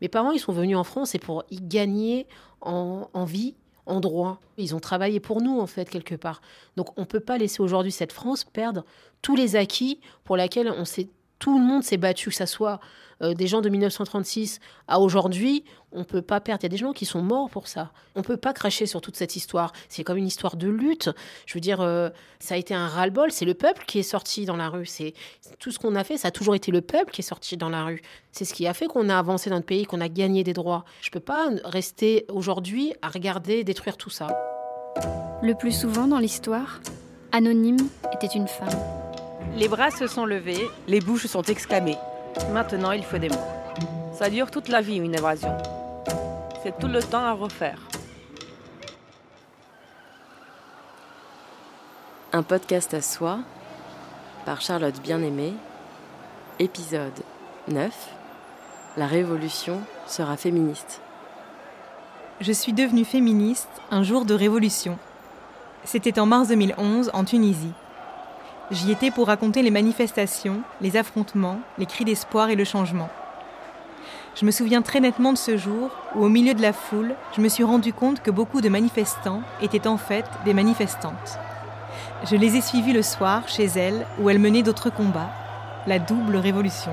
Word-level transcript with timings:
Mes 0.00 0.08
parents, 0.08 0.30
ils 0.32 0.38
sont 0.38 0.52
venus 0.52 0.76
en 0.76 0.84
France 0.84 1.14
et 1.14 1.18
pour 1.18 1.44
y 1.50 1.60
gagner 1.60 2.26
en, 2.60 3.08
en 3.12 3.24
vie, 3.24 3.54
en 3.86 4.00
droit. 4.00 4.40
Ils 4.56 4.74
ont 4.74 4.80
travaillé 4.80 5.20
pour 5.20 5.42
nous, 5.42 5.60
en 5.60 5.66
fait, 5.66 5.88
quelque 5.88 6.14
part. 6.14 6.40
Donc, 6.76 6.96
on 6.98 7.02
ne 7.02 7.06
peut 7.06 7.20
pas 7.20 7.38
laisser 7.38 7.62
aujourd'hui 7.62 7.92
cette 7.92 8.12
France 8.12 8.44
perdre 8.44 8.84
tous 9.22 9.36
les 9.36 9.56
acquis 9.56 10.00
pour 10.24 10.36
lesquels 10.36 10.72
on 10.76 10.84
s'est 10.84 11.08
tout 11.40 11.58
le 11.58 11.64
monde 11.64 11.82
s'est 11.82 11.96
battu, 11.96 12.28
que 12.28 12.36
ce 12.36 12.46
soit 12.46 12.78
euh, 13.22 13.34
des 13.34 13.46
gens 13.46 13.60
de 13.60 13.68
1936 13.68 14.60
à 14.86 15.00
aujourd'hui, 15.00 15.64
on 15.92 16.04
peut 16.04 16.22
pas 16.22 16.40
perdre. 16.40 16.60
Il 16.62 16.66
y 16.66 16.66
a 16.66 16.70
des 16.70 16.76
gens 16.76 16.92
qui 16.92 17.06
sont 17.06 17.22
morts 17.22 17.50
pour 17.50 17.66
ça. 17.66 17.90
On 18.14 18.22
peut 18.22 18.36
pas 18.36 18.52
cracher 18.52 18.86
sur 18.86 19.00
toute 19.00 19.16
cette 19.16 19.36
histoire. 19.36 19.72
C'est 19.88 20.04
comme 20.04 20.16
une 20.16 20.26
histoire 20.26 20.56
de 20.56 20.68
lutte. 20.68 21.10
Je 21.46 21.54
veux 21.54 21.60
dire, 21.60 21.80
euh, 21.80 22.10
ça 22.38 22.54
a 22.54 22.56
été 22.58 22.74
un 22.74 22.86
ras-le-bol. 22.86 23.32
C'est 23.32 23.44
le 23.44 23.54
peuple 23.54 23.84
qui 23.86 23.98
est 23.98 24.04
sorti 24.04 24.44
dans 24.44 24.56
la 24.56 24.68
rue. 24.68 24.86
C'est 24.86 25.14
tout 25.58 25.70
ce 25.70 25.78
qu'on 25.78 25.96
a 25.96 26.04
fait. 26.04 26.16
Ça 26.16 26.28
a 26.28 26.30
toujours 26.30 26.54
été 26.54 26.70
le 26.70 26.82
peuple 26.82 27.10
qui 27.10 27.22
est 27.22 27.24
sorti 27.24 27.56
dans 27.56 27.70
la 27.70 27.84
rue. 27.84 28.02
C'est 28.32 28.44
ce 28.44 28.54
qui 28.54 28.66
a 28.66 28.74
fait 28.74 28.86
qu'on 28.86 29.08
a 29.08 29.18
avancé 29.18 29.50
dans 29.50 29.56
notre 29.56 29.66
pays, 29.66 29.86
qu'on 29.86 30.00
a 30.00 30.08
gagné 30.08 30.44
des 30.44 30.52
droits. 30.52 30.84
Je 31.02 31.10
peux 31.10 31.20
pas 31.20 31.50
rester 31.64 32.26
aujourd'hui 32.28 32.94
à 33.02 33.08
regarder 33.08 33.64
détruire 33.64 33.96
tout 33.96 34.10
ça. 34.10 34.28
Le 35.42 35.54
plus 35.54 35.72
souvent 35.72 36.06
dans 36.06 36.18
l'histoire, 36.18 36.80
Anonyme 37.32 37.88
était 38.12 38.26
une 38.26 38.48
femme. 38.48 38.99
Les 39.56 39.68
bras 39.68 39.90
se 39.90 40.06
sont 40.06 40.26
levés, 40.26 40.68
les 40.86 41.00
bouches 41.00 41.26
sont 41.26 41.42
exclamées. 41.42 41.98
Maintenant, 42.52 42.92
il 42.92 43.04
faut 43.04 43.18
des 43.18 43.28
mots. 43.28 43.36
Ça 44.16 44.30
dure 44.30 44.50
toute 44.50 44.68
la 44.68 44.80
vie, 44.80 44.96
une 44.96 45.14
évasion. 45.14 45.56
C'est 46.62 46.78
tout 46.78 46.86
le 46.86 47.02
temps 47.02 47.24
à 47.24 47.32
refaire. 47.32 47.78
Un 52.32 52.42
podcast 52.42 52.94
à 52.94 53.02
soi 53.02 53.40
par 54.46 54.60
Charlotte 54.60 55.00
Bien-Aimée, 55.02 55.54
épisode 56.58 57.18
9 57.68 57.92
La 58.96 59.06
révolution 59.06 59.80
sera 60.06 60.36
féministe. 60.36 61.00
Je 62.40 62.52
suis 62.52 62.72
devenue 62.72 63.04
féministe 63.04 63.68
un 63.90 64.02
jour 64.02 64.24
de 64.24 64.34
révolution. 64.34 64.96
C'était 65.84 66.20
en 66.20 66.26
mars 66.26 66.48
2011 66.48 67.10
en 67.12 67.24
Tunisie. 67.24 67.72
J'y 68.70 68.92
étais 68.92 69.10
pour 69.10 69.26
raconter 69.26 69.62
les 69.62 69.72
manifestations, 69.72 70.62
les 70.80 70.96
affrontements, 70.96 71.58
les 71.76 71.86
cris 71.86 72.04
d'espoir 72.04 72.50
et 72.50 72.54
le 72.54 72.62
changement. 72.62 73.08
Je 74.36 74.46
me 74.46 74.52
souviens 74.52 74.80
très 74.80 75.00
nettement 75.00 75.32
de 75.32 75.38
ce 75.38 75.56
jour 75.56 75.90
où, 76.14 76.24
au 76.24 76.28
milieu 76.28 76.54
de 76.54 76.62
la 76.62 76.72
foule, 76.72 77.16
je 77.36 77.40
me 77.40 77.48
suis 77.48 77.64
rendu 77.64 77.92
compte 77.92 78.22
que 78.22 78.30
beaucoup 78.30 78.60
de 78.60 78.68
manifestants 78.68 79.42
étaient 79.60 79.88
en 79.88 79.96
fait 79.96 80.24
des 80.44 80.54
manifestantes. 80.54 81.40
Je 82.30 82.36
les 82.36 82.54
ai 82.54 82.60
suivis 82.60 82.92
le 82.92 83.02
soir 83.02 83.48
chez 83.48 83.64
elles 83.64 84.06
où 84.20 84.30
elles 84.30 84.38
menaient 84.38 84.62
d'autres 84.62 84.90
combats, 84.90 85.32
la 85.88 85.98
double 85.98 86.36
révolution. 86.36 86.92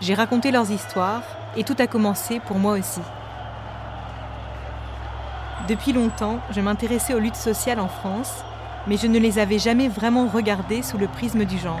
J'ai 0.00 0.14
raconté 0.14 0.52
leurs 0.52 0.70
histoires 0.70 1.24
et 1.56 1.64
tout 1.64 1.76
a 1.80 1.88
commencé 1.88 2.38
pour 2.38 2.60
moi 2.60 2.74
aussi. 2.74 3.00
Depuis 5.66 5.92
longtemps, 5.92 6.38
je 6.52 6.60
m'intéressais 6.60 7.14
aux 7.14 7.18
luttes 7.18 7.34
sociales 7.34 7.80
en 7.80 7.88
France 7.88 8.44
mais 8.86 8.96
je 8.96 9.06
ne 9.06 9.18
les 9.18 9.38
avais 9.38 9.58
jamais 9.58 9.88
vraiment 9.88 10.26
regardées 10.26 10.82
sous 10.82 10.98
le 10.98 11.08
prisme 11.08 11.44
du 11.44 11.58
genre. 11.58 11.80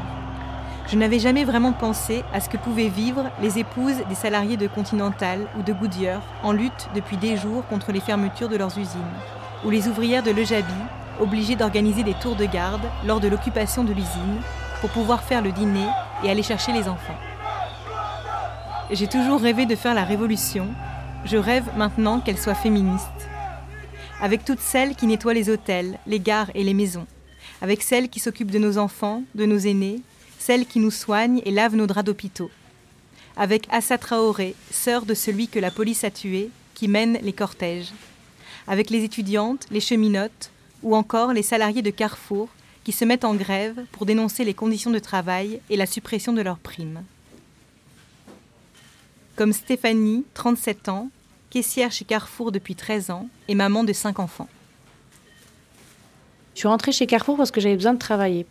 Je 0.86 0.96
n'avais 0.96 1.18
jamais 1.18 1.44
vraiment 1.44 1.72
pensé 1.72 2.24
à 2.32 2.40
ce 2.40 2.48
que 2.48 2.56
pouvaient 2.56 2.88
vivre 2.88 3.24
les 3.40 3.58
épouses 3.58 4.02
des 4.08 4.14
salariés 4.14 4.56
de 4.56 4.66
Continental 4.66 5.46
ou 5.58 5.62
de 5.62 5.72
Goodyear 5.72 6.20
en 6.42 6.52
lutte 6.52 6.88
depuis 6.94 7.16
des 7.16 7.36
jours 7.36 7.66
contre 7.68 7.90
les 7.90 8.00
fermetures 8.00 8.48
de 8.48 8.56
leurs 8.56 8.78
usines, 8.78 9.00
ou 9.64 9.70
les 9.70 9.88
ouvrières 9.88 10.22
de 10.22 10.30
Lejabi 10.30 10.72
obligées 11.20 11.56
d'organiser 11.56 12.02
des 12.02 12.14
tours 12.14 12.36
de 12.36 12.44
garde 12.44 12.82
lors 13.06 13.20
de 13.20 13.28
l'occupation 13.28 13.84
de 13.84 13.92
l'usine 13.92 14.40
pour 14.80 14.90
pouvoir 14.90 15.22
faire 15.22 15.42
le 15.42 15.52
dîner 15.52 15.86
et 16.22 16.30
aller 16.30 16.42
chercher 16.42 16.72
les 16.72 16.88
enfants. 16.88 17.16
J'ai 18.90 19.06
toujours 19.06 19.40
rêvé 19.40 19.64
de 19.64 19.76
faire 19.76 19.94
la 19.94 20.04
révolution. 20.04 20.68
Je 21.24 21.38
rêve 21.38 21.64
maintenant 21.76 22.20
qu'elle 22.20 22.38
soit 22.38 22.54
féministe 22.54 23.28
avec 24.24 24.42
toutes 24.42 24.60
celles 24.60 24.94
qui 24.94 25.06
nettoient 25.06 25.34
les 25.34 25.50
hôtels, 25.50 25.98
les 26.06 26.18
gares 26.18 26.50
et 26.54 26.64
les 26.64 26.72
maisons, 26.72 27.06
avec 27.60 27.82
celles 27.82 28.08
qui 28.08 28.20
s'occupent 28.20 28.50
de 28.50 28.58
nos 28.58 28.78
enfants, 28.78 29.22
de 29.34 29.44
nos 29.44 29.58
aînés, 29.58 30.00
celles 30.38 30.64
qui 30.64 30.80
nous 30.80 30.90
soignent 30.90 31.42
et 31.44 31.50
lavent 31.50 31.76
nos 31.76 31.86
draps 31.86 32.06
d'hôpitaux, 32.06 32.50
avec 33.36 33.66
Assa 33.70 33.98
Traoré, 33.98 34.54
sœur 34.70 35.04
de 35.04 35.12
celui 35.12 35.48
que 35.48 35.58
la 35.58 35.70
police 35.70 36.04
a 36.04 36.10
tué, 36.10 36.48
qui 36.72 36.88
mène 36.88 37.18
les 37.20 37.34
cortèges, 37.34 37.92
avec 38.66 38.88
les 38.88 39.04
étudiantes, 39.04 39.66
les 39.70 39.80
cheminotes, 39.80 40.50
ou 40.82 40.96
encore 40.96 41.34
les 41.34 41.42
salariés 41.42 41.82
de 41.82 41.90
Carrefour 41.90 42.48
qui 42.82 42.92
se 42.92 43.04
mettent 43.04 43.26
en 43.26 43.34
grève 43.34 43.84
pour 43.92 44.06
dénoncer 44.06 44.42
les 44.46 44.54
conditions 44.54 44.90
de 44.90 44.98
travail 45.00 45.60
et 45.68 45.76
la 45.76 45.84
suppression 45.84 46.32
de 46.32 46.40
leurs 46.40 46.58
primes. 46.58 47.04
Comme 49.36 49.52
Stéphanie, 49.52 50.24
37 50.32 50.88
ans, 50.88 51.10
caissière 51.54 51.92
chez 51.92 52.04
Carrefour 52.04 52.50
depuis 52.50 52.74
13 52.74 53.10
ans 53.10 53.28
et 53.46 53.54
maman 53.54 53.84
de 53.84 53.92
5 53.92 54.18
enfants. 54.18 54.48
Je 56.54 56.58
suis 56.58 56.66
rentrée 56.66 56.90
chez 56.90 57.06
Carrefour 57.06 57.36
parce 57.36 57.52
que 57.52 57.60
j'avais 57.60 57.76
besoin 57.76 57.94
de 57.94 57.98
travailler. 58.00 58.44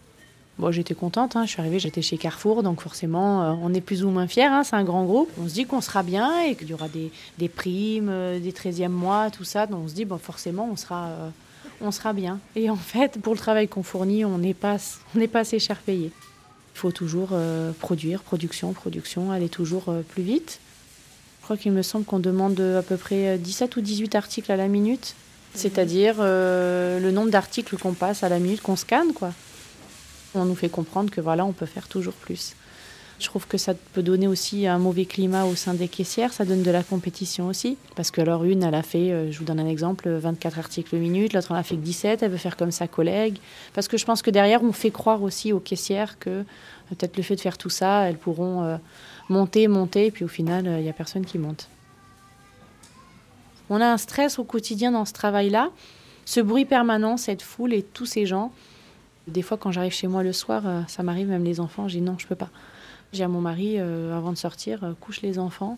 Bon, 0.58 0.72
j'étais 0.72 0.94
contente, 0.94 1.36
hein. 1.36 1.44
je 1.46 1.50
suis 1.50 1.60
arrivée, 1.60 1.80
j'étais 1.80 2.02
chez 2.02 2.18
Carrefour, 2.18 2.64
donc 2.64 2.80
forcément, 2.80 3.44
euh, 3.44 3.56
on 3.62 3.74
est 3.74 3.82
plus 3.82 4.06
ou 4.06 4.10
moins 4.10 4.28
fiers, 4.28 4.46
hein. 4.46 4.64
c'est 4.64 4.78
un 4.78 4.86
grand 4.86 5.04
groupe. 5.04 5.30
On 5.38 5.50
se 5.50 5.54
dit 5.54 5.66
qu'on 5.66 5.82
sera 5.82 6.02
bien 6.02 6.44
et 6.44 6.56
qu'il 6.56 6.70
y 6.70 6.74
aura 6.74 6.88
des, 6.88 7.12
des 7.40 7.50
primes, 7.50 8.08
euh, 8.08 8.40
des 8.40 8.54
13e 8.54 8.88
mois, 8.88 9.30
tout 9.32 9.44
ça, 9.44 9.68
donc 9.68 9.82
on 9.84 9.88
se 9.90 9.96
dit, 9.96 10.06
bon, 10.06 10.18
forcément, 10.18 10.70
on 10.72 10.78
sera, 10.78 11.08
euh, 11.08 11.30
on 11.82 11.92
sera 11.92 12.14
bien. 12.14 12.40
Et 12.56 12.70
en 12.70 12.78
fait, 12.78 13.20
pour 13.20 13.34
le 13.34 13.40
travail 13.40 13.68
qu'on 13.68 13.84
fournit, 13.84 14.24
on 14.24 14.38
n'est 14.38 14.54
pas, 14.54 14.78
on 15.14 15.28
pas 15.28 15.40
assez 15.40 15.60
cher 15.60 15.80
payé. 15.80 16.10
Il 16.74 16.80
faut 16.80 16.92
toujours 16.92 17.38
produire, 17.80 18.22
production, 18.24 18.74
production, 18.74 19.32
aller 19.32 19.48
toujours 19.48 19.94
plus 20.10 20.24
vite. 20.24 20.60
Je 21.44 21.46
crois 21.46 21.58
qu'il 21.58 21.74
me 21.74 21.82
semble 21.82 22.06
qu'on 22.06 22.20
demande 22.20 22.58
à 22.62 22.82
peu 22.82 22.96
près 22.96 23.38
17 23.38 23.76
ou 23.76 23.82
18 23.82 24.16
articles 24.16 24.50
à 24.50 24.56
la 24.56 24.70
minute, 24.70 25.14
c'est-à-dire 25.54 26.16
euh, 26.20 27.02
le 27.02 27.12
nombre 27.12 27.32
d'articles 27.32 27.76
qu'on 27.76 27.92
passe 27.92 28.24
à 28.24 28.30
la 28.30 28.40
minute, 28.40 28.62
qu'on 28.62 28.78
scanne, 28.78 29.12
quoi. 29.12 29.34
On 30.36 30.46
nous 30.46 30.56
fait 30.56 30.70
comprendre 30.70 31.12
que 31.12 31.20
voilà, 31.20 31.44
on 31.44 31.52
peut 31.52 31.66
faire 31.66 31.90
toujours 31.90 32.14
plus. 32.14 32.56
Je 33.20 33.26
trouve 33.26 33.46
que 33.46 33.58
ça 33.58 33.74
peut 33.74 34.02
donner 34.02 34.26
aussi 34.26 34.68
un 34.68 34.80
mauvais 34.80 35.04
climat 35.04 35.44
au 35.44 35.54
sein 35.56 35.74
des 35.74 35.90
caissières, 35.90 36.32
ça 36.32 36.46
donne 36.46 36.64
de 36.64 36.72
la 36.72 36.82
compétition 36.82 37.48
aussi. 37.48 37.76
Parce 37.98 38.10
que 38.10 38.22
alors 38.22 38.46
une, 38.46 38.64
elle 38.64 38.74
a 38.74 38.82
fait, 38.82 39.12
euh, 39.12 39.30
je 39.30 39.38
vous 39.38 39.44
donne 39.44 39.60
un 39.60 39.68
exemple, 39.68 40.10
24 40.10 40.60
articles 40.60 40.96
minute, 40.96 41.34
l'autre 41.34 41.52
en 41.52 41.56
a 41.56 41.64
fait 41.64 41.76
que 41.76 41.82
17, 41.82 42.24
elle 42.24 42.32
veut 42.32 42.38
faire 42.38 42.56
comme 42.56 42.72
sa 42.72 42.88
collègue. 42.88 43.38
Parce 43.74 43.90
que 43.90 43.98
je 43.98 44.06
pense 44.06 44.22
que 44.22 44.32
derrière, 44.32 44.64
on 44.64 44.72
fait 44.72 44.92
croire 44.92 45.22
aussi 45.22 45.52
aux 45.52 45.60
caissières 45.60 46.18
que 46.20 46.46
peut-être 46.88 47.18
le 47.18 47.24
fait 47.24 47.36
de 47.36 47.42
faire 47.42 47.58
tout 47.58 47.70
ça, 47.70 48.04
elles 48.04 48.18
pourront 48.18 48.64
euh, 48.64 48.78
monter, 49.30 49.68
monter, 49.68 50.08
et 50.08 50.12
puis 50.12 50.26
au 50.26 50.28
final, 50.28 50.66
il 50.66 50.70
euh, 50.70 50.82
n'y 50.82 50.90
a 50.90 50.94
personne 50.94 51.26
qui 51.26 51.38
monte. 51.38 51.70
On 53.70 53.80
a 53.82 53.88
un 53.88 53.98
stress 53.98 54.40
au 54.40 54.44
quotidien 54.44 54.92
dans 54.92 55.06
ce 55.06 55.14
travail-là, 55.14 55.70
ce 56.26 56.40
bruit 56.40 56.66
permanent, 56.66 57.18
cette 57.18 57.42
foule 57.42 57.74
et 57.74 57.84
tous 57.84 58.06
ces 58.06 58.26
gens. 58.26 58.52
Des 59.28 59.42
fois, 59.42 59.58
quand 59.58 59.72
j'arrive 59.72 59.94
chez 59.94 60.08
moi 60.08 60.24
le 60.24 60.34
soir, 60.34 60.64
euh, 60.66 60.82
ça 60.88 61.04
m'arrive, 61.04 61.28
même 61.28 61.44
les 61.44 61.60
enfants, 61.60 61.88
j'ai 61.88 62.00
dis 62.00 62.06
non, 62.06 62.16
je 62.18 62.28
peux 62.28 62.36
pas. 62.36 62.50
J'ai 63.14 63.24
à 63.24 63.28
mon 63.28 63.42
mari, 63.42 63.76
euh, 63.78 64.18
avant 64.18 64.32
de 64.32 64.38
sortir, 64.38 64.96
couche 65.00 65.22
les 65.22 65.40
enfants. 65.40 65.78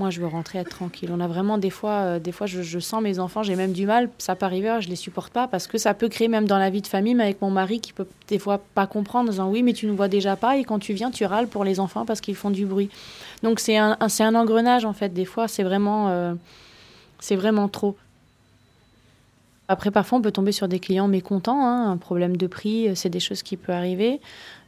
Moi, 0.00 0.10
je 0.10 0.20
veux 0.20 0.26
rentrer 0.26 0.58
être 0.58 0.70
tranquille. 0.70 1.10
On 1.12 1.20
a 1.20 1.28
vraiment 1.28 1.56
des 1.56 1.70
fois, 1.70 1.92
euh, 1.92 2.18
des 2.18 2.32
fois, 2.32 2.48
je, 2.48 2.78
sens 2.80 3.00
mes 3.00 3.20
enfants, 3.20 3.44
j'ai 3.44 3.54
même 3.54 3.72
du 3.72 3.86
mal. 3.86 4.10
Ça 4.18 4.34
peut 4.34 4.44
arriver, 4.44 4.78
je 4.80 4.88
les 4.88 4.96
supporte 4.96 5.32
pas 5.32 5.46
parce 5.46 5.68
que 5.68 5.78
ça 5.78 5.94
peut 5.94 6.08
créer 6.08 6.26
même 6.26 6.46
dans 6.46 6.58
la 6.58 6.68
vie 6.68 6.82
de 6.82 6.88
famille, 6.88 7.14
mais 7.14 7.22
avec 7.22 7.40
mon 7.40 7.50
mari 7.50 7.80
qui 7.80 7.92
peut 7.92 8.06
des 8.26 8.40
fois 8.40 8.60
pas 8.74 8.88
comprendre, 8.88 9.28
en 9.28 9.32
disant 9.32 9.50
oui, 9.50 9.62
mais 9.62 9.72
tu 9.72 9.86
nous 9.86 9.94
vois 9.94 10.08
déjà 10.08 10.34
pas 10.34 10.56
et 10.56 10.64
quand 10.64 10.80
tu 10.80 10.94
viens, 10.94 11.12
tu 11.12 11.24
râles 11.24 11.46
pour 11.46 11.62
les 11.62 11.78
enfants 11.78 12.04
parce 12.04 12.20
qu'ils 12.20 12.34
font 12.34 12.50
du 12.50 12.66
bruit. 12.66 12.90
Donc 13.44 13.60
c'est 13.60 13.76
un, 13.76 13.96
c'est 14.08 14.24
un 14.24 14.34
engrenage 14.34 14.84
en 14.84 14.94
fait. 14.94 15.10
Des 15.10 15.24
fois, 15.24 15.46
c'est 15.46 15.62
vraiment, 15.62 16.08
euh, 16.08 16.34
c'est 17.20 17.36
vraiment 17.36 17.68
trop. 17.68 17.96
Après, 19.68 19.90
parfois, 19.90 20.18
on 20.18 20.22
peut 20.22 20.32
tomber 20.32 20.52
sur 20.52 20.68
des 20.68 20.78
clients 20.78 21.08
mécontents, 21.08 21.64
hein. 21.64 21.90
un 21.90 21.96
problème 21.96 22.36
de 22.36 22.46
prix, 22.46 22.88
euh, 22.88 22.94
c'est 22.94 23.08
des 23.08 23.20
choses 23.20 23.42
qui 23.42 23.56
peuvent 23.56 23.76
arriver. 23.76 24.20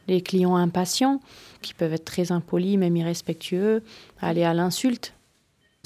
Les 0.07 0.21
clients 0.21 0.55
impatients, 0.55 1.19
qui 1.61 1.73
peuvent 1.73 1.93
être 1.93 2.05
très 2.05 2.31
impolis, 2.31 2.77
même 2.77 2.95
irrespectueux, 2.95 3.83
aller 4.21 4.43
à 4.43 4.53
l'insulte. 4.53 5.13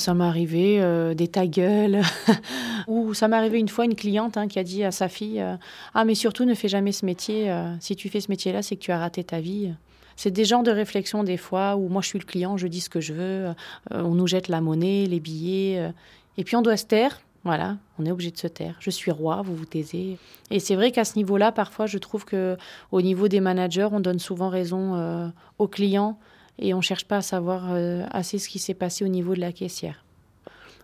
Ça 0.01 0.15
m'est 0.15 0.23
arrivé 0.23 0.81
euh, 0.81 1.13
des 1.13 1.27
ta 1.27 1.45
gueule. 1.45 2.01
Ou 2.87 3.13
ça 3.13 3.27
m'est 3.27 3.35
arrivé 3.35 3.59
une 3.59 3.69
fois 3.69 3.85
une 3.85 3.93
cliente 3.93 4.35
hein, 4.35 4.47
qui 4.47 4.57
a 4.57 4.63
dit 4.63 4.83
à 4.83 4.89
sa 4.89 5.07
fille 5.07 5.39
euh, 5.39 5.57
Ah, 5.93 6.05
mais 6.05 6.15
surtout 6.15 6.43
ne 6.43 6.55
fais 6.55 6.69
jamais 6.69 6.91
ce 6.91 7.05
métier. 7.05 7.51
Euh, 7.51 7.75
si 7.79 7.95
tu 7.95 8.09
fais 8.09 8.19
ce 8.19 8.31
métier-là, 8.31 8.63
c'est 8.63 8.77
que 8.77 8.81
tu 8.81 8.91
as 8.91 8.97
raté 8.97 9.23
ta 9.23 9.39
vie. 9.39 9.71
C'est 10.15 10.31
des 10.31 10.43
genres 10.43 10.63
de 10.63 10.71
réflexion 10.71 11.23
des 11.23 11.37
fois 11.37 11.75
où 11.75 11.87
moi 11.87 12.01
je 12.01 12.07
suis 12.07 12.17
le 12.17 12.25
client, 12.25 12.57
je 12.57 12.65
dis 12.65 12.81
ce 12.81 12.89
que 12.89 12.99
je 12.99 13.13
veux, 13.13 13.53
on 13.91 14.13
nous 14.13 14.27
jette 14.27 14.49
la 14.49 14.59
monnaie, 14.59 15.05
les 15.05 15.19
billets, 15.19 15.91
et 16.37 16.43
puis 16.43 16.55
on 16.55 16.61
doit 16.61 16.77
se 16.77 16.85
taire. 16.85 17.21
Voilà, 17.43 17.77
on 17.97 18.05
est 18.05 18.11
obligé 18.11 18.29
de 18.29 18.37
se 18.37 18.47
taire. 18.47 18.75
Je 18.79 18.89
suis 18.89 19.09
roi, 19.09 19.41
vous 19.41 19.55
vous 19.55 19.65
taisez. 19.65 20.17
Et 20.51 20.59
c'est 20.59 20.75
vrai 20.75 20.91
qu'à 20.91 21.05
ce 21.05 21.15
niveau-là, 21.15 21.51
parfois, 21.51 21.87
je 21.87 21.97
trouve 21.97 22.25
que 22.25 22.57
au 22.91 23.01
niveau 23.01 23.29
des 23.29 23.39
managers, 23.39 23.87
on 23.91 23.99
donne 23.99 24.19
souvent 24.19 24.49
raison 24.49 25.31
aux 25.57 25.67
clients 25.67 26.19
et 26.59 26.73
on 26.73 26.77
ne 26.77 26.81
cherche 26.81 27.05
pas 27.05 27.17
à 27.17 27.21
savoir 27.21 27.71
euh, 27.71 28.05
assez 28.11 28.39
ce 28.39 28.49
qui 28.49 28.59
s'est 28.59 28.73
passé 28.73 29.03
au 29.03 29.07
niveau 29.07 29.35
de 29.35 29.39
la 29.39 29.51
caissière. 29.51 30.03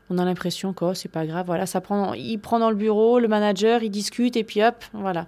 On 0.10 0.18
a 0.18 0.25
l'impression 0.25 0.74
que 0.74 0.86
oh, 0.86 0.94
c'est 0.94 1.12
pas 1.12 1.25
grave, 1.25 1.46
voilà, 1.46 1.66
ça 1.66 1.81
prend, 1.81 2.14
il 2.14 2.38
prend 2.40 2.60
dans 2.60 2.69
le 2.69 2.75
bureau, 2.75 3.19
le 3.19 3.28
manager, 3.28 3.84
il 3.84 3.90
discute 3.90 4.38
et 4.38 4.44
puis 4.44 4.64
hop, 4.64 4.84
voilà. 4.94 5.25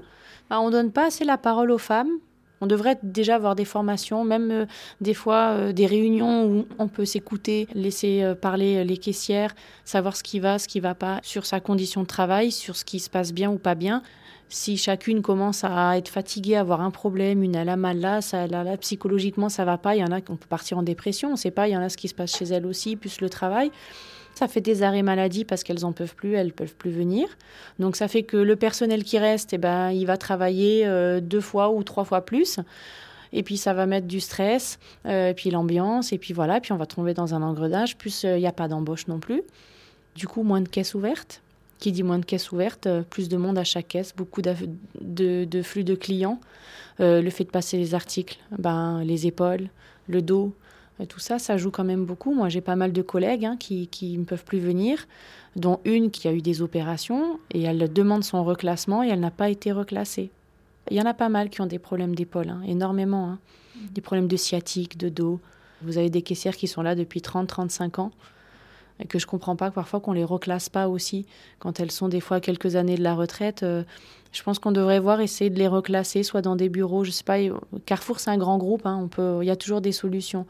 Bah, 0.50 0.60
on 0.62 0.70
donne 0.70 0.92
pas 0.92 1.08
assez 1.08 1.26
la 1.26 1.38
parole 1.38 1.72
aux 1.72 1.78
femmes 1.78 2.12
On 2.62 2.68
devrait 2.68 2.98
déjà 3.04 3.36
avoir 3.36 3.56
des 3.56 3.66
formations, 3.66 4.24
même 4.24 4.52
euh, 4.52 4.66
des 5.02 5.14
fois 5.14 5.52
euh, 5.52 5.72
des 5.72 5.86
réunions 5.86 6.46
où 6.46 6.68
on 6.78 6.88
peut 6.88 7.06
s'écouter, 7.06 7.68
laisser 7.74 8.22
euh, 8.24 8.36
parler 8.36 8.84
les 8.84 8.98
caissières, 8.98 9.56
savoir 9.86 10.16
ce 10.16 10.24
qui 10.24 10.40
va, 10.40 10.60
ce 10.60 10.68
qui 10.68 10.80
va 10.80 10.96
pas, 10.96 11.20
sur 11.24 11.46
sa 11.46 11.60
condition 11.60 12.02
de 12.02 12.08
travail, 12.08 12.52
sur 12.52 12.76
ce 12.76 12.84
qui 12.84 13.00
se 13.00 13.10
passe 13.10 13.34
bien 13.34 13.50
ou 13.50 13.58
pas 13.58 13.76
bien. 13.76 14.04
Si 14.52 14.78
chacune 14.78 15.22
commence 15.22 15.64
à 15.64 15.98
être 15.98 16.10
fatiguée, 16.10 16.56
à 16.56 16.62
avoir 16.62 16.82
un 16.82 16.90
problème, 16.90 17.44
une 17.44 17.56
elle 17.56 17.70
a 17.70 17.76
mal 17.76 18.00
là, 18.00 18.20
ça, 18.22 18.48
là, 18.48 18.64
là, 18.64 18.78
psychologiquement 18.78 19.48
ça 19.48 19.64
va 19.64 19.78
pas, 19.78 19.96
il 19.96 20.00
y 20.00 20.04
en 20.04 20.12
a 20.12 20.22
qui 20.22 20.32
peut 20.32 20.48
partir 20.50 20.80
en 20.80 20.84
dépression, 20.84 21.32
on 21.32 21.36
sait 21.36 21.52
pas, 21.52 21.68
il 21.68 21.72
y 21.72 21.78
en 21.78 21.82
a 21.82 21.90
ce 21.90 21.98
qui 21.98 22.08
se 22.08 22.16
passe 22.16 22.36
chez 22.36 22.46
elles 22.46 22.66
aussi, 22.66 22.96
plus 22.96 23.22
le 23.22 23.30
travail. 23.30 23.72
Ça 24.40 24.48
fait 24.48 24.62
des 24.62 24.84
arrêts 24.84 25.02
maladie 25.02 25.44
parce 25.44 25.66
qu'elles 25.66 25.84
en 25.84 25.92
peuvent 25.92 26.16
plus, 26.16 26.34
elles 26.34 26.54
peuvent 26.54 26.74
plus 26.74 26.92
venir. 26.92 27.28
Donc 27.78 27.98
ça 27.98 28.08
fait 28.08 28.24
que 28.24 28.38
le 28.38 28.56
personnel 28.56 29.04
qui 29.04 29.20
reste, 29.20 29.52
eh 29.52 29.58
ben, 29.58 29.92
il 29.92 30.06
va 30.06 30.16
travailler 30.16 30.88
euh, 30.88 31.20
deux 31.20 31.42
fois 31.42 31.72
ou 31.72 31.84
trois 31.84 32.06
fois 32.06 32.22
plus. 32.22 32.62
Et 33.34 33.44
puis 33.44 33.58
ça 33.58 33.74
va 33.74 33.86
mettre 33.86 34.08
du 34.08 34.22
stress, 34.22 34.80
euh, 35.06 35.34
puis 35.34 35.52
l'ambiance, 35.52 36.14
et 36.14 36.18
puis 36.18 36.34
voilà, 36.34 36.62
puis 36.62 36.72
on 36.72 36.78
va 36.78 36.86
tomber 36.86 37.14
dans 37.14 37.36
un 37.36 37.42
engrenage. 37.42 37.98
Plus 37.98 38.24
euh, 38.24 38.38
il 38.38 38.40
n'y 38.40 38.48
a 38.48 38.54
pas 38.54 38.70
d'embauche 38.70 39.08
non 39.08 39.20
plus. 39.20 39.42
Du 40.16 40.26
coup, 40.26 40.44
moins 40.44 40.62
de 40.62 40.70
caisses 40.70 40.96
ouvertes. 40.96 41.42
Qui 41.80 41.92
dit 41.92 42.04
moins 42.04 42.20
de 42.20 42.26
caisses 42.26 42.54
ouvertes, 42.54 42.88
plus 43.10 43.28
de 43.28 43.36
monde 43.36 43.58
à 43.58 43.66
chaque 43.66 43.90
caisse, 43.90 44.14
beaucoup 44.16 44.42
de, 44.42 44.54
de, 45.02 45.62
flux 45.62 45.84
de 45.84 45.96
clients. 45.96 46.40
le 47.00 47.30
fait 47.30 47.44
de 47.44 47.50
passer 47.50 47.76
les 47.76 47.94
articles, 47.94 48.38
ben, 48.58 49.04
les 49.04 49.28
épaules, 49.28 49.68
le 50.08 50.22
dos, 50.22 50.54
tout 51.07 51.19
ça, 51.19 51.40
ça 51.40 51.57
joue 51.57 51.72
quand 51.72 51.84
même 51.84 52.06
beaucoup. 52.06 52.34
Moi, 52.34 52.50
j'ai 52.50 52.62
pas 52.62 52.75
mal 52.75 52.92
de 52.92 53.01
collègues 53.01 53.46
hein, 53.46 53.57
qui, 53.57 54.18
ne 54.18 54.24
peuvent 54.24 54.44
plus 54.44 54.60
venir, 54.60 55.07
dont 55.56 55.80
une 55.86 56.12
qui 56.12 56.28
a 56.28 56.34
eu 56.34 56.42
des 56.42 56.62
opérations 56.62 57.40
et 57.51 57.62
elle 57.63 57.92
demande 57.92 58.24
son 58.24 58.44
reclassement 58.44 59.04
et 59.04 59.07
elle 59.07 59.19
n'a 59.19 59.31
pas 59.31 59.50
été 59.50 59.72
reclassée. 59.72 60.30
Il 60.92 60.98
y 60.98 61.01
en 61.01 61.06
a 61.06 61.13
pas 61.13 61.30
mal 61.30 61.50
qui 61.50 61.62
ont 61.62 61.68
des 61.68 61.80
problèmes 61.80 62.16
d'épaule, 62.16 62.50
hein, 62.50 62.62
énormément. 62.66 63.30
Hein. 63.30 63.40
Des 63.92 64.01
problèmes 64.01 64.28
de 64.28 64.36
sciatique, 64.36 64.98
de 64.98 65.10
dos. 65.10 65.40
Vous 65.81 65.98
avez 65.98 66.10
des 66.10 66.22
caissières 66.22 66.57
qui 66.57 66.68
sont 66.68 66.81
là 66.81 66.96
depuis 66.96 67.22
30-35 67.22 68.02
ans 68.02 68.12
et 69.00 69.07
que 69.07 69.18
je 69.18 69.25
comprends 69.25 69.56
pas 69.56 69.72
parfois 69.72 70.02
qu'on 70.02 70.12
les 70.12 70.25
reclasse 70.25 70.68
pas 70.68 70.90
aussi 70.90 71.25
quand 71.60 71.80
elles 71.80 71.92
sont 71.92 72.10
des 72.10 72.19
fois 72.19 72.42
quelques 72.42 72.75
années 72.75 72.98
de 72.98 73.04
la 73.04 73.16
retraite. 73.16 73.63
Euh, 73.63 73.84
je 74.31 74.44
pense 74.44 74.60
qu'on 74.60 74.72
devrait 74.72 75.00
voir 75.00 75.22
essayer 75.22 75.50
de 75.50 75.57
les 75.57 75.68
reclasser, 75.68 76.24
soit 76.24 76.42
dans 76.42 76.56
des 76.56 76.69
bureaux, 76.69 77.04
je 77.04 77.12
sais 77.12 77.24
pas. 77.24 77.38
Carrefour, 77.86 78.19
c'est 78.19 78.30
un 78.30 78.38
grand 78.38 78.57
groupe, 78.57 78.81
on 78.86 79.07
peut, 79.07 79.40
il 79.42 79.45
y 79.45 79.52
a 79.52 79.56
toujours 79.56 79.81
des 79.81 79.92
solutions. 79.92 80.45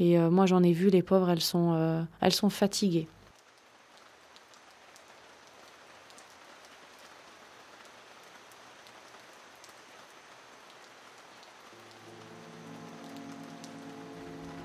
Et 0.00 0.18
euh, 0.18 0.30
moi, 0.30 0.46
j'en 0.46 0.62
ai 0.62 0.72
vu, 0.72 0.88
les 0.88 1.02
pauvres, 1.02 1.28
elles 1.28 1.42
sont, 1.42 1.74
euh, 1.74 2.02
elles 2.22 2.32
sont 2.32 2.48
fatiguées. 2.48 3.06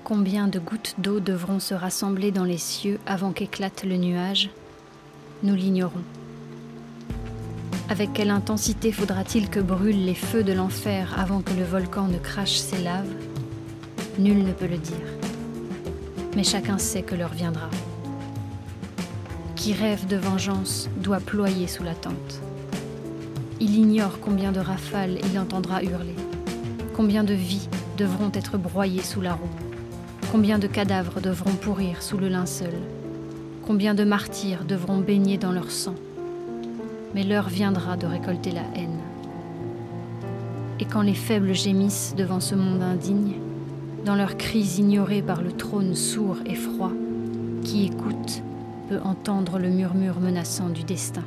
Combien 0.04 0.48
de 0.48 0.58
gouttes 0.58 0.94
d'eau 0.98 1.20
devront 1.20 1.58
se 1.58 1.74
rassembler 1.74 2.30
dans 2.30 2.44
les 2.44 2.58
cieux 2.58 2.98
avant 3.06 3.32
qu'éclate 3.32 3.84
le 3.84 3.96
nuage? 3.96 4.48
Nous 5.42 5.54
l'ignorons. 5.54 6.04
Avec 7.90 8.14
quelle 8.14 8.30
intensité 8.30 8.90
faudra-t-il 8.90 9.50
que 9.50 9.60
brûlent 9.60 10.06
les 10.06 10.14
feux 10.14 10.44
de 10.44 10.52
l'enfer 10.52 11.12
avant 11.18 11.42
que 11.42 11.52
le 11.52 11.64
volcan 11.64 12.06
ne 12.06 12.18
crache 12.18 12.56
ses 12.56 12.78
laves? 12.82 13.12
Nul 14.18 14.44
ne 14.44 14.52
peut 14.52 14.66
le 14.66 14.78
dire 14.78 15.25
mais 16.36 16.44
chacun 16.44 16.76
sait 16.76 17.00
que 17.00 17.14
l'heure 17.14 17.32
viendra. 17.32 17.70
Qui 19.56 19.72
rêve 19.72 20.06
de 20.06 20.16
vengeance 20.16 20.90
doit 20.98 21.18
ployer 21.18 21.66
sous 21.66 21.82
la 21.82 21.94
tente. 21.94 22.42
Il 23.58 23.74
ignore 23.74 24.20
combien 24.20 24.52
de 24.52 24.60
rafales 24.60 25.18
il 25.32 25.38
entendra 25.38 25.82
hurler, 25.82 26.14
combien 26.94 27.24
de 27.24 27.32
vies 27.32 27.70
devront 27.96 28.30
être 28.34 28.58
broyées 28.58 29.02
sous 29.02 29.22
la 29.22 29.32
roue, 29.32 29.48
combien 30.30 30.58
de 30.58 30.66
cadavres 30.66 31.22
devront 31.22 31.54
pourrir 31.54 32.02
sous 32.02 32.18
le 32.18 32.28
linceul, 32.28 32.74
combien 33.66 33.94
de 33.94 34.04
martyrs 34.04 34.66
devront 34.66 34.98
baigner 34.98 35.38
dans 35.38 35.52
leur 35.52 35.70
sang. 35.70 35.94
Mais 37.14 37.24
l'heure 37.24 37.48
viendra 37.48 37.96
de 37.96 38.06
récolter 38.06 38.50
la 38.50 38.64
haine. 38.74 39.00
Et 40.80 40.84
quand 40.84 41.00
les 41.00 41.14
faibles 41.14 41.54
gémissent 41.54 42.14
devant 42.14 42.40
ce 42.40 42.54
monde 42.54 42.82
indigne, 42.82 43.36
dans 44.06 44.14
leurs 44.14 44.36
cris 44.36 44.76
ignorés 44.78 45.20
par 45.20 45.42
le 45.42 45.50
trône 45.50 45.96
sourd 45.96 46.36
et 46.46 46.54
froid, 46.54 46.92
qui 47.64 47.86
écoute 47.86 48.40
peut 48.88 49.00
entendre 49.02 49.58
le 49.58 49.68
murmure 49.68 50.20
menaçant 50.20 50.68
du 50.68 50.84
destin. 50.84 51.24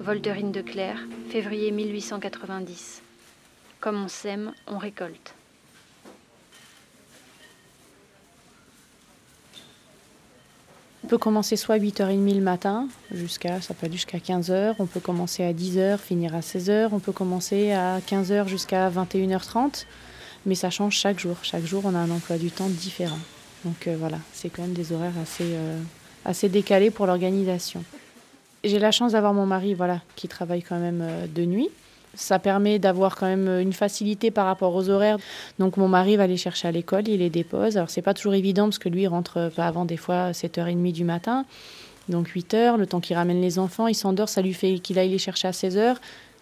Volterine 0.00 0.52
de 0.52 0.62
Clerc, 0.62 1.00
février 1.28 1.70
1890. 1.70 3.02
Comme 3.78 4.04
on 4.04 4.08
sème, 4.08 4.52
on 4.66 4.78
récolte. 4.78 5.34
Peut 11.10 11.18
commencer 11.18 11.56
soit 11.56 11.74
à 11.74 11.78
8h30 11.78 12.36
le 12.36 12.40
matin, 12.40 12.86
jusqu'à, 13.10 13.60
ça 13.60 13.74
peut 13.74 13.86
aller 13.86 13.96
jusqu'à 13.96 14.18
15h. 14.18 14.76
On 14.78 14.86
peut 14.86 15.00
commencer 15.00 15.42
à 15.42 15.52
10h, 15.52 15.98
finir 15.98 16.36
à 16.36 16.38
16h. 16.38 16.90
On 16.92 17.00
peut 17.00 17.10
commencer 17.10 17.72
à 17.72 17.98
15h 17.98 18.46
jusqu'à 18.46 18.88
21h30. 18.88 19.86
Mais 20.46 20.54
ça 20.54 20.70
change 20.70 20.94
chaque 20.94 21.18
jour. 21.18 21.36
Chaque 21.42 21.64
jour, 21.64 21.82
on 21.84 21.96
a 21.96 21.98
un 21.98 22.12
emploi 22.12 22.38
du 22.38 22.52
temps 22.52 22.68
différent. 22.68 23.18
Donc 23.64 23.88
euh, 23.88 23.96
voilà, 23.98 24.18
c'est 24.32 24.50
quand 24.50 24.62
même 24.62 24.72
des 24.72 24.92
horaires 24.92 25.18
assez, 25.20 25.42
euh, 25.46 25.80
assez 26.24 26.48
décalés 26.48 26.92
pour 26.92 27.06
l'organisation. 27.06 27.82
J'ai 28.62 28.78
la 28.78 28.92
chance 28.92 29.10
d'avoir 29.10 29.34
mon 29.34 29.46
mari 29.46 29.74
voilà, 29.74 30.02
qui 30.14 30.28
travaille 30.28 30.62
quand 30.62 30.78
même 30.78 31.00
euh, 31.02 31.26
de 31.26 31.44
nuit. 31.44 31.70
Ça 32.14 32.38
permet 32.38 32.78
d'avoir 32.78 33.16
quand 33.16 33.26
même 33.26 33.60
une 33.60 33.72
facilité 33.72 34.30
par 34.30 34.46
rapport 34.46 34.74
aux 34.74 34.88
horaires. 34.88 35.18
Donc 35.58 35.76
mon 35.76 35.88
mari 35.88 36.16
va 36.16 36.26
les 36.26 36.36
chercher 36.36 36.68
à 36.68 36.72
l'école, 36.72 37.08
il 37.08 37.18
les 37.18 37.30
dépose. 37.30 37.76
Alors 37.76 37.90
c'est 37.90 38.02
pas 38.02 38.14
toujours 38.14 38.34
évident 38.34 38.64
parce 38.64 38.78
que 38.78 38.88
lui 38.88 39.02
il 39.02 39.08
rentre 39.08 39.50
pas 39.54 39.66
avant 39.66 39.84
des 39.84 39.96
fois 39.96 40.32
7h30 40.32 40.92
du 40.92 41.04
matin. 41.04 41.44
Donc 42.08 42.28
8h, 42.28 42.76
le 42.76 42.86
temps 42.86 43.00
qu'il 43.00 43.16
ramène 43.16 43.40
les 43.40 43.58
enfants, 43.58 43.86
il 43.86 43.94
s'endort, 43.94 44.28
ça 44.28 44.42
lui 44.42 44.54
fait 44.54 44.80
qu'il 44.80 44.98
aille 44.98 45.10
les 45.10 45.18
chercher 45.18 45.48
à 45.48 45.52
16h. 45.52 45.96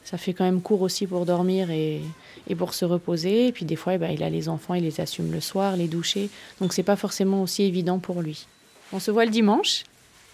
Ça 0.04 0.16
fait 0.16 0.32
quand 0.32 0.44
même 0.44 0.62
court 0.62 0.80
aussi 0.80 1.06
pour 1.06 1.26
dormir 1.26 1.70
et, 1.70 2.00
et 2.48 2.54
pour 2.54 2.72
se 2.72 2.86
reposer. 2.86 3.48
Et 3.48 3.52
puis 3.52 3.66
des 3.66 3.76
fois, 3.76 3.94
eh 3.94 3.98
ben, 3.98 4.10
il 4.10 4.22
a 4.22 4.30
les 4.30 4.48
enfants, 4.48 4.72
il 4.72 4.84
les 4.84 5.00
assume 5.02 5.30
le 5.30 5.40
soir, 5.40 5.76
les 5.76 5.86
doucher. 5.86 6.30
Donc 6.60 6.72
c'est 6.72 6.82
pas 6.82 6.96
forcément 6.96 7.42
aussi 7.42 7.64
évident 7.64 7.98
pour 7.98 8.22
lui. 8.22 8.46
On 8.94 9.00
se 9.00 9.10
voit 9.10 9.26
le 9.26 9.30
dimanche, 9.30 9.84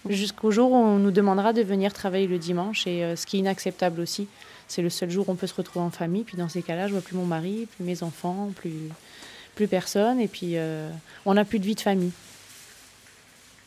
jusqu'au 0.09 0.51
jour 0.51 0.71
où 0.71 0.75
on 0.75 0.97
nous 0.97 1.11
demandera 1.11 1.51
de 1.51 1.61
venir 1.61 1.91
travailler 1.91 2.27
le 2.27 2.37
dimanche, 2.37 2.87
et 2.87 3.03
euh, 3.03 3.15
ce 3.17 3.25
qui 3.25 3.35
est 3.35 3.39
inacceptable 3.39 3.99
aussi 3.99 4.27
c'est 4.67 4.81
le 4.81 4.89
seul 4.89 5.09
jour 5.09 5.29
où 5.29 5.31
on 5.31 5.35
peut 5.35 5.47
se 5.47 5.53
retrouver 5.53 5.85
en 5.85 5.91
famille. 5.91 6.23
Puis 6.23 6.37
dans 6.37 6.49
ces 6.49 6.61
cas-là, 6.61 6.87
je 6.87 6.93
vois 6.93 7.01
plus 7.01 7.15
mon 7.15 7.25
mari, 7.25 7.67
plus 7.75 7.83
mes 7.83 8.03
enfants, 8.03 8.51
plus, 8.55 8.89
plus 9.55 9.67
personne. 9.67 10.19
Et 10.19 10.27
puis 10.27 10.57
euh, 10.57 10.89
on 11.25 11.33
n'a 11.33 11.45
plus 11.45 11.59
de 11.59 11.65
vie 11.65 11.75
de 11.75 11.81
famille. 11.81 12.11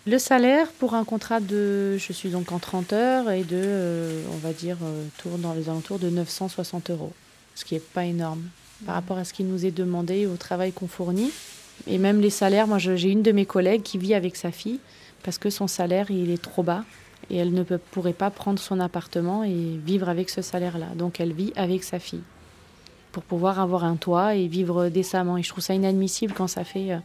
Le 0.07 0.19
salaire 0.19 0.69
pour 0.73 0.95
un 0.95 1.05
contrat 1.05 1.40
de, 1.40 1.99
je 1.99 2.12
suis 2.12 2.31
donc 2.31 2.50
en 2.52 2.59
30 2.59 2.93
heures 2.95 3.31
et 3.31 3.43
de, 3.43 3.57
euh, 3.57 4.23
on 4.33 4.38
va 4.38 4.52
dire, 4.52 4.78
euh, 4.83 5.05
tourne 5.19 5.43
dans 5.43 5.52
les 5.52 5.69
alentours 5.69 5.99
de 5.99 6.09
960 6.09 6.90
euros, 6.90 7.12
ce 7.55 7.64
qui 7.64 7.75
n'est 7.75 7.81
pas 7.81 8.05
énorme 8.05 8.43
par 8.87 8.95
rapport 8.95 9.19
à 9.19 9.25
ce 9.25 9.33
qui 9.33 9.45
nous 9.45 9.67
est 9.67 9.71
demandé 9.71 10.26
au 10.26 10.37
travail 10.37 10.73
qu'on 10.73 10.88
fournit. 10.88 11.31
Et 11.87 11.99
même 11.99 12.21
les 12.21 12.31
salaires, 12.31 12.67
moi 12.67 12.78
j'ai 12.78 13.11
une 13.11 13.23
de 13.23 13.33
mes 13.33 13.47
collègues 13.47 13.83
qui 13.83 13.99
vit 13.99 14.14
avec 14.14 14.37
sa 14.37 14.50
fille 14.50 14.81
parce 15.23 15.38
que 15.38 15.50
son 15.50 15.67
salaire 15.67 16.11
il 16.11 16.31
est 16.31 16.43
trop 16.43 16.62
bas 16.62 16.85
et 17.30 17.37
elle 17.37 17.52
ne 17.52 17.62
pourrait 17.62 18.12
pas 18.12 18.30
prendre 18.30 18.58
son 18.58 18.80
appartement 18.80 19.44
et 19.44 19.78
vivre 19.84 20.08
avec 20.08 20.30
ce 20.30 20.42
salaire-là. 20.42 20.88
Donc 20.96 21.20
elle 21.20 21.32
vit 21.32 21.52
avec 21.56 21.84
sa 21.84 21.98
fille 21.98 22.22
pour 23.12 23.22
pouvoir 23.22 23.58
avoir 23.58 23.84
un 23.84 23.96
toit 23.96 24.34
et 24.34 24.46
vivre 24.46 24.88
décemment. 24.88 25.37
Et 25.37 25.42
je 25.42 25.48
trouve 25.48 25.64
ça 25.64 25.75
inadmissible 25.75 26.32
quand 26.34 26.46
ça 26.46 26.64
fait, 26.64 26.92
euh, 26.92 26.98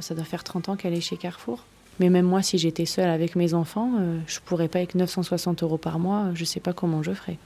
ça 0.00 0.14
doit 0.14 0.24
faire 0.24 0.44
30 0.44 0.70
ans 0.70 0.76
qu'elle 0.76 0.94
est 0.94 1.00
chez 1.00 1.16
Carrefour. 1.16 1.64
Mais 1.98 2.10
même 2.10 2.26
moi, 2.26 2.42
si 2.42 2.58
j'étais 2.58 2.84
seule 2.84 3.08
avec 3.08 3.36
mes 3.36 3.54
enfants, 3.54 3.92
euh, 3.98 4.18
je 4.26 4.40
pourrais 4.40 4.68
pas 4.68 4.78
avec 4.78 4.94
960 4.94 5.62
euros 5.62 5.78
par 5.78 5.98
mois, 5.98 6.30
je 6.34 6.44
sais 6.44 6.60
pas 6.60 6.72
comment 6.72 7.02
je 7.02 7.12
ferais. 7.12 7.38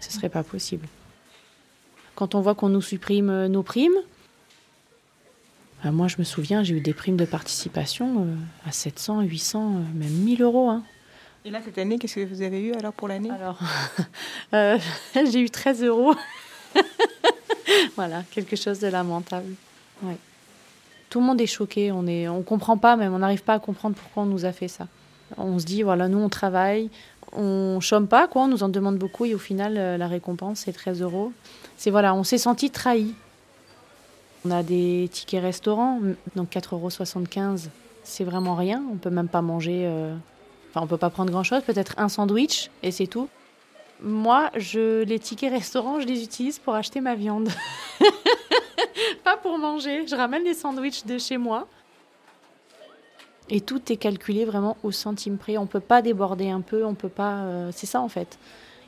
Ce 0.00 0.10
serait 0.10 0.28
pas 0.28 0.42
possible. 0.42 0.86
Quand 2.14 2.34
on 2.34 2.40
voit 2.40 2.54
qu'on 2.54 2.70
nous 2.70 2.82
supprime 2.82 3.30
euh, 3.30 3.48
nos 3.48 3.62
primes, 3.62 3.96
moi 5.84 6.08
je 6.08 6.16
me 6.18 6.24
souviens, 6.24 6.64
j'ai 6.64 6.74
eu 6.74 6.80
des 6.80 6.92
primes 6.92 7.16
de 7.16 7.24
participation 7.24 8.26
à 8.66 8.72
700, 8.72 9.20
800, 9.20 9.70
même 9.94 10.10
1000 10.10 10.42
euros. 10.42 10.70
Hein. 10.70 10.82
Et 11.44 11.50
là, 11.50 11.60
cette 11.64 11.78
année, 11.78 11.98
qu'est-ce 11.98 12.16
que 12.16 12.24
vous 12.24 12.42
avez 12.42 12.60
eu 12.60 12.72
alors 12.74 12.92
pour 12.92 13.08
l'année? 13.08 13.30
Alors, 13.30 13.58
euh, 14.54 14.78
j'ai 15.14 15.40
eu 15.40 15.50
13 15.50 15.84
euros. 15.84 16.14
voilà, 17.96 18.22
quelque 18.30 18.56
chose 18.56 18.80
de 18.80 18.88
lamentable. 18.88 19.54
Ouais. 20.02 20.16
Tout 21.10 21.20
le 21.20 21.26
monde 21.26 21.40
est 21.40 21.46
choqué, 21.46 21.90
on 21.92 22.02
ne 22.02 22.28
on 22.28 22.42
comprend 22.42 22.76
pas 22.76 22.96
même, 22.96 23.14
on 23.14 23.20
n'arrive 23.20 23.42
pas 23.42 23.54
à 23.54 23.58
comprendre 23.60 23.96
pourquoi 23.96 24.24
on 24.24 24.26
nous 24.26 24.44
a 24.44 24.52
fait 24.52 24.68
ça. 24.68 24.86
On 25.36 25.58
se 25.58 25.64
dit, 25.64 25.82
voilà, 25.82 26.08
nous 26.08 26.18
on 26.18 26.28
travaille, 26.28 26.90
on 27.32 27.80
chôme 27.80 28.08
pas, 28.08 28.28
quoi, 28.28 28.42
on 28.42 28.48
nous 28.48 28.62
en 28.62 28.68
demande 28.68 28.98
beaucoup 28.98 29.24
et 29.24 29.34
au 29.34 29.38
final, 29.38 29.76
euh, 29.78 29.96
la 29.96 30.08
récompense, 30.08 30.60
c'est 30.60 30.72
13 30.72 31.00
euros. 31.02 31.32
C'est 31.76 31.90
voilà, 31.90 32.14
on 32.14 32.24
s'est 32.24 32.38
senti 32.38 32.70
trahi. 32.70 33.14
On 34.44 34.50
a 34.50 34.62
des 34.62 35.08
tickets 35.10 35.42
restaurants, 35.42 36.00
donc 36.36 36.50
4,75 36.50 36.74
euros, 36.74 37.70
c'est 38.04 38.24
vraiment 38.24 38.54
rien, 38.54 38.82
on 38.92 38.96
peut 38.96 39.10
même 39.10 39.28
pas 39.28 39.42
manger. 39.42 39.82
Euh, 39.86 40.14
on 40.80 40.84
ne 40.84 40.88
peut 40.88 40.96
pas 40.96 41.10
prendre 41.10 41.30
grand-chose, 41.30 41.62
peut-être 41.62 41.94
un 41.98 42.08
sandwich 42.08 42.70
et 42.82 42.90
c'est 42.90 43.06
tout. 43.06 43.28
Moi, 44.00 44.50
je, 44.56 45.02
les 45.02 45.18
tickets 45.18 45.52
restaurants, 45.52 46.00
je 46.00 46.06
les 46.06 46.22
utilise 46.22 46.58
pour 46.58 46.74
acheter 46.74 47.00
ma 47.00 47.14
viande. 47.16 47.48
Pas 49.24 49.36
pour 49.36 49.58
manger. 49.58 50.06
Je 50.06 50.14
ramène 50.14 50.44
les 50.44 50.54
sandwichs 50.54 51.04
de 51.04 51.18
chez 51.18 51.36
moi. 51.36 51.66
Et 53.50 53.60
tout 53.60 53.80
est 53.90 53.96
calculé 53.96 54.44
vraiment 54.44 54.76
au 54.82 54.92
centime 54.92 55.38
près. 55.38 55.56
On 55.56 55.66
peut 55.66 55.80
pas 55.80 56.02
déborder 56.02 56.50
un 56.50 56.60
peu, 56.60 56.84
on 56.84 56.94
peut 56.94 57.08
pas. 57.08 57.38
euh, 57.38 57.70
c'est 57.72 57.86
ça 57.86 58.00
en 58.00 58.08
fait. 58.08 58.38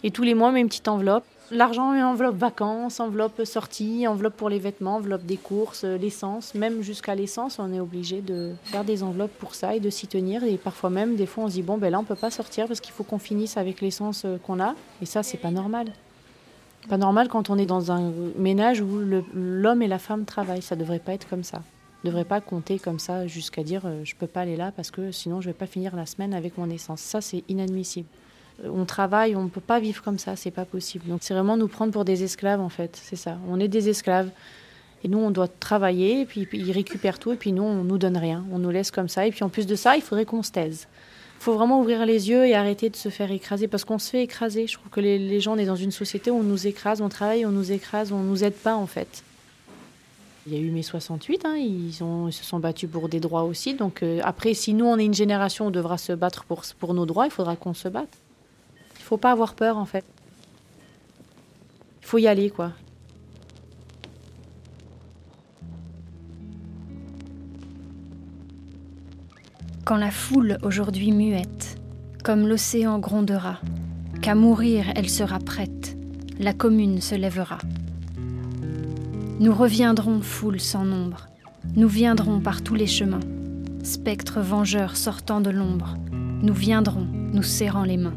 Et 0.03 0.11
tous 0.11 0.23
les 0.23 0.35
mois, 0.35 0.49
on 0.49 0.53
met 0.53 0.61
une 0.61 0.69
petite 0.69 0.89
enveloppe. 0.89 1.25
L'argent 1.53 1.95
est 1.95 2.03
enveloppe 2.03 2.37
vacances, 2.37 3.01
enveloppe 3.01 3.45
sortie, 3.45 4.07
enveloppe 4.07 4.37
pour 4.37 4.49
les 4.49 4.61
vêtements, 4.61 4.97
enveloppe 4.97 5.25
des 5.25 5.37
courses, 5.37 5.83
euh, 5.83 5.99
l'essence. 5.99 6.55
Même 6.55 6.81
jusqu'à 6.81 7.17
l'essence, 7.17 7.59
on 7.59 7.73
est 7.73 7.81
obligé 7.81 8.21
de 8.21 8.53
faire 8.65 8.85
des 8.85 9.03
enveloppes 9.03 9.37
pour 9.39 9.57
ça 9.57 9.75
et 9.75 9.81
de 9.81 9.91
s'y 9.91 10.07
tenir. 10.07 10.45
Et 10.45 10.57
parfois 10.59 10.91
même, 10.91 11.17
des 11.17 11.27
fois, 11.27 11.45
on 11.45 11.49
se 11.49 11.55
dit 11.55 11.63
bon, 11.63 11.77
ben 11.77 11.91
là, 11.91 11.99
on 11.99 12.05
peut 12.05 12.15
pas 12.15 12.31
sortir 12.31 12.69
parce 12.69 12.81
qu'il 12.81 12.93
faut 12.93 13.03
qu'on 13.03 13.19
finisse 13.19 13.57
avec 13.57 13.81
l'essence 13.81 14.25
euh, 14.25 14.37
qu'on 14.39 14.61
a. 14.61 14.77
Et 15.03 15.07
ça, 15.07 15.25
c'est 15.25 15.39
pas 15.39 15.51
normal. 15.51 15.89
Pas 16.89 16.99
normal 16.99 17.29
quand 17.29 17.51
on 17.51 17.59
est 17.59 17.67
dans 17.67 17.91
un 17.91 18.13
ménage 18.39 18.81
où 18.81 19.01
l'homme 19.35 19.83
et 19.83 19.89
la 19.89 19.99
femme 19.99 20.25
travaillent. 20.25 20.63
Ça 20.63 20.77
devrait 20.77 21.01
pas 21.01 21.15
être 21.15 21.29
comme 21.29 21.45
ça. 21.45 21.63
On 22.05 22.09
devrait 22.09 22.25
pas 22.25 22.41
compter 22.41 22.79
comme 22.79 23.01
ça 23.01 23.27
jusqu'à 23.27 23.65
dire 23.65 23.83
euh, 23.85 24.03
je 24.05 24.15
peux 24.15 24.29
pas 24.29 24.43
aller 24.43 24.57
là 24.57 24.73
parce 24.75 24.91
que 24.91 25.11
sinon 25.11 25.41
je 25.41 25.49
vais 25.49 25.55
pas 25.55 25.67
finir 25.67 25.97
la 25.97 26.07
semaine 26.07 26.33
avec 26.33 26.57
mon 26.59 26.71
essence. 26.71 27.01
Ça, 27.01 27.21
c'est 27.21 27.43
inadmissible 27.49 28.09
on 28.65 28.85
travaille, 28.85 29.37
on 29.37 29.45
ne 29.45 29.49
peut 29.49 29.61
pas 29.61 29.81
vivre 29.81 30.03
comme 30.03 30.19
ça, 30.19 30.37
c'est 30.37 30.51
pas 30.51 30.65
possible. 30.65 31.07
Donc 31.09 31.21
c'est 31.23 31.35
vraiment 31.35 31.57
nous 31.57 31.69
prendre 31.69 31.93
pour 31.93 32.05
des 32.05 32.23
esclaves 32.23 32.61
en 32.61 32.69
fait, 32.69 32.99
c'est 33.03 33.17
ça. 33.17 33.39
On 33.49 33.61
est 33.61 33.69
des 33.69 33.89
esclaves. 33.89 34.31
Et 35.03 35.09
nous, 35.09 35.19
on 35.19 35.31
doit 35.31 35.49
travailler, 35.49 36.21
et 36.21 36.27
puis, 36.27 36.47
ils 36.53 36.73
récupèrent 36.73 37.19
tout, 37.19 37.33
et 37.33 37.37
puis 37.37 37.53
nous, 37.53 37.63
on 37.63 37.85
nous 37.85 37.97
donne 37.97 38.19
rien. 38.19 38.45
On 38.53 38.59
nous 38.59 38.71
laisse 38.71 38.91
comme 38.91 39.09
ça. 39.09 39.27
Et 39.27 39.31
puis 39.31 39.43
en 39.45 39.49
plus 39.49 39.67
de 39.67 39.75
ça, 39.75 39.97
il 39.97 40.03
faudrait 40.03 40.27
qu'on 40.27 40.43
se 40.43 40.53
taise. 40.53 40.89
Il 41.39 41.43
faut 41.43 41.55
vraiment 41.55 41.81
ouvrir 41.81 42.05
les 42.05 42.29
yeux 42.29 42.47
et 42.47 42.55
arrêter 42.55 42.91
de 42.91 42.97
se 42.97 43.09
faire 43.09 43.33
écraser, 43.33 43.67
parce 43.67 43.85
qu'on 43.85 43.99
se 43.99 44.11
fait 44.11 44.23
écraser. 44.23 44.67
Je 44.67 44.75
trouve 44.75 44.91
que 44.91 45.01
les, 45.01 45.41
gens, 45.41 45.55
on 45.55 45.59
est 45.59 45.65
dans 45.65 45.77
une 45.77 45.91
société 45.91 46.31
où 46.31 46.37
on 46.37 46.43
nous 46.43 46.67
écrase, 46.67 47.01
on 47.01 47.09
travaille, 47.09 47.47
on 47.47 47.51
nous 47.51 47.73
écrase, 47.73 48.13
on 48.13 48.19
nous 48.19 48.45
aide 48.45 48.55
pas 48.55 48.75
en 48.77 48.87
fait. 48.87 49.25
Il 50.47 50.55
y 50.55 50.57
a 50.57 50.61
eu 50.61 50.71
mai 50.71 50.83
68, 50.83 51.45
hein, 51.45 51.57
ils, 51.57 51.93
se 51.93 52.45
sont 52.45 52.59
battus 52.59 52.91
pour 52.91 53.09
des 53.09 53.21
droits 53.21 53.45
aussi. 53.45 53.75
Donc 53.75 54.03
euh, 54.03 54.21
après, 54.23 54.53
si 54.53 54.75
nous, 54.75 54.85
on 54.85 54.99
est 54.99 55.05
une 55.05 55.15
génération, 55.15 55.69
on 55.69 55.71
devra 55.71 55.97
se 55.97 56.13
battre 56.13 56.45
pour 56.45 56.93
nos 56.93 57.07
droits, 57.07 57.27
il 57.27 57.31
faudra 57.31 57.57
qu'on 57.57 57.75
se 57.75 57.89
batte. 57.89 58.19
Faut 59.11 59.17
pas 59.17 59.33
avoir 59.33 59.55
peur 59.55 59.77
en 59.77 59.87
fait. 59.87 60.05
Il 62.01 62.07
faut 62.07 62.19
y 62.19 62.29
aller 62.29 62.49
quoi. 62.49 62.71
Quand 69.85 69.97
la 69.97 70.13
foule 70.13 70.59
aujourd'hui 70.63 71.11
muette, 71.11 71.77
comme 72.23 72.47
l'océan 72.47 73.01
grondera, 73.01 73.59
qu'à 74.23 74.37
mourir 74.37 74.93
elle 74.95 75.11
sera 75.11 75.41
prête, 75.41 75.97
la 76.39 76.53
commune 76.53 77.01
se 77.01 77.17
lèvera. 77.17 77.59
Nous 79.41 79.53
reviendrons, 79.53 80.21
foule 80.21 80.61
sans 80.61 80.85
nombre, 80.85 81.27
nous 81.75 81.89
viendrons 81.89 82.39
par 82.39 82.63
tous 82.63 82.77
les 82.77 82.87
chemins, 82.87 83.19
spectres 83.83 84.39
vengeurs 84.39 84.97
sortant 84.97 85.41
de 85.41 85.51
l'ombre, 85.51 85.97
nous 86.13 86.55
viendrons, 86.55 87.09
nous 87.11 87.43
serrant 87.43 87.83
les 87.83 87.97
mains. 87.97 88.15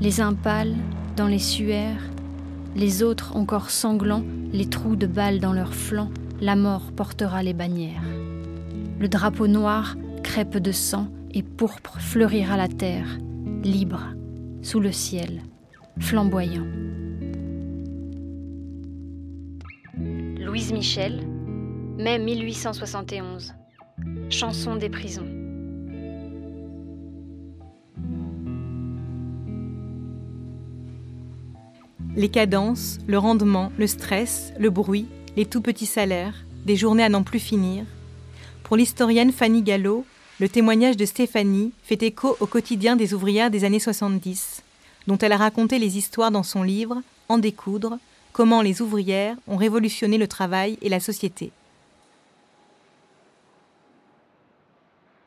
Les 0.00 0.20
uns 0.20 0.34
pâles, 0.34 0.74
dans 1.16 1.28
les 1.28 1.38
suaires, 1.38 2.02
les 2.74 3.04
autres 3.04 3.36
encore 3.36 3.70
sanglants, 3.70 4.24
les 4.52 4.68
trous 4.68 4.96
de 4.96 5.06
balles 5.06 5.38
dans 5.38 5.52
leurs 5.52 5.74
flancs, 5.74 6.10
la 6.40 6.56
mort 6.56 6.90
portera 6.90 7.44
les 7.44 7.52
bannières. 7.52 8.02
Le 8.98 9.06
drapeau 9.06 9.46
noir, 9.46 9.96
crêpe 10.24 10.58
de 10.58 10.72
sang 10.72 11.06
et 11.32 11.44
pourpre 11.44 12.00
fleurira 12.00 12.56
la 12.56 12.66
terre, 12.66 13.06
libre, 13.62 14.02
sous 14.62 14.80
le 14.80 14.90
ciel, 14.90 15.42
flamboyant. 16.00 16.66
Louise 20.40 20.72
Michel, 20.72 21.20
mai 21.98 22.18
1871. 22.18 23.54
Chanson 24.28 24.74
des 24.74 24.90
prisons. 24.90 25.33
Les 32.16 32.28
cadences, 32.28 32.98
le 33.08 33.18
rendement, 33.18 33.72
le 33.76 33.88
stress, 33.88 34.52
le 34.56 34.70
bruit, 34.70 35.06
les 35.36 35.46
tout 35.46 35.60
petits 35.60 35.84
salaires, 35.84 36.44
des 36.64 36.76
journées 36.76 37.02
à 37.02 37.08
n'en 37.08 37.24
plus 37.24 37.40
finir. 37.40 37.84
Pour 38.62 38.76
l'historienne 38.76 39.32
Fanny 39.32 39.62
Gallo, 39.62 40.06
le 40.38 40.48
témoignage 40.48 40.96
de 40.96 41.06
Stéphanie 41.06 41.72
fait 41.82 42.04
écho 42.04 42.36
au 42.38 42.46
quotidien 42.46 42.94
des 42.94 43.14
ouvrières 43.14 43.50
des 43.50 43.64
années 43.64 43.80
70, 43.80 44.62
dont 45.08 45.18
elle 45.18 45.32
a 45.32 45.36
raconté 45.36 45.80
les 45.80 45.98
histoires 45.98 46.30
dans 46.30 46.44
son 46.44 46.62
livre 46.62 47.02
En 47.28 47.38
découdre, 47.38 47.98
comment 48.32 48.62
les 48.62 48.80
ouvrières 48.80 49.36
ont 49.48 49.56
révolutionné 49.56 50.16
le 50.16 50.28
travail 50.28 50.78
et 50.82 50.88
la 50.88 51.00
société. 51.00 51.50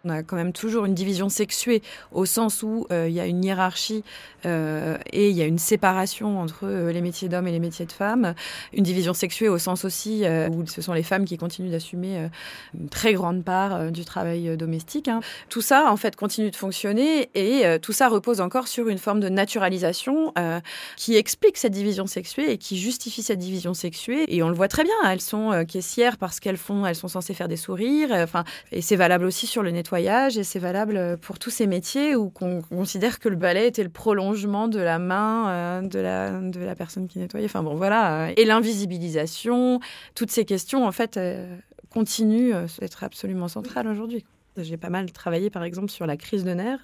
On 0.08 0.10
a 0.10 0.24
quand 0.24 0.38
même 0.38 0.54
toujours 0.54 0.86
une 0.86 0.94
division 0.94 1.28
sexuée 1.28 1.82
au 2.14 2.26
sens 2.26 2.64
où 2.64 2.88
euh, 2.92 3.10
il 3.10 3.14
y 3.14 3.20
a 3.20 3.26
une 3.26 3.44
hiérarchie 3.44 4.06
euh, 4.46 4.98
et 5.12 5.30
il 5.30 5.36
y 5.36 5.42
a 5.42 5.46
une 5.46 5.58
séparation 5.58 6.40
entre 6.40 6.60
euh, 6.64 6.94
les 6.94 7.02
métiers 7.02 7.28
d'hommes 7.28 7.48
et 7.48 7.52
les 7.52 7.60
métiers 7.60 7.86
de 7.86 7.92
femmes. 7.92 8.34
Une 8.72 8.84
division 8.86 9.14
sexuée 9.14 9.50
au 9.50 9.58
sens 9.58 9.84
aussi 9.84 10.24
euh, 10.24 10.48
où 10.48 10.66
ce 10.66 10.82
sont 10.82 10.94
les 10.94 11.04
femmes 11.04 11.26
qui 11.26 11.38
continuent 11.38 11.72
d'assumer 11.72 12.20
euh, 12.20 12.28
une 12.80 12.88
très 12.88 13.14
grande 13.14 13.44
part 13.44 13.76
euh, 13.76 13.90
du 13.90 14.06
travail 14.06 14.48
euh, 14.48 14.56
domestique. 14.56 15.10
hein. 15.10 15.20
Tout 15.50 15.62
ça, 15.62 15.92
en 15.92 15.98
fait, 15.98 16.16
continue 16.16 16.52
de 16.52 16.56
fonctionner 16.56 17.30
et 17.36 17.66
euh, 17.66 17.78
tout 17.78 17.92
ça 17.92 18.08
repose 18.08 18.40
encore 18.40 18.70
sur 18.70 18.88
une 18.88 19.00
forme 19.00 19.20
de 19.20 19.28
naturalisation 19.28 20.32
euh, 20.40 20.62
qui 20.96 21.18
explique 21.18 21.58
cette 21.58 21.74
division 21.74 22.08
sexuée 22.08 22.52
et 22.52 22.58
qui 22.58 22.78
justifie 22.78 23.24
cette 23.24 23.40
division 23.40 23.74
sexuée. 23.74 24.24
Et 24.34 24.42
on 24.42 24.48
le 24.48 24.56
voit 24.56 24.70
très 24.70 24.84
bien. 24.86 24.96
Elles 25.06 25.20
sont 25.20 25.52
euh, 25.52 25.64
caissières 25.66 26.18
parce 26.18 26.40
qu'elles 26.40 26.56
font, 26.56 26.86
elles 26.86 26.96
sont 26.96 27.10
censées 27.10 27.34
faire 27.34 27.50
des 27.50 27.58
sourires. 27.58 28.14
euh, 28.14 28.24
Enfin, 28.24 28.46
et 28.72 28.82
c'est 28.82 28.96
valable 28.96 29.26
aussi 29.26 29.48
sur 29.48 29.64
le 29.64 29.72
nettoyage 29.72 29.97
et 29.98 30.44
c'est 30.44 30.60
valable 30.60 31.18
pour 31.22 31.40
tous 31.40 31.50
ces 31.50 31.68
métiers 31.68 32.16
où 32.16 32.32
on 32.42 32.62
considère 32.62 33.20
que 33.20 33.30
le 33.30 33.36
balai 33.36 33.68
était 33.68 33.84
le 33.84 33.90
prolongement 33.90 34.68
de 34.68 34.80
la 34.80 35.00
main 35.00 35.50
euh, 35.50 35.82
de, 35.82 36.00
la, 36.00 36.40
de 36.40 36.60
la 36.60 36.76
personne 36.76 37.08
qui 37.08 37.20
nettoyait? 37.20 37.46
Enfin 37.46 37.64
bon, 37.64 37.76
voilà. 37.76 38.30
Et 38.38 38.46
l'invisibilisation, 38.46 39.80
toutes 40.16 40.32
ces 40.32 40.46
questions, 40.46 40.86
en 40.86 40.92
fait, 40.92 41.18
euh, 41.18 41.58
continuent 41.90 42.54
euh, 42.54 42.68
d'être 42.80 43.04
absolument 43.04 43.48
centrales 43.48 43.88
aujourd'hui. 43.88 44.26
J'ai 44.58 44.78
pas 44.78 44.90
mal 44.90 45.12
travaillé, 45.12 45.50
par 45.50 45.64
exemple, 45.64 45.90
sur 45.90 46.06
la 46.06 46.18
crise 46.18 46.44
de 46.44 46.52
nerfs. 46.52 46.80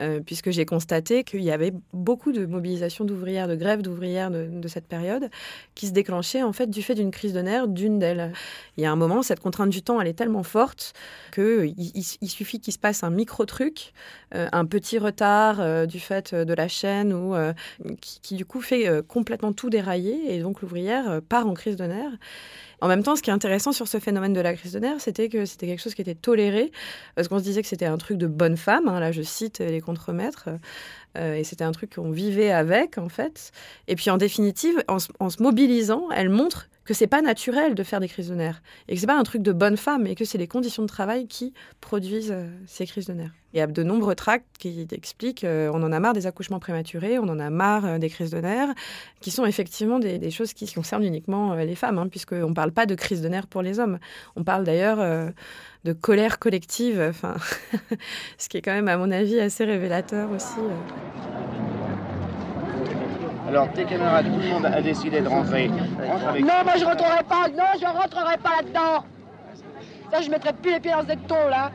Euh, 0.00 0.18
puisque 0.18 0.50
j'ai 0.50 0.64
constaté 0.64 1.22
qu'il 1.22 1.42
y 1.42 1.52
avait 1.52 1.72
beaucoup 1.92 2.32
de 2.32 2.46
mobilisation 2.46 3.04
d'ouvrières, 3.04 3.46
de 3.46 3.54
grèves 3.54 3.80
d'ouvrières 3.80 4.28
de, 4.30 4.68
cette 4.68 4.88
période, 4.88 5.30
qui 5.76 5.86
se 5.86 5.92
déclenchaient 5.92 6.42
en 6.42 6.52
fait 6.52 6.68
du 6.68 6.82
fait 6.82 6.96
d'une 6.96 7.12
crise 7.12 7.32
de 7.32 7.40
nerfs 7.40 7.68
d'une 7.68 8.00
d'elles. 8.00 8.32
Il 8.76 8.82
y 8.82 8.86
a 8.86 8.90
un 8.90 8.96
moment, 8.96 9.22
cette 9.22 9.38
contrainte 9.38 9.70
du 9.70 9.82
temps, 9.82 10.00
elle 10.00 10.08
est 10.08 10.18
tellement 10.18 10.42
forte 10.42 10.94
qu'il 11.32 11.74
il, 11.76 12.28
suffit 12.28 12.58
qu'il 12.58 12.72
se 12.72 12.78
passe 12.78 13.04
un 13.04 13.10
micro-truc, 13.10 13.92
euh, 14.34 14.48
un 14.50 14.64
petit 14.64 14.98
retard 14.98 15.60
euh, 15.60 15.86
du 15.86 16.00
fait 16.00 16.34
de 16.34 16.54
la 16.54 16.66
chaîne, 16.66 17.12
ou, 17.12 17.34
qui, 18.00 18.20
qui, 18.20 18.34
du 18.34 18.44
coup 18.44 18.60
fait 18.60 18.88
complètement 19.06 19.52
tout 19.52 19.70
dérailler, 19.70 20.34
et 20.34 20.40
donc 20.40 20.60
l'ouvrière 20.60 21.20
part 21.28 21.46
en 21.46 21.54
crise 21.54 21.76
de 21.76 21.84
nerfs. 21.84 22.18
En 22.84 22.86
même 22.86 23.02
temps, 23.02 23.16
ce 23.16 23.22
qui 23.22 23.30
est 23.30 23.32
intéressant 23.32 23.72
sur 23.72 23.88
ce 23.88 23.98
phénomène 23.98 24.34
de 24.34 24.42
la 24.42 24.52
crise 24.52 24.72
de 24.74 24.78
nerfs, 24.78 25.00
c'était 25.00 25.30
que 25.30 25.46
c'était 25.46 25.66
quelque 25.66 25.80
chose 25.80 25.94
qui 25.94 26.02
était 26.02 26.14
toléré, 26.14 26.70
parce 27.14 27.28
qu'on 27.28 27.38
se 27.38 27.42
disait 27.42 27.62
que 27.62 27.68
c'était 27.68 27.86
un 27.86 27.96
truc 27.96 28.18
de 28.18 28.26
bonne 28.26 28.58
femme, 28.58 28.88
hein, 28.88 29.00
là 29.00 29.10
je 29.10 29.22
cite 29.22 29.60
les 29.60 29.80
contremaîtres, 29.80 30.50
euh, 31.16 31.34
et 31.34 31.44
c'était 31.44 31.64
un 31.64 31.72
truc 31.72 31.94
qu'on 31.94 32.10
vivait 32.10 32.50
avec, 32.50 32.98
en 32.98 33.08
fait. 33.08 33.52
Et 33.88 33.96
puis 33.96 34.10
en 34.10 34.16
définitive, 34.16 34.82
en, 34.88 34.98
se 34.98 35.42
mobilisant, 35.42 36.08
elle 36.14 36.28
montre 36.28 36.68
que 36.84 36.92
c'est 36.92 37.06
pas 37.06 37.22
naturel 37.22 37.74
de 37.74 37.82
faire 37.82 37.98
des 37.98 38.08
crises 38.08 38.28
de 38.28 38.34
nerfs 38.34 38.62
et 38.88 38.94
que 38.94 39.00
c'est 39.00 39.06
pas 39.06 39.18
un 39.18 39.22
truc 39.22 39.40
de 39.40 39.52
bonne 39.52 39.78
femme 39.78 40.06
et 40.06 40.14
que 40.14 40.26
c'est 40.26 40.36
les 40.36 40.46
conditions 40.46 40.82
de 40.82 40.88
travail 40.88 41.26
qui 41.26 41.54
produisent 41.80 42.30
euh, 42.30 42.46
ces 42.66 42.84
crises 42.86 43.06
de 43.06 43.14
nerfs. 43.14 43.32
Il 43.54 43.58
y 43.58 43.60
a 43.60 43.66
de 43.66 43.82
nombreux 43.82 44.14
tracts 44.14 44.44
qui 44.58 44.86
expliquent 44.90 45.44
euh, 45.44 45.70
on 45.72 45.82
en 45.82 45.92
a 45.92 46.00
marre 46.00 46.12
des 46.12 46.26
accouchements 46.26 46.58
prématurés, 46.58 47.18
on 47.18 47.28
en 47.28 47.38
a 47.38 47.48
marre 47.48 47.98
des 47.98 48.10
crises 48.10 48.30
de 48.30 48.38
nerfs, 48.38 48.74
qui 49.22 49.30
sont 49.30 49.46
effectivement 49.46 49.98
des, 49.98 50.30
choses 50.30 50.52
qui 50.52 50.70
concernent 50.70 51.04
uniquement 51.04 51.54
les 51.54 51.74
femmes, 51.74 51.98
hein, 51.98 52.08
puisqu'on 52.08 52.50
ne 52.50 52.54
parle 52.54 52.72
pas 52.72 52.84
de 52.84 52.94
crise 52.94 53.22
de 53.22 53.28
nerfs 53.28 53.46
pour 53.46 53.62
les 53.62 53.78
hommes. 53.78 53.98
On 54.36 54.44
parle 54.44 54.64
d'ailleurs 54.64 55.32
de 55.84 55.92
colère 55.92 56.38
collective, 56.38 57.04
enfin, 57.10 57.34
ce 58.38 58.48
qui 58.48 58.56
est 58.56 58.62
quand 58.62 58.72
même, 58.72 58.88
à 58.88 58.96
mon 58.96 59.10
avis, 59.10 59.38
assez 59.40 59.64
révélateur 59.64 60.30
aussi. 60.30 60.58
euh. 60.58 60.70
Alors, 63.48 63.70
tes 63.72 63.84
camarades, 63.84 64.26
tout 64.32 64.40
le 64.40 64.48
monde 64.48 64.66
a 64.66 64.80
décidé 64.80 65.20
de 65.20 65.28
rentrer. 65.28 65.68
Rentre 65.68 66.28
avec 66.28 66.42
Non, 66.42 66.64
moi 66.64 66.72
je 66.78 66.84
rentrerai 66.84 67.22
pas. 67.28 67.48
Non, 67.50 67.64
je 67.78 67.84
rentrerai 67.86 68.36
pas 68.38 68.56
là-dedans. 68.62 69.04
Ça, 70.10 70.20
je 70.22 70.30
mettrai 70.30 70.52
plus 70.54 70.72
les 70.72 70.80
pieds 70.80 70.92
dans 70.92 71.02
ce 71.02 71.14
ton 71.28 71.48
là. 71.48 71.70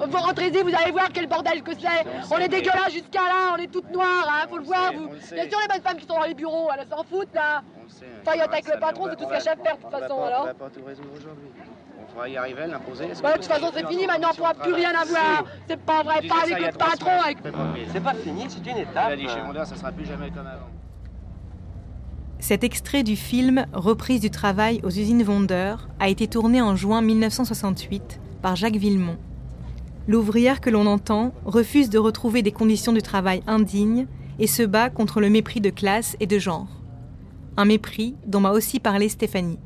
Vous 0.00 0.16
rentrez-y, 0.16 0.62
vous 0.62 0.70
allez 0.80 0.92
voir 0.92 1.08
quel 1.12 1.26
bordel 1.26 1.60
que 1.62 1.72
c'est. 1.74 2.06
On 2.30 2.38
est 2.38 2.48
dégueulasse 2.48 2.92
jusqu'à 2.92 3.18
là, 3.20 3.54
on 3.54 3.56
est 3.56 3.66
toutes 3.70 3.90
noires, 3.90 4.28
hein, 4.28 4.46
faut 4.48 4.58
le 4.58 4.64
voir, 4.64 4.92
vous. 4.94 5.08
Bien 5.08 5.48
sûr, 5.50 5.58
les 5.60 5.68
bonnes 5.68 5.82
femmes 5.82 5.96
qui 5.96 6.06
sont 6.06 6.14
dans 6.14 6.24
les 6.24 6.34
bureaux, 6.34 6.68
elles 6.72 6.86
s'en 6.88 7.02
foutent, 7.02 7.34
là. 7.34 7.62
Enfin, 8.22 8.32
il 8.36 8.40
attaque 8.40 8.72
le 8.72 8.78
patron, 8.78 9.06
c'est 9.10 9.16
tout 9.16 9.24
ce 9.24 9.28
qu'elle 9.28 9.42
cherche 9.42 9.58
faire, 9.62 9.76
de 9.76 9.82
toute 9.82 9.90
façon, 9.90 10.22
alors. 10.22 10.48
Va 12.18 12.28
y 12.28 12.36
arriver, 12.36 12.66
l'imposer. 12.66 13.06
Bah, 13.22 13.34
de 13.34 13.36
toute 13.36 13.44
façon, 13.46 13.70
c'est 13.72 13.86
fini, 13.86 14.04
maintenant, 14.08 14.30
on 14.32 14.36
pourra 14.36 14.54
plus 14.54 14.72
rien 14.74 14.90
avoir. 14.90 15.44
C'est 15.68 15.80
pas 15.80 16.02
vrai, 16.02 16.26
pas 16.26 16.42
avec 16.42 16.66
le 16.66 16.76
patron, 16.76 17.10
avec... 17.24 17.38
C'est 17.92 18.02
pas 18.02 18.14
fini, 18.14 18.46
c'est 18.48 18.58
une 18.68 18.76
Il 18.76 18.82
étape. 18.82 19.12
a 19.12 19.16
dit 19.16 19.28
chez 19.28 19.40
Mondeur, 19.40 19.64
ça 19.64 19.76
sera 19.76 19.92
plus 19.92 20.04
jamais 20.04 20.28
comme 20.30 20.46
avant. 20.48 20.66
Cet 22.40 22.64
extrait 22.64 23.04
du 23.04 23.14
film 23.14 23.66
Reprise 23.72 24.20
du 24.20 24.30
travail 24.30 24.80
aux 24.82 24.90
usines 24.90 25.22
Vendeur 25.22 25.88
a 26.00 26.08
été 26.08 26.26
tourné 26.26 26.60
en 26.60 26.74
juin 26.74 27.02
1968 27.02 28.20
par 28.42 28.56
Jacques 28.56 28.76
Villemont. 28.76 29.16
L'ouvrière 30.08 30.60
que 30.60 30.70
l'on 30.70 30.86
entend 30.86 31.32
refuse 31.44 31.88
de 31.88 31.98
retrouver 31.98 32.42
des 32.42 32.52
conditions 32.52 32.92
de 32.92 33.00
travail 33.00 33.42
indignes 33.46 34.08
et 34.40 34.48
se 34.48 34.64
bat 34.64 34.90
contre 34.90 35.20
le 35.20 35.30
mépris 35.30 35.60
de 35.60 35.70
classe 35.70 36.16
et 36.18 36.26
de 36.26 36.38
genre. 36.40 36.66
Un 37.56 37.64
mépris 37.64 38.16
dont 38.26 38.40
m'a 38.40 38.50
aussi 38.50 38.80
parlé 38.80 39.08
Stéphanie. 39.08 39.58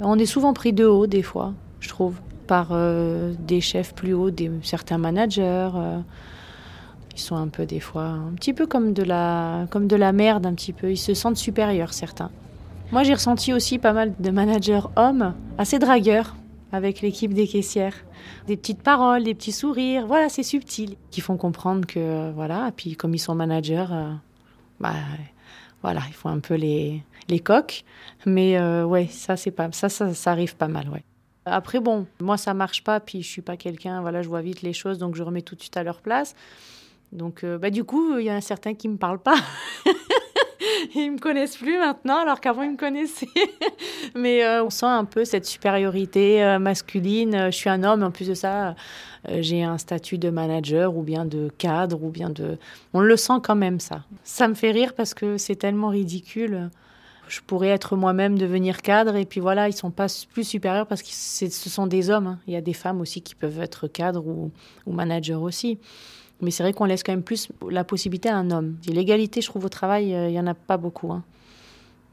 On 0.00 0.18
est 0.18 0.26
souvent 0.26 0.52
pris 0.52 0.72
de 0.72 0.84
haut, 0.84 1.06
des 1.06 1.22
fois, 1.22 1.54
je 1.86 1.90
trouve, 1.90 2.20
par 2.46 2.68
euh, 2.72 3.32
des 3.38 3.60
chefs 3.60 3.94
plus 3.94 4.12
hauts, 4.12 4.30
certains 4.62 4.98
managers. 4.98 5.70
euh, 5.74 6.00
ils 7.14 7.20
sont 7.20 7.36
un 7.36 7.48
peu, 7.48 7.64
des 7.64 7.80
fois, 7.80 8.04
un 8.04 8.34
petit 8.34 8.52
peu 8.52 8.66
comme 8.66 8.92
de, 8.92 9.02
la, 9.02 9.66
comme 9.70 9.86
de 9.86 9.96
la 9.96 10.12
merde, 10.12 10.44
un 10.44 10.54
petit 10.54 10.74
peu. 10.74 10.90
Ils 10.90 10.98
se 10.98 11.14
sentent 11.14 11.38
supérieurs, 11.38 11.94
certains. 11.94 12.30
Moi, 12.92 13.04
j'ai 13.04 13.14
ressenti 13.14 13.54
aussi 13.54 13.78
pas 13.78 13.94
mal 13.94 14.12
de 14.18 14.30
managers 14.30 14.86
hommes, 14.96 15.34
assez 15.56 15.78
dragueurs, 15.78 16.36
avec 16.72 17.00
l'équipe 17.00 17.32
des 17.32 17.46
caissières. 17.46 17.96
Des 18.48 18.56
petites 18.56 18.82
paroles, 18.82 19.24
des 19.24 19.34
petits 19.34 19.52
sourires, 19.52 20.06
voilà, 20.06 20.28
c'est 20.28 20.42
subtil, 20.42 20.96
qui 21.10 21.20
font 21.20 21.36
comprendre 21.36 21.86
que, 21.86 22.30
voilà, 22.32 22.70
puis 22.76 22.96
comme 22.96 23.14
ils 23.14 23.18
sont 23.18 23.34
managers, 23.34 23.86
euh, 23.90 24.12
bah, 24.78 24.92
voilà, 25.82 26.02
ils 26.08 26.14
font 26.14 26.28
un 26.28 26.40
peu 26.40 26.54
les, 26.54 27.02
les 27.28 27.40
coques. 27.40 27.84
Mais 28.26 28.58
euh, 28.58 28.84
ouais, 28.84 29.06
ça, 29.10 29.36
c'est 29.36 29.52
pas, 29.52 29.68
ça, 29.72 29.88
ça 29.88 30.30
arrive 30.30 30.56
pas 30.56 30.68
mal, 30.68 30.88
ouais. 30.90 31.02
Après, 31.48 31.78
bon, 31.78 32.06
moi, 32.20 32.36
ça 32.36 32.54
marche 32.54 32.82
pas, 32.82 32.98
puis 32.98 33.22
je 33.22 33.28
suis 33.28 33.42
pas 33.42 33.56
quelqu'un, 33.56 34.00
voilà, 34.00 34.20
je 34.20 34.28
vois 34.28 34.42
vite 34.42 34.62
les 34.62 34.72
choses, 34.72 34.98
donc 34.98 35.14
je 35.14 35.22
remets 35.22 35.42
tout 35.42 35.54
de 35.54 35.60
suite 35.60 35.76
à 35.76 35.84
leur 35.84 36.00
place. 36.00 36.34
Donc, 37.12 37.44
euh, 37.44 37.56
bah, 37.56 37.70
du 37.70 37.84
coup, 37.84 38.18
il 38.18 38.24
y 38.24 38.30
a 38.30 38.40
certains 38.40 38.74
qui 38.74 38.88
me 38.88 38.96
parlent 38.96 39.20
pas. 39.20 39.36
Ils 40.96 41.12
me 41.12 41.18
connaissent 41.18 41.56
plus 41.56 41.78
maintenant, 41.78 42.18
alors 42.18 42.40
qu'avant 42.40 42.62
ils 42.62 42.72
me 42.72 42.76
connaissaient. 42.76 43.26
Mais 44.14 44.44
euh, 44.44 44.64
on 44.64 44.70
sent 44.70 44.86
un 44.86 45.04
peu 45.04 45.24
cette 45.24 45.44
supériorité 45.44 46.42
euh, 46.42 46.58
masculine. 46.58 47.46
Je 47.46 47.56
suis 47.56 47.70
un 47.70 47.84
homme, 47.84 48.02
en 48.02 48.10
plus 48.10 48.28
de 48.28 48.34
ça, 48.34 48.74
j'ai 49.28 49.62
un 49.62 49.78
statut 49.78 50.18
de 50.18 50.30
manager 50.30 50.96
ou 50.96 51.02
bien 51.02 51.24
de 51.24 51.50
cadre 51.58 52.02
ou 52.02 52.10
bien 52.10 52.30
de. 52.30 52.58
On 52.94 53.00
le 53.00 53.16
sent 53.16 53.40
quand 53.42 53.56
même 53.56 53.78
ça. 53.78 54.02
Ça 54.24 54.48
me 54.48 54.54
fait 54.54 54.70
rire 54.70 54.94
parce 54.94 55.14
que 55.14 55.38
c'est 55.38 55.56
tellement 55.56 55.88
ridicule. 55.88 56.70
Je 57.28 57.40
pourrais 57.46 57.68
être 57.68 57.96
moi-même, 57.96 58.38
devenir 58.38 58.82
cadre, 58.82 59.16
et 59.16 59.24
puis 59.24 59.40
voilà, 59.40 59.68
ils 59.68 59.72
sont 59.72 59.90
pas 59.90 60.06
plus 60.32 60.44
supérieurs 60.44 60.86
parce 60.86 61.02
que 61.02 61.08
ce 61.10 61.48
sont 61.70 61.86
des 61.86 62.10
hommes. 62.10 62.26
hein. 62.28 62.38
Il 62.46 62.52
y 62.52 62.56
a 62.56 62.60
des 62.60 62.72
femmes 62.72 63.00
aussi 63.00 63.20
qui 63.22 63.34
peuvent 63.34 63.60
être 63.60 63.88
cadres 63.88 64.24
ou, 64.26 64.50
managers 64.86 65.34
aussi. 65.34 65.78
Mais 66.40 66.50
c'est 66.50 66.62
vrai 66.62 66.72
qu'on 66.72 66.84
laisse 66.84 67.02
quand 67.02 67.12
même 67.12 67.22
plus 67.22 67.48
la 67.70 67.82
possibilité 67.82 68.28
à 68.28 68.36
un 68.36 68.50
homme. 68.50 68.76
L'égalité, 68.86 69.40
je 69.40 69.46
trouve, 69.48 69.64
au 69.64 69.68
travail, 69.68 70.14
euh, 70.14 70.28
il 70.28 70.34
y 70.34 70.40
en 70.40 70.46
a 70.46 70.54
pas 70.54 70.76
beaucoup. 70.76 71.10
hein. 71.12 71.24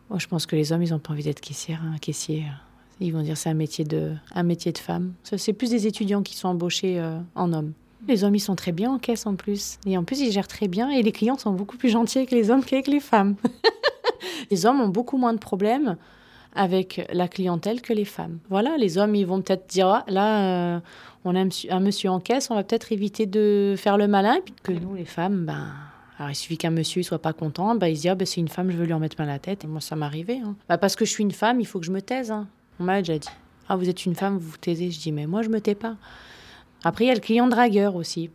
Moi, 0.10 0.18
je 0.20 0.28
pense 0.28 0.46
que 0.46 0.56
les 0.56 0.72
hommes, 0.72 0.82
ils 0.84 0.92
n'ont 0.92 1.00
pas 1.00 1.12
envie 1.14 1.24
d'être 1.24 1.42
caissière, 1.42 1.82
hein, 1.84 1.96
caissier. 2.02 2.44
euh. 2.48 2.54
Ils 3.00 3.12
vont 3.12 3.22
dire 3.22 3.36
c'est 3.38 3.50
un 3.50 3.54
métier 3.56 3.84
de, 3.84 4.14
un 4.34 4.44
métier 4.44 4.72
de 4.72 4.78
femme. 4.78 5.14
C'est 5.24 5.52
plus 5.54 5.70
des 5.72 5.88
étudiants 5.88 6.22
qui 6.22 6.38
sont 6.38 6.48
embauchés 6.48 7.00
euh, 7.00 7.18
en 7.36 7.52
hommes. 7.52 7.74
Les 8.08 8.24
hommes, 8.24 8.36
ils 8.36 8.40
sont 8.40 8.56
très 8.56 8.72
bien 8.72 8.92
en 8.92 9.00
caisse 9.00 9.26
en 9.26 9.36
plus. 9.36 9.78
Et 9.86 9.98
en 9.98 10.04
plus, 10.04 10.20
ils 10.22 10.32
gèrent 10.32 10.48
très 10.48 10.68
bien. 10.68 10.90
Et 10.90 11.02
les 11.04 11.12
clients 11.12 11.38
sont 11.38 11.52
beaucoup 11.52 11.78
plus 11.78 11.90
gentils 11.90 12.20
avec 12.20 12.32
les 12.32 12.50
hommes 12.50 12.64
qu'avec 12.64 12.88
les 12.88 13.00
femmes. 13.00 13.36
les 14.54 14.68
hommes 14.68 14.82
ont 14.82 14.88
beaucoup 14.88 15.18
moins 15.18 15.34
de 15.34 15.40
problèmes 15.40 15.98
avec 16.56 17.08
la 17.12 17.28
clientèle 17.28 17.82
que 17.82 17.92
les 17.92 18.06
femmes. 18.06 18.38
Voilà, 18.50 18.78
les 18.78 19.00
hommes, 19.00 19.16
ils 19.16 19.26
vont 19.26 19.42
peut-être 19.42 19.68
dire, 19.68 19.88
Ah, 19.88 20.04
là, 20.08 20.76
euh, 20.76 20.80
on 21.26 21.36
a 21.36 21.40
un 21.40 21.80
monsieur, 21.80 22.12
en 22.12 22.20
caisse, 22.20 22.52
on 22.52 22.56
va 22.56 22.64
peut-être 22.64 22.92
éviter 22.92 23.26
de 23.26 23.74
faire 23.76 23.98
le 23.98 24.08
malin. 24.08 24.38
Puis 24.46 24.54
que 24.62 24.72
nous, 24.72 24.94
les 24.94 25.06
femmes, 25.06 25.46
ben, 25.46 25.66
il 26.30 26.36
suffit 26.36 26.60
qu'un 26.60 26.70
monsieur 26.70 27.00
ne 27.02 27.04
soit 27.06 27.18
pas 27.18 27.34
content, 27.34 27.74
ben, 27.74 27.88
il 27.88 27.98
se 27.98 28.02
dit, 28.04 28.10
ah, 28.10 28.16
ben, 28.16 28.28
c'est 28.28 28.42
une 28.42 28.48
femme, 28.48 28.70
je 28.70 28.78
veux 28.78 28.86
lui 28.86 28.94
en 28.94 29.00
mettre 29.00 29.16
plein 29.16 29.26
la 29.26 29.40
tête. 29.40 29.64
Et 29.64 29.68
moi, 29.68 29.82
ça 29.82 29.96
m'arrivait. 29.96 30.42
Hein. 30.46 30.56
Ben, 30.70 30.78
parce 30.78 30.96
que 30.96 31.04
je 31.04 31.10
suis 31.10 31.24
une 31.24 31.32
femme, 31.32 31.60
il 31.60 31.66
faut 31.66 31.80
que 31.80 31.86
je 31.88 31.92
me 31.92 32.02
taise. 32.04 32.30
hein. 32.30 32.48
On 32.80 32.84
m'a 32.84 33.00
déjà 33.00 33.18
dit, 33.18 33.30
ah, 33.68 33.76
vous 33.76 33.90
êtes 33.90 34.06
une 34.06 34.14
femme, 34.14 34.38
vous 34.38 34.52
vous 34.52 34.58
taisez. 34.58 34.92
Je 34.92 35.00
dis, 35.00 35.12
mais 35.12 35.26
moi, 35.26 35.42
je 35.42 35.50
me 35.50 35.60
tais 35.60 35.76
pas. 35.76 35.96
Après, 36.84 37.06
il 37.06 37.08
y 37.08 37.12
a 37.12 37.16
le 37.16 37.20
client 37.20 37.48
dragueur 37.48 37.96
aussi. 37.96 38.30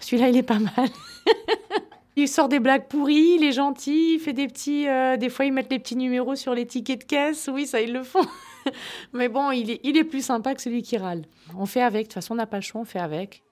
Celui-là, 0.00 0.28
il 0.28 0.36
est 0.36 0.44
pas 0.44 0.60
mal. 0.60 0.88
Il 2.16 2.28
sort 2.28 2.48
des 2.48 2.60
blagues 2.60 2.86
pourries, 2.86 3.36
il 3.38 3.44
est 3.44 3.52
gentil, 3.52 4.14
il 4.14 4.20
fait 4.20 4.32
des 4.32 4.46
petits. 4.46 4.86
euh, 4.88 5.16
des 5.16 5.28
fois, 5.28 5.46
ils 5.46 5.52
mettent 5.52 5.70
les 5.70 5.80
petits 5.80 5.96
numéros 5.96 6.36
sur 6.36 6.54
les 6.54 6.66
tickets 6.66 7.00
de 7.00 7.04
caisse. 7.04 7.50
Oui, 7.52 7.66
ça, 7.66 7.80
ils 7.80 7.92
le 7.92 8.04
font. 8.04 8.24
Mais 9.12 9.28
bon, 9.28 9.50
il 9.50 9.70
est, 9.70 9.80
il 9.82 9.96
est 9.96 10.04
plus 10.04 10.24
sympa 10.24 10.54
que 10.54 10.62
celui 10.62 10.82
qui 10.82 10.96
râle. 10.96 11.22
On 11.56 11.66
fait 11.66 11.82
avec. 11.82 12.02
De 12.02 12.06
toute 12.06 12.14
façon, 12.14 12.34
on 12.34 12.36
n'a 12.36 12.46
pas 12.46 12.58
le 12.58 12.62
choix, 12.62 12.80
on 12.80 12.84
fait 12.84 13.00
avec. 13.00 13.42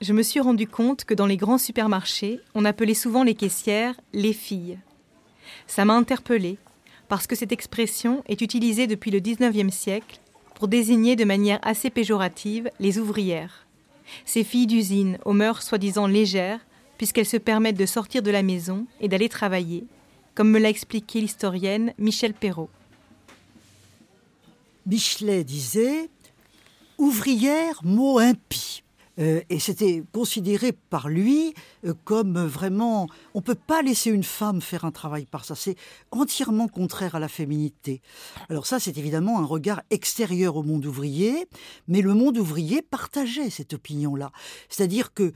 Je 0.00 0.12
me 0.12 0.22
suis 0.24 0.40
rendu 0.40 0.66
compte 0.66 1.04
que 1.04 1.14
dans 1.14 1.26
les 1.26 1.36
grands 1.36 1.58
supermarchés, 1.58 2.40
on 2.56 2.64
appelait 2.64 2.92
souvent 2.92 3.22
les 3.22 3.36
caissières 3.36 3.94
les 4.12 4.32
filles. 4.32 4.80
Ça 5.68 5.84
m'a 5.84 5.94
interpellée, 5.94 6.58
parce 7.06 7.28
que 7.28 7.36
cette 7.36 7.52
expression 7.52 8.24
est 8.26 8.40
utilisée 8.40 8.88
depuis 8.88 9.12
le 9.12 9.20
19e 9.20 9.70
siècle 9.70 10.18
pour 10.62 10.68
désigner 10.68 11.16
de 11.16 11.24
manière 11.24 11.58
assez 11.62 11.90
péjorative 11.90 12.70
les 12.78 13.00
ouvrières. 13.00 13.66
Ces 14.24 14.44
filles 14.44 14.68
d'usine 14.68 15.18
aux 15.24 15.32
mœurs 15.32 15.60
soi-disant 15.60 16.06
légères, 16.06 16.60
puisqu'elles 16.98 17.26
se 17.26 17.36
permettent 17.36 17.76
de 17.76 17.84
sortir 17.84 18.22
de 18.22 18.30
la 18.30 18.44
maison 18.44 18.86
et 19.00 19.08
d'aller 19.08 19.28
travailler, 19.28 19.86
comme 20.36 20.52
me 20.52 20.60
l'a 20.60 20.68
expliqué 20.68 21.20
l'historienne 21.20 21.94
Michel 21.98 22.32
Perrault. 22.32 22.70
Michelet 24.86 25.42
disait 25.42 26.08
ouvrière, 26.96 27.80
mot 27.82 28.20
impie. 28.20 28.71
Euh, 29.18 29.42
et 29.50 29.58
c'était 29.58 30.02
considéré 30.12 30.72
par 30.72 31.08
lui 31.08 31.54
euh, 31.84 31.94
comme 32.04 32.44
vraiment. 32.44 33.08
On 33.34 33.38
ne 33.38 33.44
peut 33.44 33.54
pas 33.54 33.82
laisser 33.82 34.10
une 34.10 34.24
femme 34.24 34.60
faire 34.60 34.84
un 34.84 34.90
travail 34.90 35.26
par 35.26 35.44
ça. 35.44 35.54
C'est 35.54 35.76
entièrement 36.10 36.68
contraire 36.68 37.14
à 37.14 37.20
la 37.20 37.28
féminité. 37.28 38.00
Alors, 38.48 38.66
ça, 38.66 38.80
c'est 38.80 38.96
évidemment 38.96 39.38
un 39.38 39.44
regard 39.44 39.82
extérieur 39.90 40.56
au 40.56 40.62
monde 40.62 40.86
ouvrier, 40.86 41.46
mais 41.88 42.00
le 42.00 42.14
monde 42.14 42.38
ouvrier 42.38 42.82
partageait 42.82 43.50
cette 43.50 43.74
opinion-là. 43.74 44.32
C'est-à-dire 44.68 45.12
que 45.12 45.32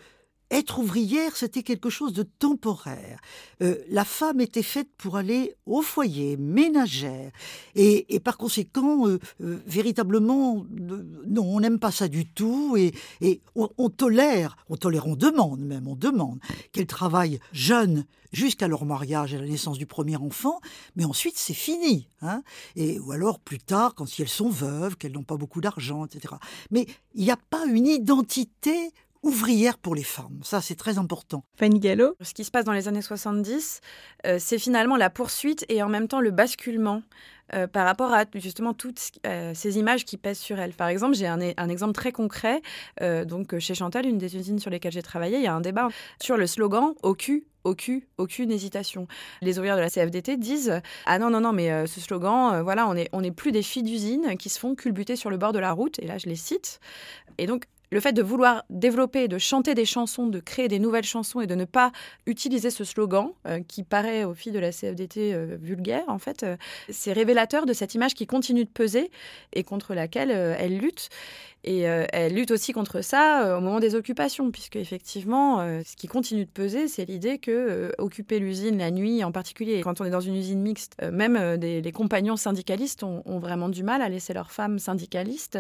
être 0.51 0.79
ouvrière, 0.79 1.37
c'était 1.37 1.63
quelque 1.63 1.91
chose 1.91 2.13
de 2.13 2.23
temporaire. 2.23 3.21
Euh, 3.63 3.77
la 3.89 4.05
femme 4.05 4.41
était 4.41 4.63
faite 4.63 4.89
pour 4.97 5.17
aller 5.17 5.55
au 5.67 5.83
foyer, 5.83 6.37
ménagère. 6.37 7.33
Et, 7.75 8.15
et 8.15 8.21
par 8.21 8.37
conséquent, 8.37 9.09
euh, 9.09 9.19
euh, 9.41 9.61
véritablement, 9.67 10.65
euh, 10.79 11.23
non, 11.27 11.45
on 11.45 11.61
n'aime 11.61 11.79
pas 11.79 11.91
ça 11.91 12.09
du 12.09 12.27
tout. 12.27 12.77
Et, 12.77 12.93
et 13.21 13.41
on, 13.55 13.69
on 13.79 13.91
tolère, 13.91 14.57
on 14.69 14.77
tolère, 14.77 15.07
on 15.07 15.17
demande 15.17 15.61
même, 15.61 15.89
on 15.89 15.97
demande 15.97 16.39
qu'elles 16.73 16.87
travaillent 16.87 17.41
jeunes 17.53 18.05
jusqu'à 18.33 18.69
leur 18.69 18.85
mariage 18.85 19.33
et 19.33 19.39
la 19.39 19.47
naissance 19.47 19.79
du 19.79 19.87
premier 19.87 20.17
enfant, 20.17 20.61
mais 20.95 21.05
ensuite 21.05 21.39
c'est 21.39 21.55
fini. 21.55 22.09
Hein 22.21 22.43
et, 22.77 22.99
ou 23.01 23.13
alors 23.13 23.41
plus 23.41 23.59
tard, 23.59 23.95
quand 23.95 24.07
si 24.07 24.23
elles 24.23 24.29
sont 24.29 24.51
veuves, 24.51 24.97
qu'elles 24.97 25.13
n'ont 25.13 25.23
pas 25.23 25.37
beaucoup 25.37 25.61
d'argent, 25.61 26.05
etc. 26.05 26.35
Mais 26.71 26.87
il 27.15 27.25
n'y 27.25 27.31
a 27.31 27.39
pas 27.39 27.65
une 27.67 27.87
identité 27.87 28.93
ouvrière 29.23 29.79
pour 29.79 29.95
les 29.95 30.03
femmes. 30.03 30.41
Ça, 30.43 30.61
c'est 30.61 30.75
très 30.75 30.99
important. 30.99 31.45
Fanny 31.59 31.81
Gallo 31.81 32.15
Ce 32.21 32.35
qui 32.35 32.45
se 32.45 32.51
passe 32.51 32.65
dans 32.65 32.73
les 32.73 32.89
années 32.89 33.03
70, 33.03 33.81
euh, 34.27 34.37
c'est 34.41 34.59
finalement 34.59 34.97
la 34.97 35.11
poursuite 35.11 35.65
et 35.69 35.83
en 35.83 35.89
même 35.89 36.09
temps 36.09 36.21
le 36.21 36.31
basculement 36.31 37.03
euh, 37.55 37.67
par 37.69 37.87
rapport 37.87 38.13
à 38.13 38.25
justement 38.35 38.75
toutes 38.75 39.13
euh, 39.27 39.53
ces 39.55 39.79
images 39.79 40.05
qui 40.05 40.17
pèsent 40.17 40.39
sur 40.41 40.59
elles. 40.59 40.73
Par 40.73 40.89
exemple, 40.89 41.15
j'ai 41.15 41.27
un, 41.29 41.39
un 41.57 41.69
exemple 41.69 41.93
très 41.93 42.11
concret. 42.13 42.61
euh, 43.03 43.25
donc 43.25 43.59
chez 43.59 43.75
Chantal, 43.75 44.07
une 44.07 44.19
des 44.19 44.37
usines 44.37 44.59
sur 44.59 44.71
lesquelles 44.71 44.93
j'ai 44.93 45.03
travaillé, 45.03 45.37
il 45.39 45.45
y 45.45 45.47
a 45.47 45.55
un 45.55 45.61
débat 45.61 45.89
sur 46.21 46.37
le 46.37 46.47
slogan 46.49 46.95
au 47.05 47.15
cul, 47.15 47.47
au 47.63 47.75
cul, 47.75 48.09
aucune 48.19 48.51
hésitation. 48.51 49.07
Les 49.43 49.59
ouvrières 49.59 49.77
de 49.77 49.81
la 49.81 49.91
CFDT 49.91 50.37
disent 50.39 50.81
ah 51.05 51.19
non 51.19 51.31
non 51.31 51.41
non 51.41 51.53
mais 51.53 51.71
euh, 51.71 51.87
ce 51.87 52.01
slogan, 52.01 52.55
euh, 52.55 52.63
voilà, 52.63 52.89
on 53.13 53.21
n'est 53.21 53.31
plus 53.31 53.53
des 53.53 53.63
filles 53.63 53.83
d'usine 53.85 54.37
qui 54.39 54.49
se 54.49 54.59
font 54.59 54.75
culbuter 54.75 55.15
sur 55.15 55.31
le 55.31 55.37
bord 55.37 55.53
de 55.53 55.59
la 55.61 55.71
route. 55.73 55.99
Et 56.01 56.07
là, 56.07 56.19
je 56.19 56.27
les 56.29 56.37
cite. 56.37 56.81
Et 57.39 57.47
donc 57.47 57.65
le 57.91 58.01
fait 58.01 58.13
de 58.13 58.23
vouloir 58.23 58.65
développer, 58.71 59.29
de 59.29 59.39
chanter 59.39 59.75
des 59.75 59.85
chansons, 59.85 60.27
de 60.27 60.41
créer 60.41 60.69
des 60.69 60.79
nouvelles 60.79 61.05
chansons 61.05 61.41
et 61.41 61.47
de 61.47 61.55
ne 61.55 61.65
pas 61.65 61.93
utiliser 62.27 62.71
ce 62.71 62.85
slogan 62.85 63.31
euh, 63.47 63.61
qui 63.67 63.83
paraît 63.83 64.25
aux 64.25 64.35
filles 64.35 64.53
de 64.53 64.59
la 64.59 64.73
CFDT 64.73 65.35
euh, 65.35 65.57
vulgaire, 65.61 66.05
en 66.09 66.19
fait, 66.19 66.43
euh, 66.43 66.57
c'est 66.89 67.13
révélateur 67.13 67.67
de 67.67 67.73
cette 67.73 67.95
image 67.95 68.15
qui 68.15 68.27
continue 68.27 68.65
de 68.65 68.71
peser 68.71 69.11
et 69.53 69.65
contre 69.65 69.95
laquelle 69.95 70.31
elles 70.31 70.79
luttent. 70.79 71.09
Et 71.69 71.89
euh, 71.89 72.07
elle 72.13 72.35
lutte 72.35 72.53
aussi 72.53 72.73
contre 72.73 73.01
ça 73.03 73.45
euh, 73.45 73.59
au 73.59 73.61
moment 73.61 73.81
des 73.81 73.97
occupations, 73.97 74.53
puisque 74.53 74.77
effectivement, 74.77 75.61
euh, 75.61 75.83
ce 75.85 75.97
qui 75.97 76.07
continue 76.07 76.45
de 76.45 76.51
peser, 76.51 76.87
c'est 76.87 77.05
l'idée 77.05 77.39
que 77.39 77.93
occuper 77.99 78.39
l'usine 78.39 78.79
la 78.79 78.93
nuit, 78.93 79.25
en 79.25 79.33
particulier 79.33 79.81
quand 79.81 80.01
on 80.01 80.05
est 80.05 80.11
dans 80.11 80.21
une 80.21 80.37
usine 80.37 80.61
mixte, 80.61 80.97
même 81.03 81.37
les 81.61 81.93
compagnons 81.93 82.37
syndicalistes 82.37 83.03
ont, 83.03 83.39
vraiment 83.41 83.69
du 83.69 83.83
mal 83.83 84.01
à 84.01 84.09
laisser 84.09 84.33
leurs 84.33 84.53
femmes 84.53 84.79
syndicalistes 84.79 85.59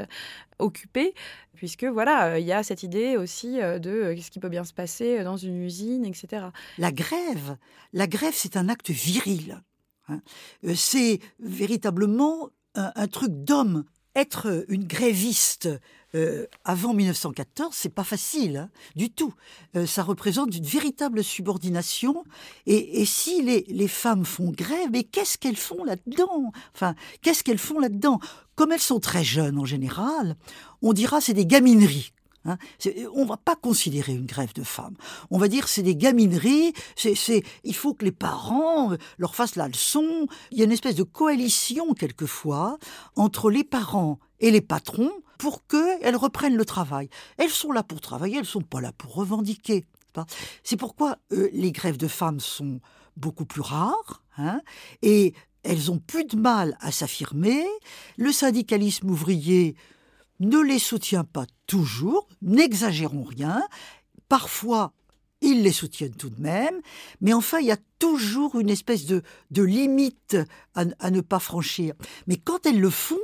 occupées, 0.58 1.12
puisque 1.54 1.84
voilà, 1.84 2.38
il 2.38 2.46
y 2.46 2.52
a 2.52 2.62
cette 2.62 2.84
idée 2.84 3.16
aussi 3.16 3.56
de 3.56 4.14
qu'est-ce 4.14 4.30
qui 4.30 4.38
peut 4.38 4.48
bien 4.48 4.64
se 4.64 4.72
passer 4.72 5.24
dans 5.24 5.36
une 5.36 5.60
usine, 5.62 6.04
etc. 6.06 6.46
La 6.78 6.92
grève, 6.92 7.56
la 7.92 8.06
grève, 8.06 8.34
c'est 8.34 8.56
un 8.56 8.68
acte 8.68 8.90
viril. 8.90 9.60
Hein. 10.08 10.20
C'est 10.74 11.18
véritablement 11.40 12.50
un, 12.76 13.08
truc 13.08 13.30
d'homme. 13.32 13.84
Être 14.16 14.64
une 14.68 14.84
gréviste 14.84 15.68
euh, 16.14 16.46
avant 16.64 16.94
1914, 16.94 17.74
c'est 17.74 17.94
pas 17.94 18.02
facile 18.02 18.56
hein, 18.56 18.70
du 18.96 19.10
tout. 19.10 19.34
Euh, 19.76 19.84
ça 19.84 20.02
représente 20.02 20.56
une 20.56 20.64
véritable 20.64 21.22
subordination. 21.22 22.24
Et, 22.64 23.04
si 23.04 23.42
les, 23.42 23.66
les, 23.68 23.88
femmes 23.88 24.24
font 24.24 24.50
grève, 24.50 24.88
mais 24.90 25.04
qu'est-ce 25.04 25.36
qu'elles 25.36 25.56
font 25.58 25.84
là-dedans? 25.84 26.50
Enfin, 26.74 26.94
qu'est-ce 27.20 27.44
qu'elles 27.44 27.58
font 27.58 27.78
là-dedans? 27.78 28.18
Comme 28.54 28.72
elles 28.72 28.80
sont 28.80 29.00
très 29.00 29.22
jeunes 29.22 29.58
en 29.58 29.66
général, 29.66 30.36
on 30.80 30.94
dira 30.94 31.20
c'est 31.20 31.34
des 31.34 31.44
gamineries. 31.44 32.12
Hein. 32.46 32.58
on 33.14 33.24
ne 33.24 33.28
va 33.28 33.36
pas 33.36 33.56
considérer 33.56 34.12
une 34.12 34.26
grève 34.26 34.52
de 34.54 34.62
femmes. 34.62 34.94
On 35.30 35.38
va 35.38 35.48
dire 35.48 35.68
c'est 35.68 35.82
des 35.82 35.96
gamineries, 35.96 36.72
c'est, 36.96 37.42
il 37.64 37.74
faut 37.74 37.94
que 37.94 38.04
les 38.04 38.12
parents 38.12 38.92
euh, 38.92 38.96
leur 39.18 39.34
fassent 39.34 39.56
la 39.56 39.68
leçon. 39.68 40.26
Il 40.50 40.58
y 40.58 40.62
a 40.62 40.64
une 40.64 40.72
espèce 40.72 40.94
de 40.94 41.02
coalition 41.02 41.92
quelquefois 41.94 42.78
entre 43.16 43.50
les 43.50 43.64
parents 43.64 44.18
et 44.40 44.50
les 44.50 44.60
patrons 44.60 45.12
pour 45.38 45.66
qu'elles 45.66 46.16
reprennent 46.16 46.56
le 46.56 46.64
travail. 46.64 47.08
Elles 47.36 47.50
sont 47.50 47.72
là 47.72 47.82
pour 47.82 48.00
travailler, 48.00 48.36
elles 48.36 48.42
ne 48.42 48.46
sont 48.46 48.60
pas 48.60 48.80
là 48.80 48.92
pour 48.92 49.14
revendiquer. 49.14 49.84
C'est 50.62 50.76
pourquoi 50.76 51.18
euh, 51.32 51.50
les 51.52 51.72
grèves 51.72 51.98
de 51.98 52.08
femmes 52.08 52.40
sont 52.40 52.80
beaucoup 53.16 53.44
plus 53.44 53.60
rares 53.60 54.22
hein, 54.38 54.60
et 55.02 55.34
elles 55.62 55.90
ont 55.90 55.98
plus 55.98 56.24
de 56.24 56.36
mal 56.36 56.76
à 56.80 56.92
s'affirmer. 56.92 57.66
Le 58.16 58.32
syndicalisme 58.32 59.10
ouvrier 59.10 59.74
ne 60.40 60.60
les 60.60 60.78
soutient 60.78 61.24
pas 61.24 61.46
toujours, 61.66 62.28
n'exagérons 62.42 63.24
rien, 63.24 63.62
parfois 64.28 64.92
ils 65.40 65.62
les 65.62 65.72
soutiennent 65.72 66.14
tout 66.14 66.30
de 66.30 66.40
même, 66.40 66.80
mais 67.20 67.32
enfin 67.32 67.58
il 67.60 67.66
y 67.66 67.72
a 67.72 67.78
toujours 67.98 68.58
une 68.58 68.70
espèce 68.70 69.06
de, 69.06 69.22
de 69.50 69.62
limite 69.62 70.36
à, 70.74 71.10
ne 71.10 71.20
pas 71.20 71.38
franchir. 71.38 71.94
Mais 72.26 72.36
quand 72.36 72.66
elles 72.66 72.80
le 72.80 72.90
font, 72.90 73.18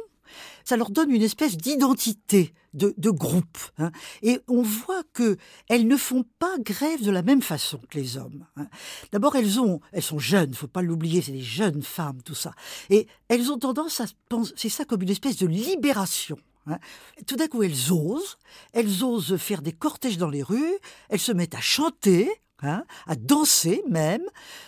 ça 0.64 0.76
leur 0.76 0.90
donne 0.90 1.10
une 1.10 1.22
espèce 1.22 1.56
d'identité 1.56 2.54
de, 2.74 3.10
groupe. 3.10 3.58
Hein. 3.78 3.90
Et 4.22 4.40
on 4.48 4.62
voit 4.62 5.02
que 5.12 5.36
elles 5.68 5.86
ne 5.86 5.96
font 5.96 6.24
pas 6.38 6.56
grève 6.58 7.02
de 7.02 7.10
la 7.10 7.22
même 7.22 7.42
façon 7.42 7.78
que 7.90 7.98
les 7.98 8.16
hommes. 8.16 8.46
Hein. 8.56 8.66
D'abord, 9.10 9.36
elles 9.36 9.60
ont, 9.60 9.80
elles 9.92 10.02
sont 10.02 10.18
jeunes, 10.18 10.54
faut 10.54 10.68
pas 10.68 10.80
l'oublier, 10.80 11.20
c'est 11.20 11.32
des 11.32 11.40
jeunes 11.42 11.82
femmes, 11.82 12.22
tout 12.22 12.34
ça. 12.34 12.52
Et 12.88 13.06
elles 13.28 13.50
ont 13.50 13.58
tendance 13.58 14.00
à 14.00 14.06
penser 14.28 14.68
ça 14.68 14.84
comme 14.84 15.02
une 15.02 15.10
espèce 15.10 15.36
de 15.36 15.46
libération. 15.46 16.38
Hein. 16.66 16.78
Tout 17.26 17.36
d'un 17.36 17.48
coup, 17.48 17.62
elles 17.62 17.92
osent, 17.92 18.38
elles 18.72 19.02
osent 19.04 19.36
faire 19.36 19.62
des 19.62 19.72
cortèges 19.72 20.18
dans 20.18 20.28
les 20.28 20.42
rues, 20.42 20.78
elles 21.08 21.20
se 21.20 21.32
mettent 21.32 21.54
à 21.54 21.60
chanter, 21.60 22.30
hein, 22.62 22.84
à 23.06 23.16
danser 23.16 23.82
même. 23.88 24.24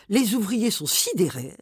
Les 0.09 0.35
ouvriers 0.35 0.71
sont 0.71 0.87
sidérés, 0.87 1.57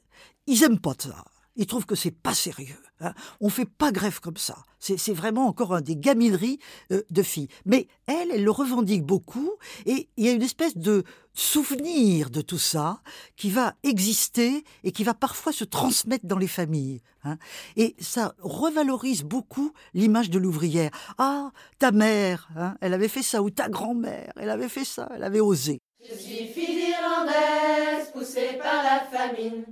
ils 0.47 0.62
aiment 0.62 0.81
pas 0.81 0.95
ça. 0.99 1.25
Ils 1.56 1.66
trouvent 1.66 1.86
que 1.86 1.94
c'est 1.94 2.10
pas 2.10 2.34
sérieux. 2.34 2.78
Hein. 3.00 3.12
On 3.40 3.48
fait 3.48 3.66
pas 3.66 3.92
grève 3.92 4.20
comme 4.20 4.36
ça. 4.36 4.56
C'est 4.78 5.12
vraiment 5.12 5.46
encore 5.46 5.74
un 5.74 5.80
des 5.80 5.96
gamineries 5.96 6.58
euh, 6.90 7.02
de 7.10 7.22
filles. 7.22 7.48
Mais 7.66 7.86
elle, 8.06 8.30
elle 8.32 8.44
le 8.44 8.50
revendique 8.50 9.04
beaucoup 9.04 9.52
et 9.86 10.08
il 10.16 10.24
y 10.24 10.28
a 10.28 10.32
une 10.32 10.42
espèce 10.42 10.76
de 10.76 11.04
souvenir 11.34 12.30
de 12.30 12.40
tout 12.40 12.58
ça 12.58 13.00
qui 13.36 13.50
va 13.50 13.74
exister 13.82 14.64
et 14.82 14.92
qui 14.92 15.04
va 15.04 15.14
parfois 15.14 15.52
se 15.52 15.64
transmettre 15.64 16.26
dans 16.26 16.38
les 16.38 16.48
familles. 16.48 17.00
Hein. 17.24 17.38
Et 17.76 17.96
ça 18.00 18.34
revalorise 18.38 19.22
beaucoup 19.22 19.72
l'image 19.94 20.30
de 20.30 20.38
l'ouvrière. 20.38 20.90
Ah, 21.18 21.52
ta 21.78 21.92
mère, 21.92 22.48
hein, 22.56 22.76
elle 22.80 22.94
avait 22.94 23.08
fait 23.08 23.22
ça, 23.22 23.42
ou 23.42 23.50
ta 23.50 23.68
grand-mère, 23.68 24.32
elle 24.36 24.50
avait 24.50 24.68
fait 24.68 24.84
ça, 24.84 25.08
elle 25.14 25.22
avait 25.22 25.40
osé. 25.40 25.80
Je 26.02 26.14
suis 26.14 26.48
fille 26.48 26.90
irlandaise, 26.90 28.10
poussée 28.12 28.58
par 28.60 28.82
la 28.82 29.04
famine. 29.06 29.64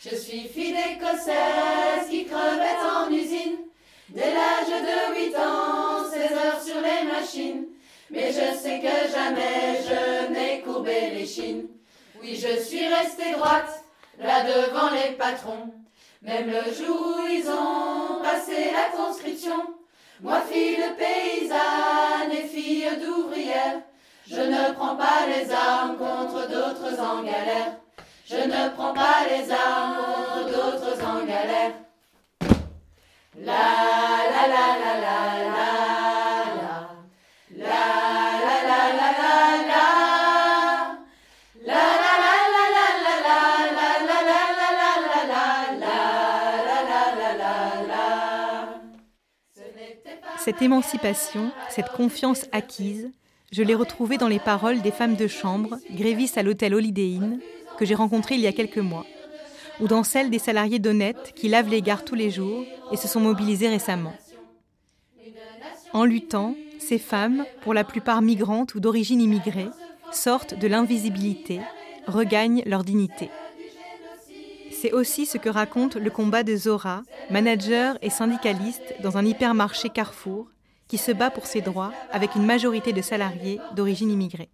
Je 0.00 0.14
suis 0.14 0.42
fille 0.42 0.72
d'Écossaise 0.72 2.08
qui 2.08 2.24
crevait 2.24 2.78
en 2.96 3.10
usine. 3.10 3.56
Dès 4.10 4.32
l'âge 4.32 4.68
de 4.68 5.26
8 5.26 5.36
ans, 5.36 6.08
16 6.08 6.32
heures 6.38 6.62
sur 6.62 6.80
les 6.80 7.10
machines. 7.10 7.66
Mais 8.08 8.28
je 8.28 8.56
sais 8.56 8.78
que 8.78 9.10
jamais 9.12 9.80
je 9.82 10.32
n'ai 10.32 10.60
courbé 10.60 11.10
les 11.14 11.26
chines. 11.26 11.66
Oui, 12.22 12.36
je 12.36 12.62
suis 12.62 12.86
restée 12.86 13.32
droite, 13.32 13.84
là 14.20 14.44
devant 14.44 14.90
les 14.90 15.16
patrons. 15.16 15.74
Même 16.22 16.46
le 16.46 16.72
jour 16.72 17.16
où 17.18 17.28
ils 17.28 17.48
ont 17.50 18.22
passé 18.22 18.70
la 18.72 18.96
conscription. 18.96 19.74
Moi, 20.20 20.40
fille 20.42 20.76
de 20.76 20.94
paysanne 20.96 22.32
et 22.32 22.46
fille 22.46 22.88
d'ouvrière, 23.00 23.82
je 24.28 24.40
ne 24.40 24.72
prends 24.74 24.96
pas 24.96 25.26
les 25.26 25.50
armes 25.52 25.96
contre 25.96 26.48
d'autres 26.48 27.00
en 27.00 27.22
galère. 27.24 27.78
Je 28.30 28.36
ne 28.36 28.68
prends 28.74 28.92
pas 28.92 29.24
les 29.30 29.50
armes 29.50 30.50
d'autres 30.52 31.02
en 31.02 31.24
galère. 31.24 31.72
La 33.40 33.54
la 34.32 34.44
la 34.52 34.66
la 34.82 34.92
la 35.00 35.16
la 35.40 35.70
la 35.70 36.84
la 38.28 38.56
la 38.58 38.68
la 38.68 38.84
la 38.84 39.14
la 46.58 47.32
la 47.34 47.52
la 47.86 48.02
Cette 50.36 50.60
émancipation, 50.60 51.50
cette 51.70 51.88
confiance 51.88 52.44
acquise, 52.52 53.10
je 53.52 53.62
l'ai 53.62 53.74
retrouvée 53.74 54.18
dans 54.18 54.28
les 54.28 54.38
paroles 54.38 54.82
des 54.82 54.90
femmes 54.90 55.16
de 55.16 55.28
chambre, 55.28 55.78
grévistes 55.90 56.36
à 56.36 56.42
l'hôtel 56.42 56.74
Holiday 56.74 57.16
Inn, 57.16 57.40
que 57.78 57.86
j'ai 57.86 57.94
rencontré 57.94 58.34
il 58.34 58.40
y 58.40 58.46
a 58.46 58.52
quelques 58.52 58.78
mois, 58.78 59.06
ou 59.80 59.86
dans 59.86 60.02
celle 60.02 60.30
des 60.30 60.38
salariés 60.38 60.78
d'Honnête 60.78 61.32
qui 61.34 61.48
lavent 61.48 61.68
les 61.68 61.82
gares 61.82 62.04
tous 62.04 62.14
les 62.14 62.30
jours 62.30 62.64
et 62.90 62.96
se 62.96 63.08
sont 63.08 63.20
mobilisés 63.20 63.68
récemment. 63.68 64.14
En 65.92 66.04
luttant, 66.04 66.54
ces 66.78 66.98
femmes, 66.98 67.44
pour 67.62 67.74
la 67.74 67.84
plupart 67.84 68.22
migrantes 68.22 68.74
ou 68.74 68.80
d'origine 68.80 69.20
immigrée, 69.20 69.70
sortent 70.12 70.54
de 70.54 70.66
l'invisibilité, 70.66 71.60
regagnent 72.06 72.62
leur 72.66 72.84
dignité. 72.84 73.30
C'est 74.70 74.92
aussi 74.92 75.26
ce 75.26 75.38
que 75.38 75.48
raconte 75.48 75.96
le 75.96 76.10
combat 76.10 76.42
de 76.42 76.56
Zora, 76.56 77.02
manager 77.30 77.98
et 78.00 78.10
syndicaliste 78.10 78.94
dans 79.02 79.18
un 79.18 79.24
hypermarché 79.24 79.88
Carrefour, 79.88 80.48
qui 80.88 80.98
se 80.98 81.12
bat 81.12 81.30
pour 81.30 81.46
ses 81.46 81.60
droits 81.60 81.92
avec 82.12 82.34
une 82.34 82.46
majorité 82.46 82.92
de 82.92 83.02
salariés 83.02 83.60
d'origine 83.74 84.10
immigrée. 84.10 84.48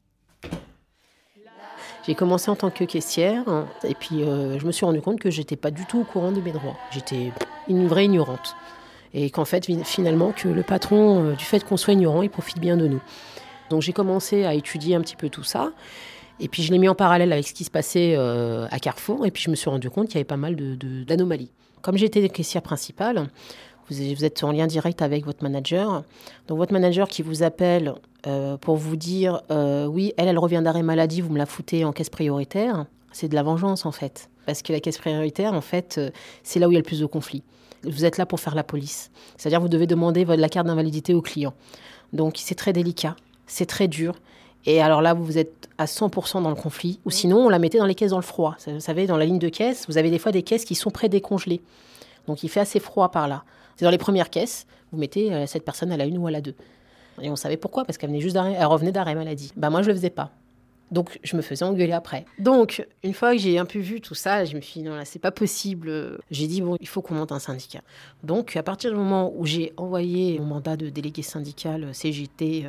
J'ai 2.06 2.14
commencé 2.14 2.50
en 2.50 2.56
tant 2.56 2.70
que 2.70 2.84
caissière 2.84 3.44
et 3.82 3.94
puis 3.94 4.22
euh, 4.22 4.58
je 4.58 4.66
me 4.66 4.72
suis 4.72 4.84
rendu 4.84 5.00
compte 5.00 5.18
que 5.20 5.30
j'étais 5.30 5.56
pas 5.56 5.70
du 5.70 5.86
tout 5.86 6.00
au 6.00 6.04
courant 6.04 6.32
de 6.32 6.40
mes 6.40 6.52
droits. 6.52 6.76
J'étais 6.90 7.32
une 7.66 7.86
vraie 7.86 8.04
ignorante. 8.04 8.56
Et 9.14 9.30
qu'en 9.30 9.44
fait, 9.44 9.66
finalement, 9.84 10.32
que 10.32 10.48
le 10.48 10.62
patron, 10.62 11.24
euh, 11.24 11.32
du 11.34 11.44
fait 11.44 11.64
qu'on 11.64 11.76
soit 11.76 11.94
ignorant, 11.94 12.22
il 12.22 12.30
profite 12.30 12.58
bien 12.58 12.76
de 12.76 12.88
nous. 12.88 13.00
Donc 13.70 13.80
j'ai 13.80 13.92
commencé 13.92 14.44
à 14.44 14.52
étudier 14.54 14.96
un 14.96 15.00
petit 15.00 15.16
peu 15.16 15.30
tout 15.30 15.44
ça. 15.44 15.72
Et 16.40 16.48
puis 16.48 16.62
je 16.62 16.72
l'ai 16.72 16.78
mis 16.78 16.88
en 16.88 16.94
parallèle 16.94 17.32
avec 17.32 17.46
ce 17.46 17.54
qui 17.54 17.64
se 17.64 17.70
passait 17.70 18.14
euh, 18.16 18.66
à 18.70 18.78
Carrefour. 18.78 19.24
Et 19.24 19.30
puis 19.30 19.42
je 19.42 19.50
me 19.50 19.54
suis 19.54 19.70
rendu 19.70 19.88
compte 19.88 20.08
qu'il 20.08 20.16
y 20.16 20.18
avait 20.18 20.24
pas 20.24 20.36
mal 20.36 20.56
d'anomalies. 20.56 21.52
Comme 21.80 21.96
j'étais 21.96 22.28
caissière 22.28 22.62
principale, 22.62 23.28
vous, 23.90 24.24
êtes 24.24 24.44
en 24.44 24.52
lien 24.52 24.66
direct 24.66 25.02
avec 25.02 25.24
votre 25.24 25.42
manager. 25.42 26.04
Donc 26.48 26.58
votre 26.58 26.72
manager 26.72 27.08
qui 27.08 27.22
vous 27.22 27.42
appelle 27.42 27.94
euh, 28.26 28.56
pour 28.56 28.76
vous 28.76 28.96
dire 28.96 29.42
euh, 29.50 29.86
oui, 29.86 30.14
elle, 30.16 30.28
elle 30.28 30.38
revient 30.38 30.62
d'arrêt 30.64 30.82
maladie, 30.82 31.20
vous 31.20 31.30
me 31.30 31.38
la 31.38 31.46
foutez 31.46 31.84
en 31.84 31.92
caisse 31.92 32.10
prioritaire, 32.10 32.86
c'est 33.12 33.28
de 33.28 33.34
la 33.34 33.42
vengeance 33.42 33.86
en 33.86 33.92
fait. 33.92 34.30
Parce 34.46 34.62
que 34.62 34.72
la 34.72 34.80
caisse 34.80 34.98
prioritaire, 34.98 35.54
en 35.54 35.60
fait, 35.60 35.96
euh, 35.98 36.10
c'est 36.42 36.58
là 36.58 36.68
où 36.68 36.70
il 36.70 36.74
y 36.74 36.76
a 36.76 36.80
le 36.80 36.84
plus 36.84 37.00
de 37.00 37.06
conflits. 37.06 37.42
Vous 37.84 38.04
êtes 38.04 38.18
là 38.18 38.26
pour 38.26 38.40
faire 38.40 38.54
la 38.54 38.64
police. 38.64 39.10
C'est-à-dire 39.36 39.60
vous 39.60 39.68
devez 39.68 39.86
demander 39.86 40.24
la 40.24 40.48
carte 40.48 40.66
d'invalidité 40.66 41.14
au 41.14 41.20
client. 41.20 41.52
Donc 42.12 42.34
c'est 42.38 42.54
très 42.54 42.72
délicat, 42.72 43.16
c'est 43.46 43.66
très 43.66 43.88
dur. 43.88 44.14
Et 44.66 44.80
alors 44.80 45.02
là, 45.02 45.12
vous 45.12 45.36
êtes 45.36 45.68
à 45.76 45.84
100% 45.84 46.42
dans 46.42 46.48
le 46.48 46.54
conflit. 46.54 47.00
Ou 47.04 47.10
sinon, 47.10 47.46
on 47.46 47.48
la 47.48 47.58
mettait 47.58 47.78
dans 47.78 47.84
les 47.84 47.94
caisses 47.94 48.12
dans 48.12 48.18
le 48.18 48.22
froid. 48.22 48.56
Vous 48.66 48.80
savez, 48.80 49.06
dans 49.06 49.18
la 49.18 49.26
ligne 49.26 49.38
de 49.38 49.50
caisse, 49.50 49.84
vous 49.88 49.98
avez 49.98 50.10
des 50.10 50.18
fois 50.18 50.32
des 50.32 50.42
caisses 50.42 50.64
qui 50.64 50.74
sont 50.74 50.90
pré-décongelées. 50.90 51.60
Donc 52.26 52.42
il 52.42 52.48
fait 52.48 52.60
assez 52.60 52.80
froid 52.80 53.10
par 53.10 53.28
là. 53.28 53.44
C'est 53.76 53.84
dans 53.84 53.90
les 53.90 53.98
premières 53.98 54.30
caisses, 54.30 54.66
vous 54.92 54.98
mettez 54.98 55.32
euh, 55.32 55.46
cette 55.46 55.64
personne 55.64 55.92
à 55.92 55.96
la 55.96 56.04
une 56.04 56.18
ou 56.18 56.26
à 56.26 56.30
la 56.30 56.40
deux. 56.40 56.54
Et 57.22 57.30
on 57.30 57.36
savait 57.36 57.56
pourquoi, 57.56 57.84
parce 57.84 57.96
qu'elle 57.98 58.18
juste 58.20 58.36
elle 58.36 58.64
revenait 58.66 58.92
d'arrêt 58.92 59.14
maladie. 59.14 59.52
Bah 59.56 59.70
moi 59.70 59.82
je 59.82 59.88
le 59.88 59.94
faisais 59.94 60.10
pas. 60.10 60.30
Donc, 60.90 61.18
je 61.24 61.34
me 61.34 61.42
faisais 61.42 61.64
engueuler 61.64 61.92
après. 61.92 62.24
Donc, 62.38 62.86
une 63.02 63.14
fois 63.14 63.32
que 63.32 63.38
j'ai 63.38 63.58
un 63.58 63.64
peu 63.64 63.78
vu 63.78 64.00
tout 64.00 64.14
ça, 64.14 64.44
je 64.44 64.54
me 64.54 64.60
suis 64.60 64.80
dit, 64.80 64.86
non, 64.86 64.94
là, 64.94 65.04
c'est 65.04 65.18
pas 65.18 65.32
possible. 65.32 66.18
J'ai 66.30 66.46
dit, 66.46 66.60
bon, 66.60 66.76
il 66.78 66.86
faut 66.86 67.00
qu'on 67.02 67.14
monte 67.14 67.32
un 67.32 67.38
syndicat. 67.38 67.80
Donc, 68.22 68.54
à 68.54 68.62
partir 68.62 68.90
du 68.90 68.96
moment 68.96 69.32
où 69.34 69.46
j'ai 69.46 69.72
envoyé 69.78 70.38
mon 70.38 70.44
mandat 70.44 70.76
de 70.76 70.90
délégué 70.90 71.22
syndical 71.22 71.92
CGT, 71.94 72.66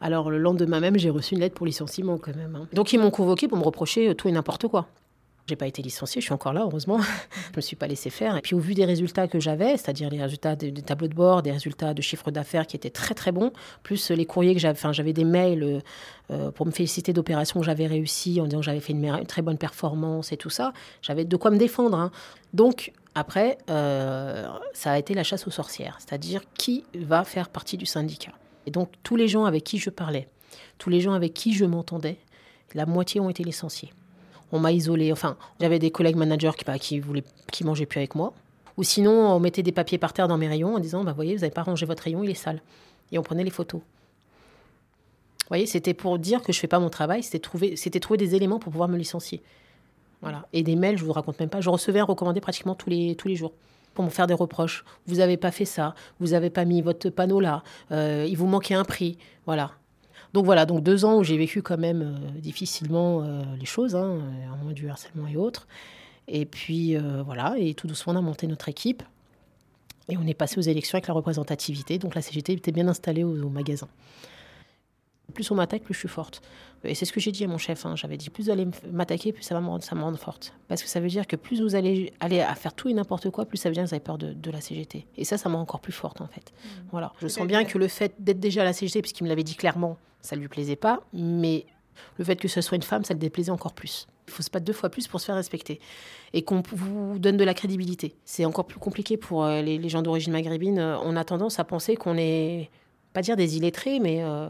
alors 0.00 0.30
le 0.30 0.38
lendemain 0.38 0.80
même, 0.80 0.96
j'ai 0.98 1.10
reçu 1.10 1.34
une 1.34 1.40
lettre 1.40 1.56
pour 1.56 1.66
licenciement 1.66 2.16
quand 2.16 2.34
même. 2.34 2.56
hein. 2.56 2.68
Donc, 2.72 2.92
ils 2.92 2.98
m'ont 3.00 3.10
convoqué 3.10 3.48
pour 3.48 3.58
me 3.58 3.64
reprocher 3.64 4.14
tout 4.14 4.28
et 4.28 4.32
n'importe 4.32 4.68
quoi. 4.68 4.86
J'ai 5.52 5.56
pas 5.56 5.66
été 5.66 5.82
licenciée, 5.82 6.22
je 6.22 6.24
suis 6.24 6.32
encore 6.32 6.54
là, 6.54 6.62
heureusement. 6.62 6.98
je 7.50 7.56
me 7.56 7.60
suis 7.60 7.76
pas 7.76 7.86
laissé 7.86 8.08
faire. 8.08 8.38
Et 8.38 8.40
puis, 8.40 8.54
au 8.54 8.58
vu 8.58 8.72
des 8.72 8.86
résultats 8.86 9.28
que 9.28 9.38
j'avais, 9.38 9.76
c'est-à-dire 9.76 10.08
les 10.08 10.22
résultats 10.22 10.56
des, 10.56 10.72
tableaux 10.72 11.08
de 11.08 11.14
bord, 11.14 11.42
des 11.42 11.52
résultats 11.52 11.92
de 11.92 12.00
chiffre 12.00 12.30
d'affaires 12.30 12.66
qui 12.66 12.74
étaient 12.74 12.88
très 12.88 13.14
très 13.14 13.32
bons, 13.32 13.52
plus 13.82 14.10
les 14.10 14.24
courriers 14.24 14.54
que 14.54 14.60
j'avais, 14.60 14.78
enfin, 14.78 14.94
j'avais 14.94 15.12
des 15.12 15.24
mails 15.24 15.82
euh, 16.30 16.50
pour 16.52 16.64
me 16.64 16.70
féliciter 16.70 17.12
d'opérations 17.12 17.60
que 17.60 17.66
j'avais 17.66 17.86
réussies, 17.86 18.40
en 18.40 18.46
disant 18.46 18.60
que 18.60 18.64
j'avais 18.64 18.80
fait 18.80 18.94
une, 18.94 19.04
une, 19.04 19.26
très 19.26 19.42
bonne 19.42 19.58
performance 19.58 20.32
et 20.32 20.38
tout 20.38 20.48
ça. 20.48 20.72
J'avais 21.02 21.26
de 21.26 21.36
quoi 21.36 21.50
me 21.50 21.58
défendre. 21.58 21.98
Hein. 21.98 22.12
Donc, 22.54 22.92
après, 23.14 23.58
euh, 23.68 24.48
ça 24.72 24.92
a 24.92 24.98
été 24.98 25.12
la 25.12 25.22
chasse 25.22 25.46
aux 25.46 25.50
sorcières, 25.50 25.98
c'est-à-dire 25.98 26.40
qui 26.54 26.84
va 26.94 27.24
faire 27.24 27.50
partie 27.50 27.76
du 27.76 27.84
syndicat. 27.84 28.32
Et 28.64 28.70
donc, 28.70 28.88
tous 29.02 29.16
les 29.16 29.28
gens 29.28 29.44
avec 29.44 29.64
qui 29.64 29.76
je 29.76 29.90
parlais, 29.90 30.30
tous 30.78 30.88
les 30.88 31.02
gens 31.02 31.12
avec 31.12 31.34
qui 31.34 31.52
je 31.52 31.66
m'entendais, 31.66 32.16
la 32.72 32.86
moitié 32.86 33.20
ont 33.20 33.28
été 33.28 33.44
licenciés 33.44 33.92
on 34.52 34.60
m'a 34.60 34.72
isolé. 34.72 35.12
Enfin, 35.12 35.36
j'avais 35.60 35.78
des 35.78 35.90
collègues 35.90 36.16
managers 36.16 36.52
qui, 36.56 36.64
bah, 36.64 36.74
voulaient, 37.02 37.24
qui 37.50 37.64
mangeaient 37.64 37.86
plus 37.86 37.98
avec 37.98 38.14
moi. 38.14 38.32
Ou 38.76 38.84
sinon, 38.84 39.12
on 39.12 39.40
mettait 39.40 39.62
des 39.62 39.72
papiers 39.72 39.98
par 39.98 40.12
terre 40.12 40.28
dans 40.28 40.38
mes 40.38 40.48
rayons 40.48 40.76
en 40.76 40.78
disant, 40.78 41.04
bah, 41.04 41.12
voyez, 41.12 41.34
vous 41.34 41.40
n'avez 41.40 41.52
pas 41.52 41.62
rangé 41.62 41.84
votre 41.86 42.02
rayon, 42.02 42.22
il 42.22 42.30
est 42.30 42.34
sale. 42.34 42.62
Et 43.10 43.18
on 43.18 43.22
prenait 43.22 43.44
les 43.44 43.50
photos. 43.50 43.80
Vous 43.80 45.48
voyez, 45.48 45.66
c'était 45.66 45.94
pour 45.94 46.18
dire 46.18 46.42
que 46.42 46.52
je 46.52 46.58
fais 46.58 46.68
pas 46.68 46.78
mon 46.78 46.88
travail, 46.88 47.22
c'était 47.22 47.38
trouver, 47.38 47.76
c'était 47.76 48.00
trouver 48.00 48.16
des 48.16 48.34
éléments 48.34 48.58
pour 48.58 48.72
pouvoir 48.72 48.88
me 48.88 48.96
licencier. 48.96 49.42
Voilà. 50.22 50.46
Et 50.52 50.62
des 50.62 50.76
mails, 50.76 50.96
je 50.96 51.04
vous 51.04 51.12
raconte 51.12 51.38
même 51.40 51.50
pas. 51.50 51.60
Je 51.60 51.68
recevais 51.68 51.98
un 51.98 52.04
recommandé 52.04 52.40
pratiquement 52.40 52.74
tous 52.74 52.88
les, 52.88 53.16
tous 53.16 53.28
les 53.28 53.36
jours 53.36 53.52
pour 53.92 54.04
me 54.04 54.10
faire 54.10 54.26
des 54.26 54.34
reproches. 54.34 54.84
Vous 55.06 55.16
n'avez 55.16 55.36
pas 55.36 55.50
fait 55.50 55.64
ça, 55.64 55.94
vous 56.20 56.28
n'avez 56.28 56.48
pas 56.48 56.64
mis 56.64 56.80
votre 56.80 57.10
panneau 57.10 57.40
là, 57.40 57.62
euh, 57.90 58.26
il 58.28 58.36
vous 58.36 58.46
manquait 58.46 58.74
un 58.74 58.84
prix. 58.84 59.18
Voilà. 59.44 59.72
Donc 60.32 60.46
voilà, 60.46 60.64
donc 60.64 60.82
deux 60.82 61.04
ans 61.04 61.18
où 61.18 61.24
j'ai 61.24 61.36
vécu 61.36 61.62
quand 61.62 61.78
même 61.78 62.02
euh, 62.02 62.40
difficilement 62.40 63.22
euh, 63.22 63.42
les 63.58 63.66
choses, 63.66 63.94
hein, 63.94 64.18
en 64.52 64.56
moins 64.56 64.72
du 64.72 64.88
harcèlement 64.88 65.28
et 65.28 65.36
autres. 65.36 65.66
Et 66.28 66.46
puis 66.46 66.96
euh, 66.96 67.22
voilà, 67.22 67.54
et 67.58 67.74
tout 67.74 67.86
doucement 67.86 68.14
on 68.14 68.16
a 68.16 68.20
monté 68.22 68.46
notre 68.46 68.68
équipe. 68.68 69.02
Et 70.08 70.16
on 70.16 70.26
est 70.26 70.34
passé 70.34 70.58
aux 70.58 70.62
élections 70.62 70.96
avec 70.96 71.06
la 71.06 71.14
représentativité. 71.14 71.98
Donc 71.98 72.14
la 72.14 72.22
CGT 72.22 72.54
était 72.54 72.72
bien 72.72 72.88
installée 72.88 73.24
au, 73.24 73.40
au 73.42 73.48
magasin. 73.50 73.88
Plus 75.34 75.50
on 75.50 75.54
m'attaque, 75.54 75.82
plus 75.82 75.94
je 75.94 76.00
suis 76.00 76.08
forte. 76.08 76.42
Et 76.84 76.94
c'est 76.94 77.04
ce 77.04 77.12
que 77.12 77.20
j'ai 77.20 77.30
dit 77.30 77.44
à 77.44 77.46
mon 77.46 77.58
chef. 77.58 77.86
Hein. 77.86 77.94
J'avais 77.96 78.16
dit 78.16 78.28
plus 78.28 78.44
vous 78.44 78.50
allez 78.50 78.66
m'attaquer, 78.90 79.32
plus 79.32 79.42
ça 79.42 79.54
va 79.54 79.60
me 79.60 79.68
rendre, 79.68 79.84
ça 79.84 79.94
me 79.94 80.02
rendre 80.02 80.18
forte. 80.18 80.54
Parce 80.68 80.82
que 80.82 80.88
ça 80.88 80.98
veut 81.00 81.08
dire 81.08 81.26
que 81.26 81.36
plus 81.36 81.62
vous 81.62 81.74
allez 81.74 82.12
aller 82.20 82.40
à 82.40 82.54
faire 82.54 82.74
tout 82.74 82.88
et 82.88 82.94
n'importe 82.94 83.30
quoi, 83.30 83.44
plus 83.44 83.56
ça 83.58 83.68
veut 83.68 83.74
dire 83.74 83.84
que 83.84 83.88
vous 83.88 83.94
avez 83.94 84.02
peur 84.02 84.18
de, 84.18 84.32
de, 84.32 84.50
la 84.50 84.60
CGT. 84.60 85.06
Et 85.16 85.24
ça, 85.24 85.38
ça 85.38 85.48
me 85.48 85.54
rend 85.54 85.62
encore 85.62 85.80
plus 85.80 85.92
forte 85.92 86.20
en 86.20 86.26
fait. 86.26 86.52
Mmh. 86.52 86.68
Voilà. 86.90 87.12
Je 87.20 87.28
sens 87.28 87.46
bien 87.46 87.64
que 87.64 87.78
le 87.78 87.88
fait 87.88 88.14
d'être 88.18 88.40
déjà 88.40 88.62
à 88.62 88.64
la 88.64 88.72
CGT, 88.72 89.00
puisqu'il 89.00 89.24
me 89.24 89.28
l'avait 89.28 89.44
dit 89.44 89.54
clairement, 89.54 89.96
ça 90.22 90.36
lui 90.36 90.48
plaisait 90.48 90.76
pas. 90.76 91.02
Mais 91.12 91.66
le 92.18 92.24
fait 92.24 92.36
que 92.36 92.48
ce 92.48 92.60
soit 92.60 92.76
une 92.76 92.82
femme, 92.82 93.04
ça 93.04 93.14
le 93.14 93.20
déplaisait 93.20 93.50
encore 93.50 93.74
plus. 93.74 94.06
Il 94.28 94.32
faut 94.32 94.42
se 94.42 94.50
battre 94.50 94.64
deux 94.64 94.72
fois 94.72 94.88
plus 94.88 95.08
pour 95.08 95.20
se 95.20 95.26
faire 95.26 95.34
respecter. 95.34 95.80
Et 96.32 96.42
qu'on 96.42 96.62
vous 96.72 97.18
donne 97.18 97.36
de 97.36 97.44
la 97.44 97.52
crédibilité. 97.52 98.14
C'est 98.24 98.44
encore 98.44 98.64
plus 98.64 98.78
compliqué 98.78 99.16
pour 99.16 99.44
euh, 99.44 99.60
les, 99.60 99.88
gens 99.88 100.00
d'origine 100.00 100.32
maghrébine. 100.32 100.80
On 100.80 101.16
a 101.16 101.24
tendance 101.24 101.58
à 101.58 101.64
penser 101.64 101.96
qu'on 101.96 102.16
est, 102.16 102.70
pas 103.12 103.20
dire 103.20 103.36
des 103.36 103.56
illettrés, 103.56 104.00
mais 104.00 104.22
euh, 104.22 104.48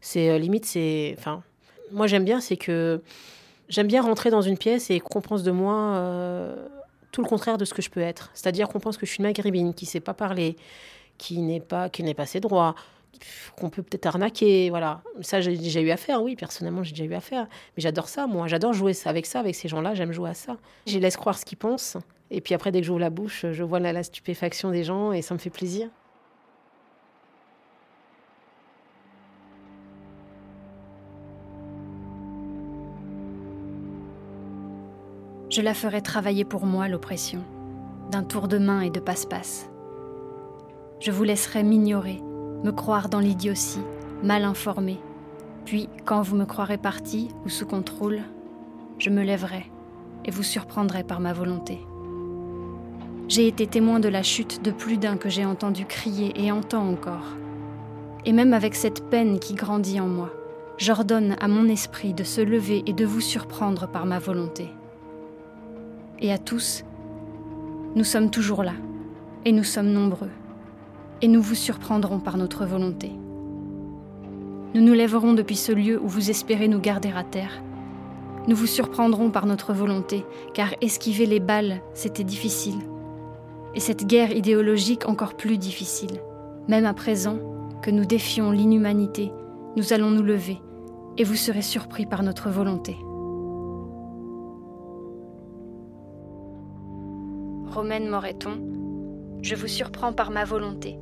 c'est 0.00 0.30
euh, 0.30 0.38
limite, 0.38 0.66
c'est. 0.66 1.14
Enfin, 1.18 1.42
moi 1.90 2.06
j'aime 2.06 2.24
bien, 2.24 2.40
c'est 2.40 2.56
que 2.56 3.00
j'aime 3.68 3.86
bien 3.86 4.02
rentrer 4.02 4.30
dans 4.30 4.42
une 4.42 4.58
pièce 4.58 4.90
et 4.90 5.00
qu'on 5.00 5.20
pense 5.20 5.42
de 5.42 5.50
moi 5.50 5.74
euh, 5.74 6.54
tout 7.12 7.22
le 7.22 7.28
contraire 7.28 7.58
de 7.58 7.64
ce 7.64 7.74
que 7.74 7.82
je 7.82 7.90
peux 7.90 8.00
être. 8.00 8.30
C'est-à-dire 8.34 8.68
qu'on 8.68 8.80
pense 8.80 8.96
que 8.96 9.06
je 9.06 9.10
suis 9.10 9.18
une 9.18 9.26
maghrébine 9.26 9.74
qui 9.74 9.86
sait 9.86 10.00
pas 10.00 10.14
parler, 10.14 10.56
qui 11.18 11.38
n'est 11.38 11.60
pas, 11.60 11.88
qui 11.88 12.02
n'est 12.02 12.14
pas 12.14 12.26
ses 12.26 12.40
droits, 12.40 12.74
qu'on 13.56 13.70
peut 13.70 13.82
peut-être 13.82 14.06
arnaquer, 14.06 14.70
voilà. 14.70 15.02
Ça, 15.20 15.40
j'ai 15.40 15.56
déjà 15.56 15.80
eu 15.80 15.90
affaire, 15.90 16.22
oui, 16.22 16.36
personnellement, 16.36 16.82
j'ai 16.82 16.92
déjà 16.92 17.04
eu 17.04 17.14
affaire. 17.14 17.46
Mais 17.76 17.82
j'adore 17.82 18.08
ça, 18.08 18.26
moi. 18.26 18.46
J'adore 18.46 18.72
jouer 18.72 18.92
avec 19.04 19.26
ça, 19.26 19.40
avec 19.40 19.54
ces 19.54 19.68
gens-là. 19.68 19.94
J'aime 19.94 20.12
jouer 20.12 20.30
à 20.30 20.34
ça. 20.34 20.56
Je 20.86 20.98
laisse 20.98 21.16
croire 21.16 21.38
ce 21.38 21.44
qu'ils 21.44 21.58
pensent. 21.58 21.96
Et 22.30 22.40
puis 22.40 22.54
après, 22.54 22.72
dès 22.72 22.80
que 22.80 22.86
j'ouvre 22.86 23.00
la 23.00 23.10
bouche, 23.10 23.46
je 23.52 23.62
vois 23.62 23.80
la, 23.80 23.92
la 23.92 24.02
stupéfaction 24.02 24.70
des 24.70 24.84
gens 24.84 25.12
et 25.12 25.22
ça 25.22 25.34
me 25.34 25.38
fait 25.38 25.50
plaisir. 25.50 25.88
Je 35.54 35.62
la 35.62 35.72
ferai 35.72 36.02
travailler 36.02 36.44
pour 36.44 36.66
moi, 36.66 36.88
l'oppression, 36.88 37.44
d'un 38.10 38.24
tour 38.24 38.48
de 38.48 38.58
main 38.58 38.80
et 38.80 38.90
de 38.90 38.98
passe-passe. 38.98 39.70
Je 40.98 41.12
vous 41.12 41.22
laisserai 41.22 41.62
m'ignorer, 41.62 42.20
me 42.64 42.72
croire 42.72 43.10
dans 43.10 43.20
l'idiotie, 43.20 43.82
mal 44.22 44.42
informé. 44.42 44.98
Puis, 45.66 45.88
quand 46.06 46.22
vous 46.22 46.34
me 46.34 46.46
croirez 46.46 46.78
parti 46.78 47.28
ou 47.44 47.50
sous 47.50 47.66
contrôle, 47.66 48.22
je 48.98 49.10
me 49.10 49.22
lèverai 49.22 49.70
et 50.24 50.30
vous 50.30 50.42
surprendrai 50.42 51.04
par 51.04 51.20
ma 51.20 51.34
volonté. 51.34 51.78
J'ai 53.28 53.46
été 53.46 53.66
témoin 53.66 54.00
de 54.00 54.08
la 54.08 54.22
chute 54.22 54.62
de 54.64 54.70
plus 54.70 54.96
d'un 54.96 55.18
que 55.18 55.28
j'ai 55.28 55.44
entendu 55.44 55.84
crier 55.84 56.32
et 56.42 56.50
entend 56.50 56.88
encore. 56.88 57.36
Et 58.24 58.32
même 58.32 58.54
avec 58.54 58.74
cette 58.74 59.10
peine 59.10 59.38
qui 59.38 59.54
grandit 59.54 60.00
en 60.00 60.06
moi, 60.06 60.30
j'ordonne 60.78 61.36
à 61.40 61.48
mon 61.48 61.68
esprit 61.68 62.14
de 62.14 62.24
se 62.24 62.40
lever 62.40 62.82
et 62.86 62.94
de 62.94 63.04
vous 63.04 63.20
surprendre 63.20 63.88
par 63.88 64.06
ma 64.06 64.18
volonté. 64.18 64.70
Et 66.20 66.32
à 66.32 66.38
tous, 66.38 66.82
nous 67.94 68.04
sommes 68.04 68.30
toujours 68.30 68.62
là, 68.62 68.74
et 69.44 69.52
nous 69.52 69.64
sommes 69.64 69.92
nombreux 69.92 70.30
et 71.24 71.26
nous 71.26 71.40
vous 71.40 71.54
surprendrons 71.54 72.20
par 72.20 72.36
notre 72.36 72.66
volonté. 72.66 73.10
Nous 74.74 74.82
nous 74.82 74.92
lèverons 74.92 75.32
depuis 75.32 75.56
ce 75.56 75.72
lieu 75.72 75.98
où 75.98 76.06
vous 76.06 76.28
espérez 76.28 76.68
nous 76.68 76.80
garder 76.80 77.10
à 77.16 77.24
terre. 77.24 77.62
Nous 78.46 78.54
vous 78.54 78.66
surprendrons 78.66 79.30
par 79.30 79.46
notre 79.46 79.72
volonté, 79.72 80.26
car 80.52 80.74
esquiver 80.82 81.24
les 81.24 81.40
balles, 81.40 81.80
c'était 81.94 82.24
difficile. 82.24 82.78
Et 83.74 83.80
cette 83.80 84.06
guerre 84.06 84.36
idéologique 84.36 85.08
encore 85.08 85.34
plus 85.34 85.56
difficile. 85.56 86.20
Même 86.68 86.84
à 86.84 86.92
présent, 86.92 87.38
que 87.80 87.90
nous 87.90 88.04
défions 88.04 88.50
l'inhumanité, 88.50 89.32
nous 89.78 89.94
allons 89.94 90.10
nous 90.10 90.22
lever, 90.22 90.60
et 91.16 91.24
vous 91.24 91.36
serez 91.36 91.62
surpris 91.62 92.04
par 92.04 92.22
notre 92.22 92.50
volonté. 92.50 92.98
Romaine 97.72 98.10
Moreton, 98.10 98.60
je 99.40 99.54
vous 99.54 99.68
surprends 99.68 100.12
par 100.12 100.30
ma 100.30 100.44
volonté. 100.44 100.98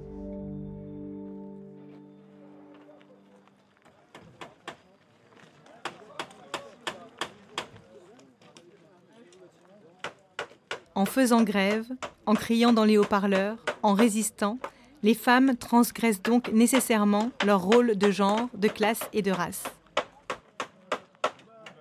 En 11.02 11.04
faisant 11.04 11.42
grève, 11.42 11.88
en 12.26 12.34
criant 12.34 12.72
dans 12.72 12.84
les 12.84 12.96
haut-parleurs, 12.96 13.58
en 13.82 13.92
résistant, 13.92 14.60
les 15.02 15.14
femmes 15.14 15.56
transgressent 15.56 16.22
donc 16.22 16.52
nécessairement 16.52 17.32
leur 17.44 17.60
rôle 17.60 17.96
de 17.96 18.10
genre, 18.12 18.48
de 18.54 18.68
classe 18.68 19.00
et 19.12 19.20
de 19.20 19.32
race. 19.32 19.64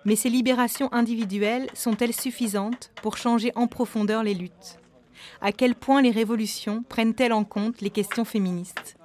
Mais 0.05 0.15
ces 0.15 0.31
libérations 0.31 0.91
individuelles 0.91 1.67
sont-elles 1.75 2.15
suffisantes 2.15 2.89
pour 3.03 3.15
changer 3.15 3.51
en 3.53 3.67
profondeur 3.67 4.23
les 4.23 4.33
luttes? 4.33 4.79
À 5.39 5.51
quel 5.51 5.75
point 5.75 6.01
les 6.01 6.09
révolutions 6.09 6.83
prennent-elles 6.89 7.31
en 7.31 7.43
compte 7.43 7.79
les 7.81 7.91
questions 7.91 8.25
féministes? 8.25 8.97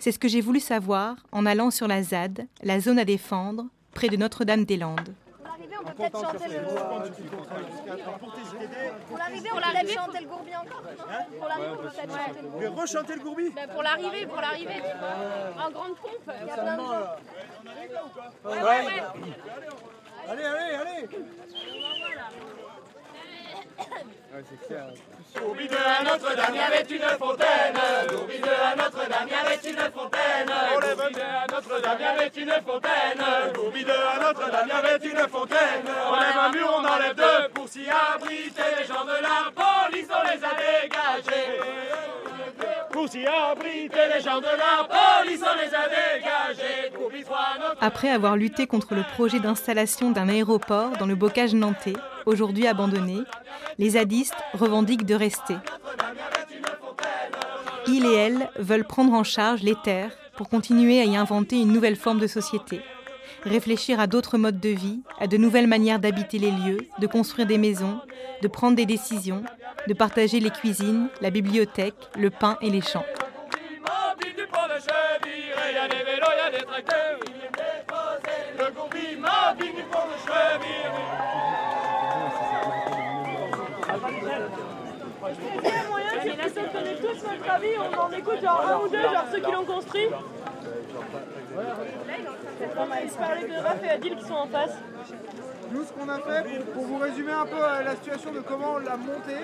C'est 0.00 0.10
ce 0.10 0.18
que 0.18 0.26
j'ai 0.26 0.40
voulu 0.40 0.58
savoir 0.58 1.24
en 1.30 1.46
allant 1.46 1.70
sur 1.70 1.86
la 1.86 2.02
ZAD, 2.02 2.48
la 2.64 2.80
zone 2.80 2.98
à 2.98 3.04
défendre, 3.04 3.66
près 3.92 4.08
de 4.08 4.16
Notre-Dame-des-Landes 4.16 5.14
on 5.80 5.84
peut 5.84 5.94
peut-être 5.94 6.20
chanter 6.20 6.48
le. 6.48 6.60
Pour 9.08 9.18
l'arrivée, 9.18 9.50
on 9.52 9.56
peut 9.56 9.92
chanter 9.92 10.20
le 10.20 10.26
gourbi 10.26 10.56
encore. 10.56 10.82
Pour 11.38 11.48
l'arrivée, 11.48 11.70
on 11.72 11.76
peut 11.76 11.88
peut-être 11.88 12.16
chanter 12.16 12.42
le 12.42 12.48
gourbi. 12.48 12.60
Mais 12.60 12.66
rechanter 12.68 13.14
le 13.14 13.20
gourbi 13.20 13.50
ben 13.50 13.68
Pour 13.68 13.82
l'arrivée, 13.82 14.26
pour 14.26 14.40
l'arrivée. 14.40 14.82
En 15.58 15.70
grande 15.70 15.96
pompe. 15.96 16.30
Il 16.40 16.46
y 16.46 16.50
a 16.50 16.54
plein 16.54 16.76
de 16.76 16.80
gens. 16.80 16.90
Ouais, 18.44 18.62
ouais, 18.62 18.86
ouais. 18.86 19.02
Allez, 20.28 20.44
allez, 20.44 20.74
allez. 20.74 21.08
Gourbi 25.36 25.68
à 25.68 26.02
Notre-Dame, 26.04 26.54
y 26.54 26.58
avait 26.58 26.82
une 26.82 27.18
fontaine. 27.18 27.78
Gourbi 28.08 28.40
à 28.42 28.76
Notre-Dame, 28.76 29.28
y 29.28 29.34
avait 29.34 29.70
une 29.70 29.92
fontaine. 29.92 30.52
Gourbi 30.74 31.20
à 31.20 31.46
Notre-Dame, 31.52 32.00
y 32.00 32.04
avait 32.04 32.28
une 32.28 32.52
fontaine. 32.66 33.52
Gourbi 33.54 33.84
à 33.90 34.20
Notre-Dame, 34.20 34.68
y 34.68 34.72
avait 34.72 35.06
une 35.06 35.28
fontaine. 35.28 35.84
On 36.10 36.20
lève 36.20 36.38
un 36.38 36.50
mur, 36.50 36.68
on 36.78 36.84
enlève 36.84 37.14
deux 37.14 37.48
pour 37.54 37.68
s'y 37.68 37.86
abriter. 37.88 38.62
Les 38.78 38.86
gens 38.86 39.04
de 39.04 39.22
la 39.22 39.50
police, 39.54 40.08
on 40.10 40.22
les 40.22 40.44
a 40.44 40.54
dégagés. 40.54 41.99
Après 47.80 48.10
avoir 48.10 48.36
lutté 48.36 48.66
contre 48.66 48.94
le 48.94 49.02
projet 49.02 49.40
d'installation 49.40 50.10
d'un 50.10 50.28
aéroport 50.28 50.90
dans 50.98 51.06
le 51.06 51.14
bocage 51.14 51.54
nantais, 51.54 51.94
aujourd'hui 52.26 52.66
abandonné, 52.66 53.18
les 53.78 53.90
zadistes 53.90 54.34
revendiquent 54.54 55.06
de 55.06 55.14
rester. 55.14 55.56
Ils 57.86 58.06
et 58.06 58.14
elles 58.14 58.50
veulent 58.56 58.84
prendre 58.84 59.14
en 59.14 59.24
charge 59.24 59.62
les 59.62 59.76
terres 59.76 60.12
pour 60.36 60.48
continuer 60.48 61.00
à 61.00 61.04
y 61.04 61.16
inventer 61.16 61.60
une 61.60 61.72
nouvelle 61.72 61.96
forme 61.96 62.18
de 62.18 62.26
société, 62.26 62.80
réfléchir 63.44 64.00
à 64.00 64.06
d'autres 64.06 64.38
modes 64.38 64.60
de 64.60 64.68
vie, 64.68 65.00
à 65.18 65.26
de 65.26 65.36
nouvelles 65.36 65.66
manières 65.66 65.98
d'habiter 65.98 66.38
les 66.38 66.50
lieux, 66.50 66.78
de 66.98 67.06
construire 67.06 67.46
des 67.46 67.58
maisons, 67.58 67.98
de 68.42 68.48
prendre 68.48 68.76
des 68.76 68.86
décisions, 68.86 69.42
de 69.88 69.94
partager 69.94 70.40
les 70.40 70.50
cuisines, 70.50 71.08
la 71.20 71.30
bibliothèque, 71.30 71.94
le 72.16 72.30
pain 72.30 72.56
et 72.60 72.70
les 72.70 72.80
champs. 72.80 73.04
Que 86.22 86.36
la 86.36 86.48
seule 86.48 86.70
connaît 86.72 86.96
tous 86.96 87.22
notre 87.22 87.50
avis, 87.50 87.68
on 87.78 87.98
en 87.98 88.12
écoute 88.12 88.40
genre 88.42 88.66
un 88.66 88.84
ou 88.84 88.88
deux, 88.88 89.02
genre 89.02 89.24
ceux 89.32 89.40
qui 89.40 89.50
l'ont 89.50 89.64
construit. 89.64 90.08
Là, 91.60 93.00
il 93.02 93.06
va 93.06 93.12
se 93.12 93.18
parler 93.18 93.46
de 93.46 93.54
Raph 93.54 93.84
et 93.84 93.90
Adil 93.90 94.16
qui 94.16 94.24
sont 94.24 94.34
en 94.34 94.46
face. 94.46 94.72
Nous, 95.72 95.84
ce 95.84 95.92
qu'on 95.92 96.08
a 96.08 96.18
fait, 96.18 96.64
pour, 96.72 96.84
vous 96.84 96.98
résumer 96.98 97.32
un 97.32 97.46
peu 97.46 97.56
euh, 97.56 97.82
la 97.82 97.94
situation 97.94 98.32
de 98.32 98.40
comment 98.40 98.74
on 98.74 98.78
l'a 98.78 98.96
monté, 98.96 99.34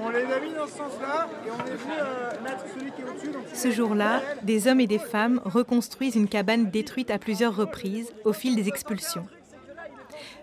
on 0.00 0.10
les 0.10 0.22
a 0.22 0.40
mis 0.40 0.54
dans 0.54 0.66
ce 0.66 0.76
sens-là 0.76 1.28
et 1.44 1.50
on 1.50 1.66
est 1.66 1.76
venu 1.76 1.92
euh, 1.98 2.30
mettre 2.44 2.64
celui 2.72 2.92
qui 2.92 3.02
est 3.02 3.04
au-dessus. 3.04 3.32
donc 3.32 3.42
Ce 3.52 3.70
jour-là, 3.70 4.22
des 4.42 4.68
hommes 4.68 4.80
et 4.80 4.86
des 4.86 5.00
femmes 5.00 5.40
reconstruisent 5.44 6.14
une 6.14 6.28
cabane 6.28 6.70
détruite 6.70 7.10
à 7.10 7.18
plusieurs 7.18 7.56
reprises 7.56 8.12
au 8.24 8.32
fil 8.32 8.54
des 8.54 8.68
expulsions. 8.68 9.26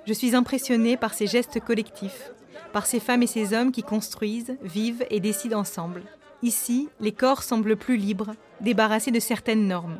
Je 0.05 0.13
suis 0.13 0.35
impressionnée 0.35 0.97
par 0.97 1.13
ces 1.13 1.27
gestes 1.27 1.59
collectifs, 1.61 2.31
par 2.73 2.85
ces 2.85 2.99
femmes 2.99 3.23
et 3.23 3.27
ces 3.27 3.53
hommes 3.53 3.71
qui 3.71 3.83
construisent, 3.83 4.57
vivent 4.61 5.05
et 5.09 5.19
décident 5.19 5.59
ensemble. 5.59 6.01
Ici, 6.43 6.89
les 6.99 7.11
corps 7.13 7.43
semblent 7.43 7.77
plus 7.77 7.97
libres, 7.97 8.33
débarrassés 8.61 9.11
de 9.11 9.19
certaines 9.19 9.67
normes. 9.67 9.97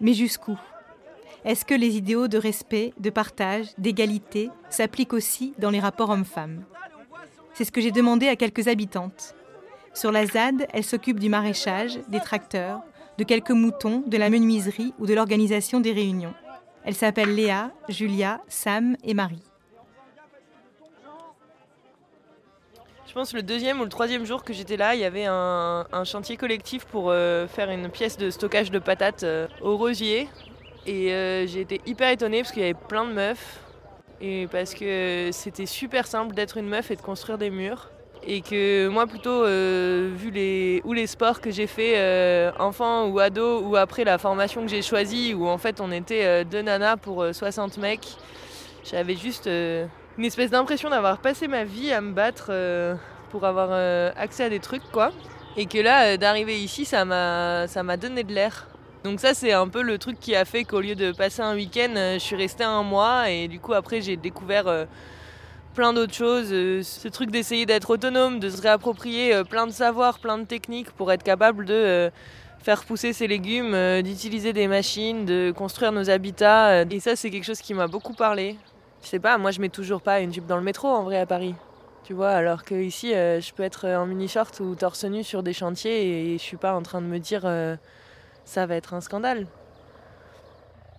Mais 0.00 0.14
jusqu'où? 0.14 0.58
Est-ce 1.44 1.64
que 1.64 1.74
les 1.74 1.96
idéaux 1.96 2.28
de 2.28 2.38
respect, 2.38 2.92
de 2.98 3.10
partage, 3.10 3.66
d'égalité 3.78 4.50
s'appliquent 4.68 5.14
aussi 5.14 5.54
dans 5.58 5.70
les 5.70 5.80
rapports 5.80 6.10
hommes-femmes? 6.10 6.64
C'est 7.54 7.64
ce 7.64 7.72
que 7.72 7.80
j'ai 7.80 7.92
demandé 7.92 8.28
à 8.28 8.36
quelques 8.36 8.68
habitantes. 8.68 9.34
Sur 9.94 10.12
la 10.12 10.26
ZAD, 10.26 10.66
elles 10.72 10.84
s'occupent 10.84 11.20
du 11.20 11.28
maraîchage, 11.28 11.98
des 12.08 12.20
tracteurs, 12.20 12.82
de 13.18 13.24
quelques 13.24 13.50
moutons, 13.50 14.02
de 14.06 14.16
la 14.16 14.30
menuiserie 14.30 14.94
ou 14.98 15.06
de 15.06 15.14
l'organisation 15.14 15.80
des 15.80 15.92
réunions. 15.92 16.34
Elles 16.84 16.94
s'appellent 16.94 17.34
Léa, 17.34 17.72
Julia, 17.88 18.40
Sam 18.48 18.96
et 19.04 19.14
Marie. 19.14 19.49
Je 23.10 23.14
pense 23.16 23.34
le 23.34 23.42
deuxième 23.42 23.80
ou 23.80 23.82
le 23.82 23.88
troisième 23.88 24.24
jour 24.24 24.44
que 24.44 24.52
j'étais 24.52 24.76
là, 24.76 24.94
il 24.94 25.00
y 25.00 25.04
avait 25.04 25.24
un, 25.26 25.84
chantier 26.04 26.36
collectif 26.36 26.84
pour 26.84 27.06
euh, 27.10 27.48
faire 27.48 27.68
une 27.68 27.88
pièce 27.88 28.16
de 28.16 28.30
stockage 28.30 28.70
de 28.70 28.78
patates 28.78 29.24
euh, 29.24 29.48
au 29.62 29.76
rosier. 29.76 30.28
Et 30.86 31.12
euh, 31.12 31.44
j'ai 31.44 31.62
été 31.62 31.80
hyper 31.86 32.08
étonnée 32.10 32.42
parce 32.42 32.52
qu'il 32.52 32.62
y 32.62 32.66
avait 32.66 32.78
plein 32.88 33.04
de 33.04 33.12
meufs. 33.12 33.58
Et 34.20 34.46
parce 34.46 34.74
que 34.74 35.30
c'était 35.32 35.66
super 35.66 36.06
simple 36.06 36.36
d'être 36.36 36.56
une 36.56 36.68
meuf 36.68 36.92
et 36.92 36.94
de 36.94 37.00
construire 37.00 37.36
des 37.36 37.50
murs. 37.50 37.90
Et 38.22 38.42
que 38.42 38.86
moi 38.86 39.08
plutôt, 39.08 39.44
vu 39.44 40.30
les, 40.30 40.80
ou 40.84 40.92
les 40.92 41.08
sports 41.08 41.40
que 41.40 41.50
j'ai 41.50 41.66
fait 41.66 42.52
enfant 42.60 43.08
ou 43.08 43.18
ado, 43.18 43.60
ou 43.62 43.74
après 43.74 44.04
la 44.04 44.18
formation 44.18 44.62
que 44.62 44.68
j'ai 44.68 44.82
choisie, 44.82 45.34
où 45.34 45.48
en 45.48 45.58
fait 45.58 45.80
on 45.80 45.90
était 45.90 46.44
deux 46.44 46.62
nanas 46.62 46.96
pour 46.96 47.24
euh, 47.24 47.32
60 47.32 47.78
mecs, 47.78 48.06
j'avais 48.84 49.16
juste 49.16 49.48
une 50.20 50.26
espèce 50.26 50.50
d'impression 50.50 50.90
d'avoir 50.90 51.16
passé 51.16 51.48
ma 51.48 51.64
vie 51.64 51.92
à 51.92 52.02
me 52.02 52.12
battre 52.12 52.48
euh, 52.50 52.94
pour 53.30 53.46
avoir 53.46 53.68
euh, 53.70 54.12
accès 54.18 54.44
à 54.44 54.50
des 54.50 54.60
trucs, 54.60 54.82
quoi. 54.92 55.12
Et 55.56 55.64
que 55.64 55.78
là, 55.78 56.08
euh, 56.08 56.16
d'arriver 56.18 56.60
ici, 56.60 56.84
ça 56.84 57.06
m'a 57.06 57.66
ça 57.66 57.82
m'a 57.82 57.96
donné 57.96 58.22
de 58.22 58.34
l'air. 58.34 58.68
Donc 59.02 59.18
ça, 59.18 59.32
c'est 59.32 59.54
un 59.54 59.66
peu 59.66 59.80
le 59.80 59.96
truc 59.96 60.20
qui 60.20 60.36
a 60.36 60.44
fait 60.44 60.64
qu'au 60.64 60.82
lieu 60.82 60.94
de 60.94 61.12
passer 61.12 61.40
un 61.40 61.54
week-end, 61.54 61.94
je 61.94 62.18
suis 62.18 62.36
restée 62.36 62.64
un 62.64 62.82
mois 62.82 63.30
et 63.30 63.48
du 63.48 63.60
coup 63.60 63.72
après 63.72 64.02
j'ai 64.02 64.18
découvert 64.18 64.86
plein 65.74 65.94
d'autres 65.94 66.12
choses. 66.12 66.48
ce 66.48 67.08
truc 67.08 67.30
d'essayer 67.30 67.64
d'être 67.64 67.88
autonome, 67.88 68.40
de 68.40 68.50
se 68.50 68.60
réapproprier 68.60 69.42
plein 69.48 69.66
de 69.66 69.72
savoirs, 69.72 70.18
plein 70.18 70.36
de 70.36 70.44
techniques 70.44 70.90
pour 70.90 71.10
être 71.12 71.22
capable 71.22 71.64
de 71.64 72.10
faire 72.62 72.84
pousser 72.84 73.14
ses 73.14 73.26
légumes, 73.26 73.74
d'utiliser 74.02 74.52
des 74.52 74.68
machines, 74.68 75.24
de 75.24 75.50
construire 75.56 75.92
nos 75.92 76.10
habitats. 76.10 76.82
Et 76.82 77.00
ça, 77.00 77.16
c'est 77.16 77.30
quelque 77.30 77.46
chose 77.46 77.62
qui 77.62 77.72
m'a 77.72 77.86
beaucoup 77.86 78.12
parlé. 78.12 78.58
Je 79.02 79.08
sais 79.08 79.18
pas, 79.18 79.38
moi 79.38 79.50
je 79.50 79.60
mets 79.60 79.68
toujours 79.68 80.02
pas 80.02 80.20
une 80.20 80.32
jupe 80.32 80.46
dans 80.46 80.56
le 80.56 80.62
métro 80.62 80.88
en 80.88 81.02
vrai 81.02 81.18
à 81.18 81.26
Paris. 81.26 81.54
Tu 82.04 82.14
vois, 82.14 82.30
alors 82.30 82.64
que 82.64 82.74
ici, 82.74 83.14
euh, 83.14 83.40
je 83.40 83.52
peux 83.52 83.62
être 83.62 83.86
en 83.86 84.06
mini-short 84.06 84.58
ou 84.60 84.74
torse 84.74 85.04
nu 85.04 85.22
sur 85.22 85.42
des 85.42 85.52
chantiers 85.52 86.32
et 86.32 86.38
je 86.38 86.42
suis 86.42 86.56
pas 86.56 86.74
en 86.74 86.82
train 86.82 87.00
de 87.00 87.06
me 87.06 87.18
dire 87.18 87.42
euh, 87.44 87.76
ça 88.44 88.66
va 88.66 88.76
être 88.76 88.94
un 88.94 89.00
scandale. 89.00 89.46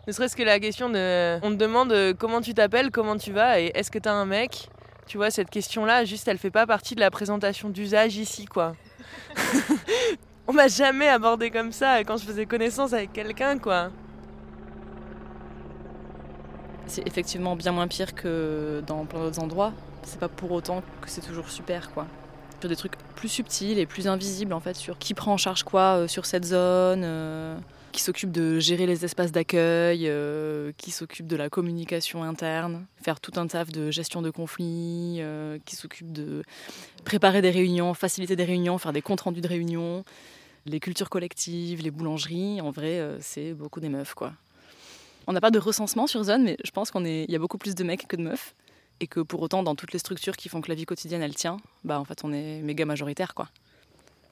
Ne 0.08 0.14
serait-ce 0.14 0.36
que 0.36 0.44
la 0.44 0.60
question 0.60 0.90
de. 0.90 1.38
On 1.44 1.52
te 1.52 1.56
demande 1.56 1.92
euh, 1.92 2.14
comment 2.18 2.42
tu 2.42 2.54
t'appelles, 2.54 2.92
comment 2.92 3.18
tu 3.18 3.32
vas 3.32 3.60
et 3.60 3.72
est-ce 3.76 3.92
que 3.92 4.00
t'as 4.00 4.14
un 4.14 4.26
mec? 4.26 4.70
Tu 5.06 5.18
vois, 5.18 5.30
cette 5.30 5.50
question-là, 5.50 6.06
juste, 6.06 6.28
elle 6.28 6.38
fait 6.38 6.52
pas 6.52 6.66
partie 6.66 6.96
de 6.96 7.02
la 7.02 7.12
présentation 7.12 7.70
d'usage 7.70 8.16
ici, 8.18 8.46
quoi. 8.46 8.76
On 10.48 10.54
m'a 10.54 10.68
jamais 10.68 11.08
abordé 11.08 11.52
comme 11.52 11.72
ça 11.72 12.00
quand 12.00 12.18
je 12.18 12.26
faisais 12.26 12.46
connaissance 12.46 12.94
avec 12.94 13.14
quelqu'un, 13.14 13.60
quoi. 13.60 13.90
C'est 16.88 17.08
effectivement 17.08 17.56
bien 17.56 17.72
moins 17.72 17.88
pire 17.88 18.14
que 18.16 18.84
dans 18.86 19.06
plein 19.06 19.22
d'autres 19.22 19.40
endroits. 19.40 19.74
C'est 20.04 20.20
pas 20.20 20.30
pour 20.30 20.52
autant 20.52 20.82
que 21.02 21.10
c'est 21.10 21.22
toujours 21.22 21.50
super, 21.50 21.92
quoi. 21.92 22.08
Sur 22.60 22.70
des 22.70 22.76
trucs 22.76 22.96
plus 23.16 23.30
subtils 23.30 23.80
et 23.80 23.86
plus 23.86 24.08
invisibles, 24.08 24.54
en 24.54 24.60
fait, 24.60 24.76
sur 24.76 24.98
qui 24.98 25.14
prend 25.14 25.34
en 25.34 25.38
charge 25.38 25.64
quoi 25.64 25.98
euh, 25.98 26.08
sur 26.08 26.26
cette 26.26 26.46
zone, 26.46 27.02
euh, 27.04 27.58
qui 27.92 28.02
s'occupe 28.02 28.32
de 28.32 28.60
gérer 28.60 28.86
les 28.86 29.04
espaces 29.06 29.32
d'accueil, 29.32 30.08
euh, 30.08 30.72
qui 30.78 30.92
s'occupe 30.92 31.28
de 31.28 31.36
la 31.36 31.50
communication 31.50 32.24
interne, 32.24 32.86
faire 33.02 33.20
tout 33.20 33.32
un 33.38 33.48
taf 33.48 33.72
de 33.72 33.90
gestion 33.90 34.22
de 34.22 34.30
conflits, 34.30 35.22
qui 35.66 35.76
s'occupe 35.76 36.12
de 36.12 36.44
préparer 37.04 37.42
des 37.42 37.52
réunions, 37.52 37.94
faciliter 37.94 38.36
des 38.36 38.46
réunions, 38.46 38.78
faire 38.78 38.94
des 38.94 39.02
comptes 39.02 39.22
rendus 39.22 39.42
de 39.42 39.48
réunions, 39.48 40.04
les 40.66 40.80
cultures 40.80 41.10
collectives, 41.10 41.82
les 41.82 41.92
boulangeries. 41.92 42.62
En 42.62 42.70
vrai, 42.70 43.18
c'est 43.20 43.54
beaucoup 43.54 43.80
des 43.80 43.90
meufs, 43.90 44.14
quoi. 44.14 44.34
On 45.28 45.34
n'a 45.34 45.42
pas 45.42 45.52
de 45.52 45.60
recensement 45.60 46.08
sur 46.08 46.24
zone, 46.24 46.44
mais 46.44 46.58
je 46.64 46.72
pense 46.72 46.92
qu'on 46.92 47.06
est, 47.06 47.26
y 47.30 47.36
a 47.36 47.40
beaucoup 47.40 47.58
plus 47.58 47.76
de 47.76 47.84
mecs 47.84 48.08
que 48.08 48.16
de 48.16 48.24
meufs, 48.24 48.56
et 49.00 49.08
que 49.08 49.20
pour 49.20 49.42
autant, 49.42 49.64
dans 49.64 49.76
toutes 49.76 49.94
les 49.94 50.00
structures 50.00 50.38
qui 50.38 50.50
font 50.50 50.62
que 50.62 50.70
la 50.70 50.76
vie 50.76 50.86
quotidienne 50.86 51.24
elle 51.24 51.36
tient, 51.36 51.58
bah 51.84 52.00
en 52.00 52.06
fait, 52.06 52.24
on 52.24 52.32
est 52.32 52.62
méga 52.62 52.86
majoritaire, 52.86 53.34
quoi. 53.34 53.50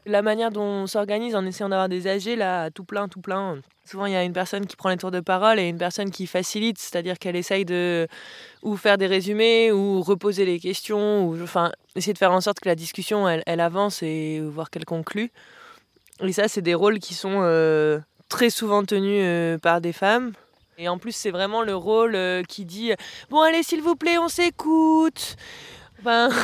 La 0.05 0.21
manière 0.21 0.49
dont 0.49 0.61
on 0.61 0.87
s'organise 0.87 1.35
en 1.35 1.45
essayant 1.45 1.69
d'avoir 1.69 1.89
des 1.89 2.07
AG, 2.07 2.35
là, 2.37 2.71
tout 2.71 2.85
plein, 2.85 3.07
tout 3.07 3.19
plein. 3.19 3.59
Souvent, 3.85 4.05
il 4.05 4.13
y 4.13 4.15
a 4.15 4.23
une 4.23 4.33
personne 4.33 4.65
qui 4.65 4.75
prend 4.75 4.89
les 4.89 4.97
tours 4.97 5.11
de 5.11 5.19
parole 5.19 5.59
et 5.59 5.67
une 5.67 5.77
personne 5.77 6.09
qui 6.09 6.25
facilite, 6.25 6.79
c'est-à-dire 6.79 7.19
qu'elle 7.19 7.35
essaye 7.35 7.65
de 7.65 8.07
ou 8.63 8.77
faire 8.77 8.97
des 8.97 9.07
résumés 9.07 9.71
ou 9.71 10.01
reposer 10.01 10.45
les 10.45 10.59
questions, 10.59 11.27
ou 11.27 11.41
enfin, 11.43 11.71
essayer 11.95 12.13
de 12.13 12.17
faire 12.17 12.31
en 12.31 12.41
sorte 12.41 12.59
que 12.59 12.69
la 12.69 12.75
discussion, 12.75 13.27
elle, 13.27 13.43
elle 13.45 13.59
avance 13.59 14.01
et 14.01 14.39
voir 14.39 14.69
qu'elle 14.69 14.85
conclut. 14.85 15.31
Et 16.21 16.31
ça, 16.31 16.47
c'est 16.47 16.61
des 16.61 16.75
rôles 16.75 16.99
qui 16.99 17.13
sont 17.13 17.41
euh, 17.41 17.99
très 18.29 18.49
souvent 18.49 18.83
tenus 18.83 19.21
euh, 19.23 19.57
par 19.57 19.81
des 19.81 19.93
femmes. 19.93 20.33
Et 20.81 20.87
en 20.87 20.97
plus, 20.97 21.11
c'est 21.11 21.31
vraiment 21.31 21.61
le 21.61 21.75
rôle 21.75 22.15
euh, 22.15 22.41
qui 22.41 22.63
dit 22.63 22.93
Bon, 23.29 23.41
allez, 23.41 23.63
s'il 23.63 23.81
vous 23.81 23.97
plaît, 23.97 24.17
on 24.17 24.29
s'écoute. 24.29 25.35
Enfin. 25.99 26.29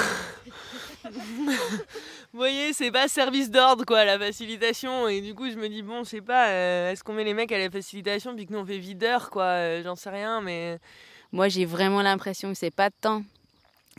Vous 2.34 2.40
voyez, 2.40 2.74
c'est 2.74 2.92
pas 2.92 3.08
service 3.08 3.50
d'ordre, 3.50 3.86
quoi, 3.86 4.04
la 4.04 4.20
facilitation. 4.20 5.08
Et 5.08 5.22
du 5.22 5.34
coup, 5.34 5.50
je 5.50 5.56
me 5.56 5.70
dis 5.70 5.82
Bon, 5.82 6.04
je 6.04 6.10
sais 6.10 6.22
pas, 6.22 6.50
euh, 6.50 6.92
est-ce 6.92 7.02
qu'on 7.02 7.14
met 7.14 7.24
les 7.24 7.34
mecs 7.34 7.52
à 7.54 7.58
la 7.58 7.70
facilitation 7.70 8.36
puis 8.36 8.46
que 8.46 8.52
nous, 8.52 8.60
on 8.60 8.66
fait 8.66 8.78
videur, 8.78 9.30
quoi 9.30 9.44
euh, 9.44 9.82
J'en 9.84 9.96
sais 9.96 10.10
rien, 10.10 10.42
mais. 10.42 10.78
Moi, 11.32 11.48
j'ai 11.48 11.64
vraiment 11.64 12.02
l'impression 12.02 12.52
que 12.52 12.58
c'est 12.58 12.76
pas 12.76 12.90
tant 12.90 13.24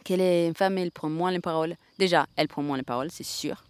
que 0.04 0.12
les 0.12 0.52
femmes, 0.54 0.76
elles 0.76 0.92
prennent 0.92 1.12
moins 1.12 1.30
les 1.30 1.40
paroles. 1.40 1.76
Déjà, 1.98 2.26
elles 2.36 2.48
prennent 2.48 2.66
moins 2.66 2.76
les 2.76 2.82
paroles, 2.82 3.10
c'est 3.10 3.24
sûr. 3.24 3.64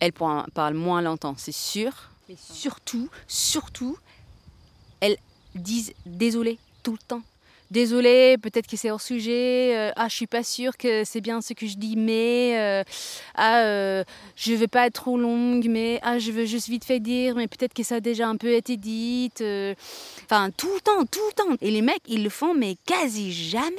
Elles 0.00 0.12
prennent- 0.12 0.46
parlent 0.54 0.74
moins 0.74 1.02
longtemps, 1.02 1.34
c'est 1.36 1.52
sûr. 1.52 1.92
Mais 2.30 2.36
surtout, 2.38 3.10
surtout, 3.28 3.98
disent 5.62 5.92
désolé 6.06 6.58
tout 6.82 6.92
le 6.92 6.98
temps. 7.06 7.22
Désolé, 7.68 8.36
peut-être 8.38 8.68
que 8.68 8.76
c'est 8.76 8.92
hors 8.92 9.00
sujet. 9.00 9.76
euh, 9.76 9.90
ah, 9.96 10.06
je 10.08 10.14
suis 10.14 10.28
pas 10.28 10.44
sûre 10.44 10.76
que 10.76 11.02
c'est 11.02 11.20
bien 11.20 11.40
ce 11.40 11.52
que 11.52 11.66
je 11.66 11.76
dis, 11.76 11.96
mais 11.96 12.54
euh, 12.56 12.84
ah, 13.34 13.58
euh, 13.62 14.04
je 14.36 14.54
veux 14.54 14.68
pas 14.68 14.86
être 14.86 14.94
trop 14.94 15.18
longue, 15.18 15.66
mais 15.68 15.98
ah, 16.04 16.20
je 16.20 16.30
veux 16.30 16.44
juste 16.46 16.68
vite 16.68 16.84
fait 16.84 17.00
dire, 17.00 17.34
mais 17.34 17.48
peut-être 17.48 17.74
que 17.74 17.82
ça 17.82 17.96
a 17.96 18.00
déjà 18.00 18.28
un 18.28 18.36
peu 18.36 18.52
été 18.52 18.76
dit. 18.76 19.32
euh, 19.40 19.74
Enfin, 20.24 20.50
tout 20.56 20.70
le 20.72 20.80
temps, 20.80 21.04
tout 21.10 21.18
le 21.28 21.32
temps. 21.32 21.56
Et 21.60 21.72
les 21.72 21.82
mecs, 21.82 22.02
ils 22.06 22.22
le 22.22 22.30
font, 22.30 22.54
mais 22.54 22.76
quasi 22.86 23.32
jamais. 23.32 23.74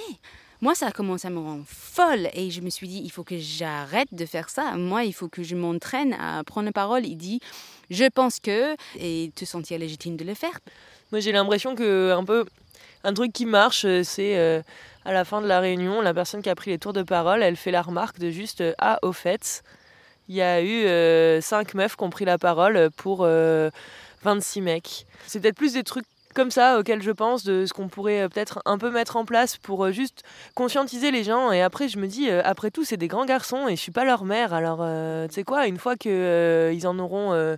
moi, 0.59 0.73
ça 0.75 0.87
a 0.87 0.91
commencé 0.91 1.27
à 1.27 1.29
me 1.29 1.39
rendre 1.39 1.63
folle 1.67 2.29
et 2.33 2.49
je 2.49 2.61
me 2.61 2.69
suis 2.69 2.87
dit, 2.87 3.01
il 3.03 3.11
faut 3.11 3.23
que 3.23 3.37
j'arrête 3.37 4.07
de 4.11 4.25
faire 4.25 4.49
ça. 4.49 4.75
Moi, 4.75 5.03
il 5.05 5.13
faut 5.13 5.27
que 5.29 5.43
je 5.43 5.55
m'entraîne 5.55 6.13
à 6.19 6.43
prendre 6.43 6.65
la 6.65 6.71
parole. 6.71 7.05
Il 7.05 7.15
dit, 7.15 7.39
je 7.89 8.05
pense 8.05 8.39
que, 8.39 8.75
et 8.99 9.31
te 9.35 9.45
sentir 9.45 9.79
légitime 9.79 10.17
de 10.17 10.23
le 10.23 10.33
faire. 10.33 10.59
Moi, 11.11 11.21
j'ai 11.21 11.31
l'impression 11.31 11.75
que 11.75 12.11
un 12.11 12.23
peu 12.23 12.45
un 13.03 13.13
truc 13.13 13.31
qui 13.31 13.45
marche, 13.45 13.85
euh, 13.85 14.03
c'est 14.03 14.37
euh, 14.37 14.61
à 15.05 15.13
la 15.13 15.23
fin 15.23 15.41
de 15.41 15.47
la 15.47 15.59
réunion, 15.59 16.01
la 16.01 16.13
personne 16.13 16.41
qui 16.41 16.49
a 16.49 16.55
pris 16.55 16.71
les 16.71 16.77
tours 16.77 16.93
de 16.93 17.03
parole, 17.03 17.41
elle 17.41 17.55
fait 17.55 17.71
la 17.71 17.81
remarque 17.81 18.19
de 18.19 18.29
juste 18.29 18.61
euh, 18.61 18.73
ah 18.79 18.99
au 19.01 19.13
fait, 19.13 19.63
il 20.27 20.35
y 20.35 20.41
a 20.41 20.61
eu 20.61 21.41
cinq 21.41 21.73
meufs 21.73 21.95
qui 21.95 22.03
ont 22.03 22.09
pris 22.09 22.25
la 22.25 22.37
parole 22.37 22.89
pour 22.97 23.25
26 24.23 24.59
mecs. 24.59 25.07
C'est 25.25 25.39
peut-être 25.39 25.55
plus 25.55 25.71
des 25.71 25.85
trucs 25.85 26.05
comme 26.37 26.51
ça 26.51 26.79
auxquels 26.79 27.01
je 27.01 27.11
pense, 27.11 27.43
de 27.43 27.65
ce 27.65 27.73
qu'on 27.73 27.89
pourrait 27.89 28.29
peut-être 28.29 28.61
un 28.65 28.77
peu 28.77 28.91
mettre 28.91 29.17
en 29.17 29.25
place 29.25 29.57
pour 29.57 29.91
juste 29.91 30.23
conscientiser 30.55 31.11
les 31.11 31.25
gens. 31.25 31.51
Et 31.51 31.61
après, 31.61 31.89
je 31.89 31.97
me 31.97 32.07
dis, 32.07 32.29
après 32.29 32.71
tout, 32.71 32.85
c'est 32.85 32.95
des 32.95 33.09
grands 33.09 33.25
garçons 33.25 33.67
et 33.67 33.75
je 33.75 33.81
suis 33.81 33.91
pas 33.91 34.05
leur 34.05 34.23
mère. 34.23 34.53
Alors, 34.53 34.85
tu 35.27 35.33
sais 35.33 35.43
quoi, 35.43 35.67
une 35.67 35.77
fois 35.79 35.95
qu'ils 35.97 36.87
en 36.87 36.99
auront 36.99 37.57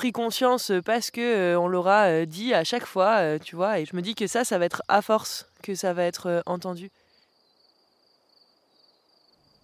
pris 0.00 0.12
conscience 0.12 0.72
parce 0.84 1.10
que 1.10 1.20
euh, 1.20 1.60
on 1.60 1.68
l'aura 1.68 2.06
euh, 2.06 2.24
dit 2.24 2.54
à 2.54 2.64
chaque 2.64 2.86
fois, 2.86 3.18
euh, 3.18 3.38
tu 3.38 3.56
vois. 3.56 3.80
Et 3.80 3.84
je 3.84 3.94
me 3.94 4.02
dis 4.02 4.14
que 4.14 4.26
ça, 4.26 4.44
ça 4.44 4.58
va 4.58 4.64
être 4.64 4.82
à 4.88 5.02
force 5.02 5.46
que 5.62 5.74
ça 5.74 5.92
va 5.92 6.04
être 6.04 6.42
entendu. 6.46 6.90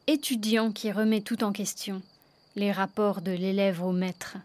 Étudiant 0.07 0.73
qui 0.73 0.93
remet 0.93 1.21
tout 1.21 1.43
en 1.43 1.53
question, 1.53 2.03
les 2.55 2.71
rapports 2.71 3.23
de 3.23 3.33
l'élève 3.33 3.83
au 3.83 3.93
maître. 3.93 4.37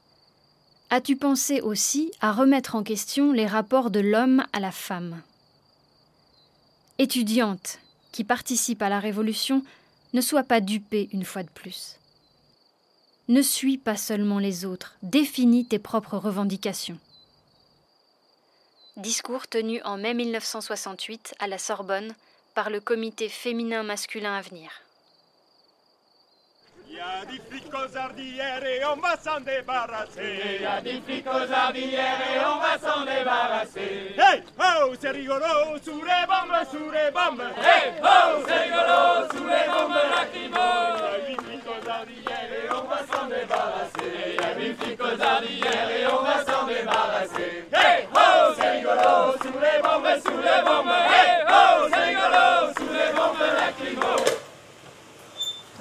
As-tu 0.93 1.15
pensé 1.15 1.61
aussi 1.61 2.11
à 2.19 2.33
remettre 2.33 2.75
en 2.75 2.83
question 2.83 3.31
les 3.31 3.47
rapports 3.47 3.91
de 3.91 4.01
l'homme 4.01 4.43
à 4.51 4.59
la 4.59 4.73
femme? 4.73 5.21
Étudiante 6.99 7.79
qui 8.11 8.25
participe 8.25 8.81
à 8.81 8.89
la 8.89 8.99
révolution, 8.99 9.63
ne 10.11 10.19
sois 10.19 10.43
pas 10.43 10.59
dupée 10.59 11.07
une 11.13 11.23
fois 11.23 11.43
de 11.43 11.49
plus. 11.49 11.95
Ne 13.29 13.41
suis 13.41 13.77
pas 13.77 13.95
seulement 13.95 14.37
les 14.37 14.65
autres, 14.65 14.97
définis 15.01 15.65
tes 15.65 15.79
propres 15.79 16.17
revendications. 16.17 16.99
Discours 18.97 19.47
tenu 19.47 19.81
en 19.83 19.95
mai 19.95 20.13
1968 20.13 21.35
à 21.39 21.47
la 21.47 21.57
Sorbonne 21.57 22.13
par 22.53 22.69
le 22.69 22.81
comité 22.81 23.29
féminin 23.29 23.83
masculin 23.83 24.35
à 24.35 24.41
venir. 24.41 24.69
Il 26.91 26.97
y 26.97 26.99
a 26.99 27.23
des 27.23 27.39
flics 27.49 27.73
aux 27.73 27.97
ardières 27.97 28.65
et 28.65 28.83
on 28.83 28.97
va 28.99 29.15
s'en 29.15 29.39
débarrasser. 29.39 30.57
Il 30.57 30.61
y 30.61 30.65
a 30.65 30.81
des 30.81 30.99
flics 30.99 31.25
aux 31.25 31.53
ardières 31.53 32.19
et 32.35 32.39
on 32.45 32.59
va 32.59 32.77
s'en 32.77 33.05
débarrasser. 33.05 34.13
Hey, 34.17 34.43
oh, 34.59 34.93
c'est 34.99 35.11
rigolo, 35.11 35.79
sous 35.81 36.03
les 36.03 36.25
bombes, 36.27 36.59
sous 36.69 36.91
les 36.91 37.09
bombes. 37.11 37.43
Hey, 37.63 37.93
oh, 38.03 38.43
c'est 38.45 38.63
rigolo, 38.63 39.25
sous 39.31 39.47
les 39.47 39.67
bombes 39.71 40.01
lacrymo. 40.11 40.67
Il 40.91 41.31
y 41.31 41.31
a 41.31 41.37
des 41.37 41.43
flics 41.43 41.67
aux 41.71 41.89
ardières 41.89 42.51
et 42.51 42.69
on 42.71 42.83
va 42.83 42.99
s'en 43.07 43.25
débarrasser. 43.27 44.11
Il 44.27 44.35
y 44.35 44.43
a 44.43 44.53
des 44.53 44.73
flics 44.73 45.01
aux 45.01 45.21
ardières 45.23 45.89
et 45.91 46.07
on 46.07 46.23
va 46.23 46.43
s'en 46.43 46.67
débarrasser. 46.67 47.67
Hey, 47.71 48.07
oh, 48.13 48.53
c'est 48.57 48.69
rigolo, 48.69 49.37
sous 49.41 49.59
les 49.63 49.81
bombes, 49.81 50.19
sous 50.25 50.41
les 50.41 50.61
bombes. 50.65 50.91
Hey, 50.91 51.45
oh, 51.47 51.87
c'est 51.89 52.03
rigolo, 52.03 52.73
sous 52.77 52.91
les 52.91 53.13
bombes 53.15 53.47
lacrymo. 53.57 54.40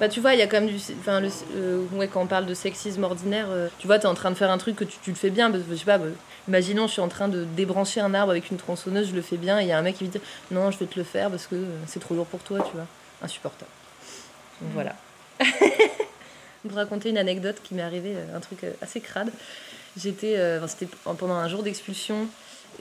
Bah, 0.01 0.09
tu 0.09 0.19
vois, 0.19 0.33
il 0.33 0.39
y 0.39 0.41
a 0.41 0.47
quand 0.47 0.59
même 0.59 0.67
du. 0.67 0.77
Enfin, 0.99 1.19
le, 1.19 1.29
euh, 1.55 1.85
ouais, 1.93 2.07
quand 2.07 2.23
on 2.23 2.25
parle 2.25 2.47
de 2.47 2.55
sexisme 2.55 3.03
ordinaire, 3.03 3.45
euh, 3.51 3.67
tu 3.77 3.85
vois, 3.85 3.99
tu 3.99 4.05
es 4.05 4.09
en 4.09 4.15
train 4.15 4.31
de 4.31 4.35
faire 4.35 4.49
un 4.49 4.57
truc 4.57 4.75
que 4.75 4.83
tu, 4.83 4.97
tu 4.99 5.11
le 5.11 5.15
fais 5.15 5.29
bien. 5.29 5.51
Parce, 5.51 5.61
je 5.69 5.75
sais 5.75 5.85
pas, 5.85 5.99
bah, 5.99 6.07
imaginons, 6.47 6.87
je 6.87 6.93
suis 6.93 7.01
en 7.01 7.07
train 7.07 7.27
de 7.27 7.43
débrancher 7.43 8.01
un 8.01 8.15
arbre 8.15 8.31
avec 8.31 8.49
une 8.49 8.57
tronçonneuse, 8.57 9.09
je 9.09 9.15
le 9.15 9.21
fais 9.21 9.37
bien, 9.37 9.59
et 9.59 9.65
il 9.65 9.67
y 9.67 9.71
a 9.71 9.77
un 9.77 9.83
mec 9.83 9.99
qui 9.99 10.05
me 10.05 10.09
dit 10.09 10.19
Non, 10.49 10.71
je 10.71 10.79
vais 10.79 10.87
te 10.87 10.97
le 10.97 11.05
faire 11.05 11.29
parce 11.29 11.45
que 11.45 11.53
euh, 11.53 11.65
c'est 11.85 11.99
trop 11.99 12.15
lourd 12.15 12.25
pour 12.25 12.39
toi, 12.39 12.61
tu 12.61 12.71
vois. 12.73 12.87
Insupportable. 13.21 13.69
Donc 14.59 14.71
mm. 14.71 14.73
voilà. 14.73 14.95
je 15.39 16.69
vais 16.69 16.75
raconter 16.75 17.11
une 17.11 17.19
anecdote 17.19 17.57
qui 17.63 17.75
m'est 17.75 17.83
arrivée, 17.83 18.15
un 18.35 18.39
truc 18.39 18.65
assez 18.81 19.01
crade. 19.01 19.29
J'étais. 19.95 20.35
C'était 20.65 20.87
pendant 21.03 21.35
un 21.35 21.47
jour 21.47 21.61
d'expulsion. 21.61 22.27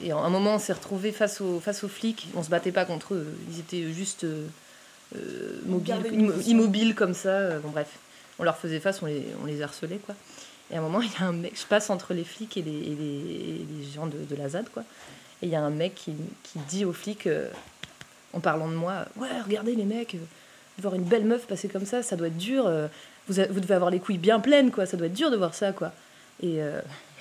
Et 0.01 0.11
à 0.13 0.17
un 0.17 0.31
moment, 0.31 0.55
on 0.55 0.59
s'est 0.59 0.73
retrouvés 0.73 1.13
face 1.13 1.43
aux, 1.43 1.61
face 1.61 1.85
aux 1.85 1.89
flics. 1.89 2.29
On 2.35 2.43
se 2.43 2.49
battait 2.49 2.73
pas 2.73 2.87
contre 2.87 3.13
eux. 3.13 3.27
Ils 3.51 3.59
étaient 3.59 3.93
juste 3.93 4.25
mobile, 5.67 6.33
immobile 6.47 6.95
comme 6.95 7.15
ça. 7.15 7.31
Euh, 7.31 7.59
bon, 7.61 7.71
bref, 7.71 7.89
on 8.39 8.45
leur 8.45 8.57
faisait 8.57 8.81
face, 8.81 9.03
on 9.03 9.07
les, 9.07 9.27
on 9.43 9.47
les 9.47 9.63
harcelait, 9.63 9.99
quoi. 9.99 10.15
Et 10.71 10.77
à 10.77 10.79
un 10.79 10.83
moment, 10.83 11.01
il 11.03 11.11
y 11.11 11.23
a 11.23 11.27
un 11.27 11.33
mec, 11.33 11.59
je 11.59 11.67
passe 11.67 11.91
entre 11.91 12.15
les 12.15 12.25
flics 12.25 12.57
et 12.57 12.63
les, 12.63 12.71
et 12.71 12.97
les, 12.97 13.91
gens 13.95 14.07
de, 14.07 14.19
de, 14.19 14.37
la 14.37 14.49
ZAD, 14.49 14.69
quoi. 14.71 14.85
Et 15.43 15.47
il 15.47 15.49
y 15.51 15.57
a 15.57 15.63
un 15.63 15.71
mec 15.71 15.95
qui, 15.95 16.15
qui 16.43 16.59
dit 16.69 16.85
aux 16.85 16.93
flics, 16.93 17.27
euh, 17.27 17.49
en 18.33 18.41
parlant 18.41 18.69
de 18.69 18.75
moi, 18.75 19.07
ouais, 19.17 19.41
regardez 19.45 19.75
les 19.75 19.85
mecs, 19.85 20.17
voir 20.79 20.95
une 20.95 21.05
belle 21.05 21.25
meuf 21.25 21.47
passer 21.47 21.69
comme 21.69 21.87
ça, 21.87 22.03
ça 22.03 22.17
doit 22.17 22.29
être 22.29 22.39
dur. 22.39 22.71
vous, 23.29 23.35
vous 23.51 23.61
devez 23.61 23.75
avoir 23.75 23.91
les 23.91 23.99
couilles 23.99 24.19
bien 24.19 24.41
pleines, 24.41 24.71
quoi. 24.71 24.87
Ça 24.87 24.97
doit 24.97 25.09
être 25.09 25.15
dur 25.15 25.31
de 25.31 25.37
voir 25.37 25.55
ça, 25.55 25.73
quoi. 25.73 25.93
Et 26.43 26.61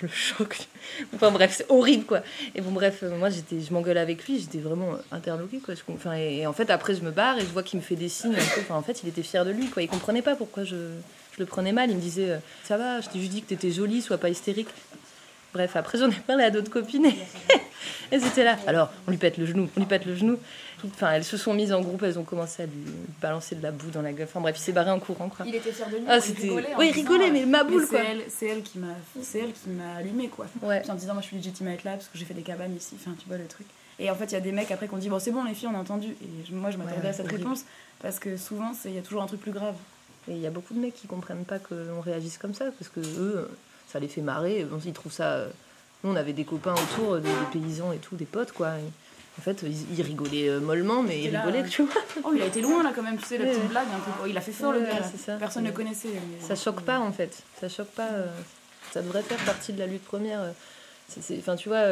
le 0.02 0.08
choc. 0.08 0.68
enfin 1.16 1.32
bref, 1.32 1.54
c'est 1.56 1.66
horrible 1.70 2.06
quoi. 2.06 2.22
Et 2.56 2.62
bon 2.62 2.72
bref, 2.72 3.00
euh, 3.04 3.18
moi 3.18 3.30
j'étais, 3.30 3.60
je 3.62 3.74
m'engueule 3.74 3.97
avec 3.97 4.26
lui, 4.26 4.39
j'étais 4.39 4.60
vraiment 4.60 4.97
interloquée 5.12 5.60
quoi. 5.60 5.74
Enfin, 5.93 6.14
et, 6.14 6.45
en 6.47 6.54
fait 6.54 6.70
après 6.70 6.95
je 6.95 7.02
me 7.02 7.12
barre 7.12 7.38
et 7.38 7.41
je 7.41 7.45
vois 7.47 7.64
qu'il 7.64 7.80
me 7.80 7.84
fait 7.84 7.95
des 7.95 8.10
signes. 8.10 8.36
En 8.70 8.82
fait 8.82 9.02
il 9.04 9.10
était 9.10 9.24
fier 9.24 9.45
de 9.45 9.52
lui 9.52 9.68
quoi. 9.70 9.82
Il 9.82 9.89
comprenait 9.89 10.22
pas 10.22 10.36
pourquoi 10.36 10.64
je, 10.64 10.76
je 11.34 11.39
le 11.39 11.45
prenais 11.45 11.72
mal. 11.72 11.89
Il 11.89 11.97
me 11.97 12.02
disait 12.02 12.32
euh, 12.32 12.38
ça 12.64 12.78
va, 12.78 13.02
je 13.02 13.10
t'ai 13.10 13.20
juste 13.20 13.32
dit 13.32 13.41
que 13.41 13.47
t'étais 13.50 13.72
jolie, 13.72 14.02
sois 14.02 14.18
pas 14.18 14.30
hystérique. 14.30 14.70
Bref, 15.54 15.76
après 15.76 15.97
j'en 15.97 16.10
ai 16.10 16.16
parlé 16.28 16.43
à 16.43 16.52
d'autres 16.52 16.70
copines 16.70 17.06
et 17.06 17.16
elles 18.12 18.26
étaient 18.26 18.43
là. 18.43 18.58
Alors 18.68 18.91
on 19.08 19.12
lui 19.12 19.18
pète 19.18 19.38
le 19.38 19.45
genou, 19.45 19.70
on 19.76 19.80
lui 19.80 19.88
pète 19.88 20.06
le 20.06 20.16
genou. 20.16 20.38
Enfin, 20.88 21.12
elles 21.12 21.24
se 21.24 21.38
sont 21.38 21.54
mises 21.54 21.74
en 21.74 21.82
groupe, 21.82 22.04
elles 22.04 22.20
ont 22.20 22.24
commencé 22.24 22.64
à 22.64 22.66
lui 22.66 22.84
balancer 23.22 23.56
de 23.56 23.64
la 23.64 23.72
boue 23.72 23.90
dans 23.90 24.02
la 24.02 24.14
gueule. 24.14 24.28
Enfin 24.30 24.40
bref, 24.40 24.56
il 24.58 24.62
s'est 24.62 24.72
barré 24.72 24.92
en 24.92 25.00
courant. 25.00 25.30
Quoi. 25.30 25.46
Il 25.46 25.56
était 25.56 25.72
fier 25.72 25.90
de 25.90 25.98
lui. 25.98 26.06
Ah, 26.08 26.20
c'était. 26.20 26.50
Oui, 26.50 26.88
il 26.90 26.92
rigolait, 26.92 27.32
mais 27.32 27.46
ma 27.46 27.64
boule 27.64 27.88
quoi. 27.88 28.00
C'est 28.30 28.48
elle, 28.48 28.64
qui 28.64 28.80
m'a, 28.80 28.88
c'est 29.22 29.40
elle 29.40 29.54
qui 29.54 29.70
m'a 29.70 29.96
allumé 29.96 30.28
quoi. 30.28 30.48
Ouais. 30.62 30.82
en 30.90 30.96
disant 30.96 31.14
moi 31.14 31.22
je 31.22 31.28
suis 31.28 31.38
légitime 31.38 31.68
à 31.68 31.72
être 31.74 31.84
là 31.84 31.92
parce 31.92 32.08
que 32.08 32.18
j'ai 32.18 32.26
fait 32.26 32.34
des 32.34 32.42
cabanes 32.42 32.76
ici. 32.76 32.96
Enfin 33.00 33.16
tu 33.20 33.28
vois 33.28 33.38
le 33.38 33.48
truc. 33.48 33.68
Et 34.00 34.10
en 34.10 34.16
fait 34.16 34.26
il 34.26 34.34
y 34.34 34.38
a 34.38 34.42
des 34.42 34.52
mecs 34.52 34.72
après 34.72 34.88
qui 34.88 34.94
ont 34.94 34.98
dit 34.98 35.10
bon 35.10 35.20
c'est 35.20 35.32
bon 35.32 35.44
les 35.44 35.54
filles 35.54 35.70
on 35.72 35.76
a 35.76 35.82
entendu. 35.82 36.16
Et 36.22 36.54
moi 36.54 36.72
je 36.72 36.78
m'attendais 36.78 37.10
à 37.10 37.14
cette 37.14 37.30
réponse 37.30 37.66
parce 38.02 38.20
que 38.20 38.38
souvent 38.38 38.72
il 38.86 38.94
y 38.94 38.98
a 38.98 39.02
toujours 39.02 39.22
un 39.22 39.28
truc 39.28 39.42
plus 39.42 39.52
grave. 39.52 39.76
Et 40.28 40.34
il 40.34 40.40
y 40.40 40.48
a 40.48 40.52
beaucoup 40.52 40.74
de 40.74 40.80
mecs 40.80 40.96
qui 40.96 41.08
comprennent 41.08 41.46
pas 41.46 41.60
qu'on 41.60 42.02
réagisse 42.02 42.38
comme 42.38 42.54
ça 42.54 42.66
parce 42.78 42.90
que 42.90 43.00
eux 43.00 43.50
ça 43.92 44.00
les 44.00 44.08
fait 44.08 44.22
marrer. 44.22 44.66
Ils 44.86 44.94
trouvent 44.94 45.12
ça. 45.12 45.46
Nous 46.04 46.12
on 46.12 46.16
avait 46.16 46.34
des 46.34 46.46
copains 46.46 46.76
autour, 46.76 47.18
des, 47.18 47.30
paysans 47.52 47.92
et 47.92 47.98
tout, 47.98 48.16
des 48.16 48.26
potes 48.26 48.52
quoi. 48.52 48.72
En 49.40 49.42
fait, 49.42 49.64
il, 49.64 50.02
rigolait 50.02 50.50
euh, 50.50 50.60
mollement, 50.60 51.02
mais 51.02 51.22
il 51.22 51.34
rigolait, 51.34 51.64
tu 51.64 51.84
vois. 51.84 52.02
Oh, 52.26 52.34
il 52.36 52.42
a 52.42 52.46
été 52.46 52.60
loin 52.60 52.84
là 52.84 52.92
quand 52.94 53.02
même, 53.02 53.18
tu 53.18 53.24
sais, 53.24 53.38
la 53.38 53.46
petite 53.46 53.70
blague 53.70 53.88
un 53.88 54.00
peu. 54.00 54.30
Il 54.30 54.38
a 54.38 54.42
fait 54.42 54.52
fort 54.52 54.74
le 54.74 54.82
gars. 54.82 55.02
Ça. 55.18 55.36
Personne 55.36 55.64
ne 55.64 55.70
le 55.70 55.74
connaissait. 55.74 56.10
Ça 56.42 56.56
choque 56.56 56.82
pas 56.82 57.00
en 57.00 57.14
fait. 57.14 57.42
Ça 57.62 57.70
choque 57.70 57.88
pas. 57.92 58.10
Euh, 58.10 58.28
ça 58.92 59.02
devrait 59.02 59.22
faire 59.22 59.38
partie 59.46 59.72
de 59.72 59.80
la 59.80 59.88
lutte 59.88 60.04
première. 60.04 60.42
Enfin, 61.38 61.56
tu 61.56 61.70
vois, 61.70 61.86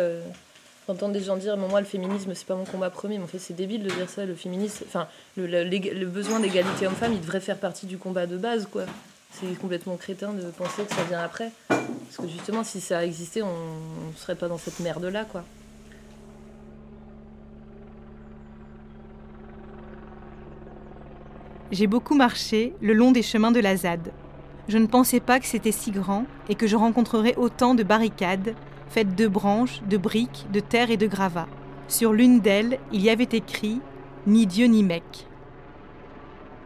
j'entends 0.89 1.07
des 1.07 1.21
gens 1.21 1.37
dire, 1.37 1.55
moi, 1.55 1.79
le 1.79 1.87
féminisme, 1.87 2.33
c'est 2.35 2.45
pas 2.45 2.55
mon 2.55 2.65
combat 2.65 2.89
premier. 2.89 3.17
Mais 3.17 3.23
en 3.23 3.27
fait, 3.27 3.39
c'est 3.39 3.55
débile 3.55 3.83
de 3.83 3.89
dire 3.91 4.09
ça. 4.09 4.25
Le 4.25 4.35
féminisme, 4.35 4.83
enfin, 4.85 5.07
le, 5.37 5.45
le, 5.63 6.05
besoin 6.05 6.41
d'égalité 6.41 6.85
homme-femme, 6.85 7.13
il 7.13 7.21
devrait 7.21 7.39
faire 7.39 7.57
partie 7.57 7.85
du 7.85 7.97
combat 7.97 8.25
de 8.25 8.35
base, 8.35 8.67
quoi. 8.69 8.83
C'est 9.31 9.57
complètement 9.57 9.95
crétin 9.95 10.33
de 10.33 10.43
penser 10.51 10.83
que 10.83 10.93
ça 10.93 11.03
vient 11.03 11.21
après. 11.21 11.51
Parce 11.69 12.17
que 12.17 12.27
justement, 12.27 12.65
si 12.65 12.81
ça 12.81 13.05
existait, 13.05 13.41
on, 13.41 13.47
on 13.47 14.17
serait 14.17 14.35
pas 14.35 14.49
dans 14.49 14.57
cette 14.57 14.81
merde-là, 14.81 15.23
quoi. 15.23 15.45
J'ai 21.71 21.87
beaucoup 21.87 22.15
marché 22.15 22.73
le 22.81 22.93
long 22.93 23.11
des 23.11 23.21
chemins 23.21 23.51
de 23.51 23.59
la 23.59 23.75
ZAD. 23.75 24.13
Je 24.69 24.77
ne 24.77 24.87
pensais 24.87 25.19
pas 25.19 25.39
que 25.39 25.45
c'était 25.45 25.73
si 25.73 25.91
grand 25.91 26.25
et 26.47 26.55
que 26.55 26.65
je 26.65 26.77
rencontrerais 26.77 27.35
autant 27.35 27.75
de 27.75 27.83
barricades, 27.83 28.55
faites 28.87 29.15
de 29.15 29.27
branches, 29.27 29.81
de 29.89 29.97
briques, 29.97 30.45
de 30.53 30.61
terre 30.61 30.91
et 30.91 30.97
de 30.97 31.07
gravats. 31.07 31.49
Sur 31.89 32.13
l'une 32.13 32.39
d'elles, 32.39 32.79
il 32.93 33.01
y 33.01 33.09
avait 33.09 33.27
écrit 33.31 33.81
Ni 34.27 34.45
Dieu 34.45 34.67
ni 34.67 34.81
mec. 34.81 35.27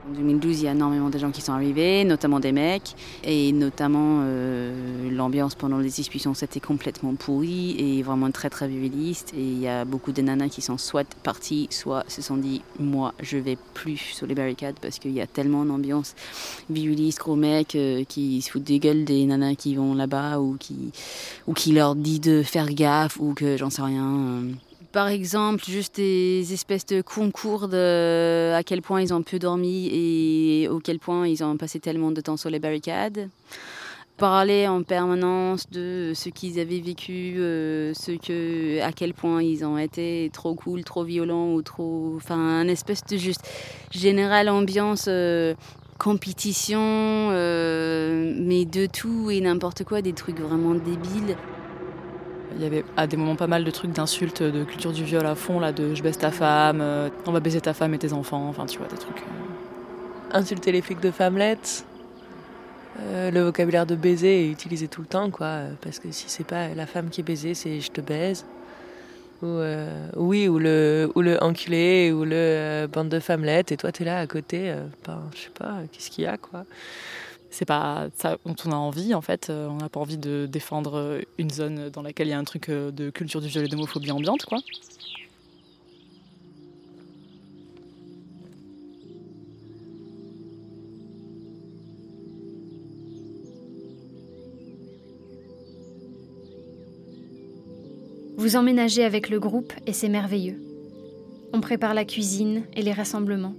En 0.10 0.14
2012, 0.14 0.62
il 0.62 0.66
y 0.66 0.68
a 0.68 0.72
énormément 0.72 1.10
de 1.10 1.18
gens 1.20 1.30
qui 1.30 1.42
sont 1.42 1.54
arrivés, 1.54 2.04
notamment 2.06 2.40
des 2.40 2.52
mecs, 2.52 2.96
et 3.24 3.52
notamment 3.52 4.22
euh, 4.24 5.12
l'ambiance 5.12 5.54
pendant 5.54 5.78
les 5.78 5.90
discussions 5.90 6.34
c'était 6.34 6.60
complètement 6.60 7.14
pourrie 7.14 7.76
et 7.78 8.02
vraiment 8.02 8.32
très 8.32 8.50
très 8.50 8.68
viriliste. 8.68 9.34
Et 9.36 9.44
il 9.44 9.60
y 9.60 9.68
a 9.68 9.86
beaucoup 9.86 10.12
de 10.12 10.22
nanas 10.22 10.50
qui 10.50 10.62
sont 10.62 10.80
soit 10.80 11.08
parties, 11.22 11.68
soit 11.70 12.04
se 12.08 12.22
sont 12.24 12.38
dit 12.38 12.64
moi 12.80 13.14
je 13.22 13.38
vais 13.38 13.58
plus 13.76 13.98
sur 13.98 14.26
les 14.26 14.34
barricades 14.34 14.76
parce 14.82 14.98
qu'il 14.98 15.12
y 15.12 15.22
a 15.22 15.28
tellement 15.28 15.66
d'ambiance 15.66 16.16
viriliste, 16.70 17.20
gros 17.20 17.36
mecs 17.36 17.76
euh, 17.76 18.04
qui 18.04 18.42
se 18.42 18.50
foutent 18.50 18.64
des 18.64 18.80
gueules 18.80 19.06
des 19.06 19.26
nanas 19.26 19.56
qui 19.56 19.76
vont 19.76 19.94
là-bas 19.94 20.40
ou 20.40 20.58
qui, 20.60 20.92
ou 21.48 21.54
qui 21.54 21.74
leur 21.74 21.96
dit 21.96 22.20
de 22.20 22.42
faire 22.42 22.74
gaffe 22.74 23.20
ou 23.20 23.34
que 23.36 23.56
j'en 23.56 23.70
sais 23.70 23.84
rien. 23.84 24.08
Euh 24.08 24.52
par 24.92 25.08
exemple, 25.08 25.64
juste 25.66 25.96
des 25.96 26.54
espèces 26.54 26.86
de 26.86 27.02
concours 27.02 27.68
de 27.68 28.54
à 28.54 28.64
quel 28.64 28.82
point 28.82 29.02
ils 29.02 29.14
ont 29.14 29.24
peu 29.24 29.40
dormi 29.40 29.90
et 29.92 30.68
auquel 30.68 31.00
point 31.00 31.28
ils 31.28 31.44
ont 31.44 31.56
passé 31.58 31.80
tellement 31.80 32.12
de 32.12 32.20
temps 32.22 32.38
sur 32.38 32.50
les 32.50 32.60
barricades. 32.60 33.30
parlaient 34.18 34.68
en 34.68 34.84
permanence 34.84 35.70
de 35.72 36.12
ce 36.14 36.30
qu'ils 36.30 36.60
avaient 36.60 36.80
vécu, 36.80 37.36
euh, 37.38 37.94
ce 37.96 38.12
que, 38.12 38.82
à 38.82 38.92
quel 38.92 39.14
point 39.14 39.42
ils 39.42 39.64
ont 39.66 39.78
été 39.78 40.30
trop 40.34 40.54
cool, 40.54 40.84
trop 40.84 41.04
violents 41.04 41.54
ou 41.54 41.62
trop, 41.62 42.14
enfin, 42.18 42.38
un 42.38 42.68
espèce 42.68 43.04
de 43.06 43.18
juste 43.18 43.48
générale 43.92 44.50
ambiance 44.50 45.06
euh, 45.08 45.56
compétition, 45.98 46.80
euh, 46.82 48.34
mais 48.38 48.66
de 48.66 48.86
tout 48.86 49.32
et 49.32 49.40
n'importe 49.42 49.84
quoi, 49.86 50.02
des 50.02 50.14
trucs 50.14 50.40
vraiment 50.40 50.76
débiles. 50.76 51.36
Il 52.62 52.66
y 52.66 52.68
avait 52.68 52.86
à 52.96 53.08
des 53.08 53.18
moments 53.18 53.36
pas 53.36 53.48
mal 53.48 53.64
de 53.64 53.72
trucs 53.72 53.92
d'insultes, 53.92 54.44
de 54.44 54.64
culture 54.64 54.92
du 54.92 55.04
viol 55.04 55.26
à 55.26 55.34
fond, 55.34 55.60
là, 55.60 55.72
de 55.72 55.96
je 55.96 56.04
baisse 56.04 56.20
ta 56.20 56.30
femme, 56.30 56.84
on 57.26 57.32
va 57.32 57.40
baiser 57.40 57.60
ta 57.60 57.74
femme 57.74 57.96
et 57.96 57.98
tes 57.98 58.14
enfants, 58.14 58.48
enfin 58.48 58.68
tu 58.68 58.78
vois, 58.78 58.88
des 58.88 58.98
trucs. 58.98 59.24
Insulter 60.32 60.72
les 60.72 60.84
flics 60.84 61.00
de 61.00 61.10
femmelettes. 61.10 61.86
Euh, 63.00 63.32
le 63.32 63.42
vocabulaire 63.42 63.86
de 63.86 63.96
baiser 63.96 64.46
est 64.46 64.52
utilisé 64.52 64.88
tout 64.88 65.02
le 65.02 65.08
temps, 65.08 65.32
quoi. 65.32 65.62
Parce 65.82 66.00
que 66.00 66.12
si 66.12 66.26
c'est 66.28 66.46
pas 66.46 66.70
la 66.76 66.86
femme 66.86 67.10
qui 67.10 67.22
est 67.22 67.24
baisée, 67.24 67.54
c'est 67.54 67.80
je 67.80 67.92
te 67.92 68.02
baise. 68.02 68.46
Ou 69.42 69.48
euh, 69.48 70.08
oui, 70.16 70.48
ou 70.48 70.60
le, 70.60 71.10
ou 71.16 71.22
le 71.22 71.42
enculé, 71.44 72.12
ou 72.12 72.26
le 72.26 72.36
euh, 72.36 72.88
bande 72.88 73.10
de 73.10 73.20
femmelettes, 73.20 73.72
et 73.72 73.78
toi 73.78 73.92
t'es 73.92 74.04
là 74.04 74.20
à 74.20 74.28
côté, 74.28 74.72
ben, 75.08 75.24
je 75.34 75.42
sais 75.42 75.50
pas, 75.50 75.80
qu'est-ce 75.92 76.12
qu'il 76.12 76.26
y 76.26 76.28
a, 76.28 76.38
quoi. 76.38 76.66
C'est 77.54 77.66
pas 77.66 78.08
ça 78.16 78.38
dont 78.46 78.56
on 78.66 78.72
a 78.72 78.76
envie, 78.76 79.14
en 79.14 79.22
fait. 79.22 79.50
On 79.50 79.76
n'a 79.76 79.90
pas 79.90 80.00
envie 80.00 80.18
de 80.18 80.48
défendre 80.50 81.20
une 81.38 81.52
zone 81.52 81.90
dans 81.90 82.02
laquelle 82.02 82.28
il 82.28 82.32
y 82.32 82.34
a 82.34 82.40
un 82.40 82.44
truc 82.44 82.72
de 82.72 83.10
culture 83.10 83.42
du 83.42 83.50
viol 83.50 83.66
et 83.66 83.68
d'homophobie 83.68 84.12
ambiante, 84.12 84.46
quoi. 84.46 84.60
Vous 98.38 98.56
emménagez 98.56 99.04
avec 99.04 99.30
le 99.30 99.40
groupe 99.40 99.72
et 99.86 99.94
c'est 99.94 100.10
merveilleux. 100.10 100.60
On 101.54 101.62
prépare 101.62 101.94
la 101.94 102.06
cuisine 102.06 102.64
et 102.74 102.82
les 102.82 102.92
rassemblements. 102.92 103.54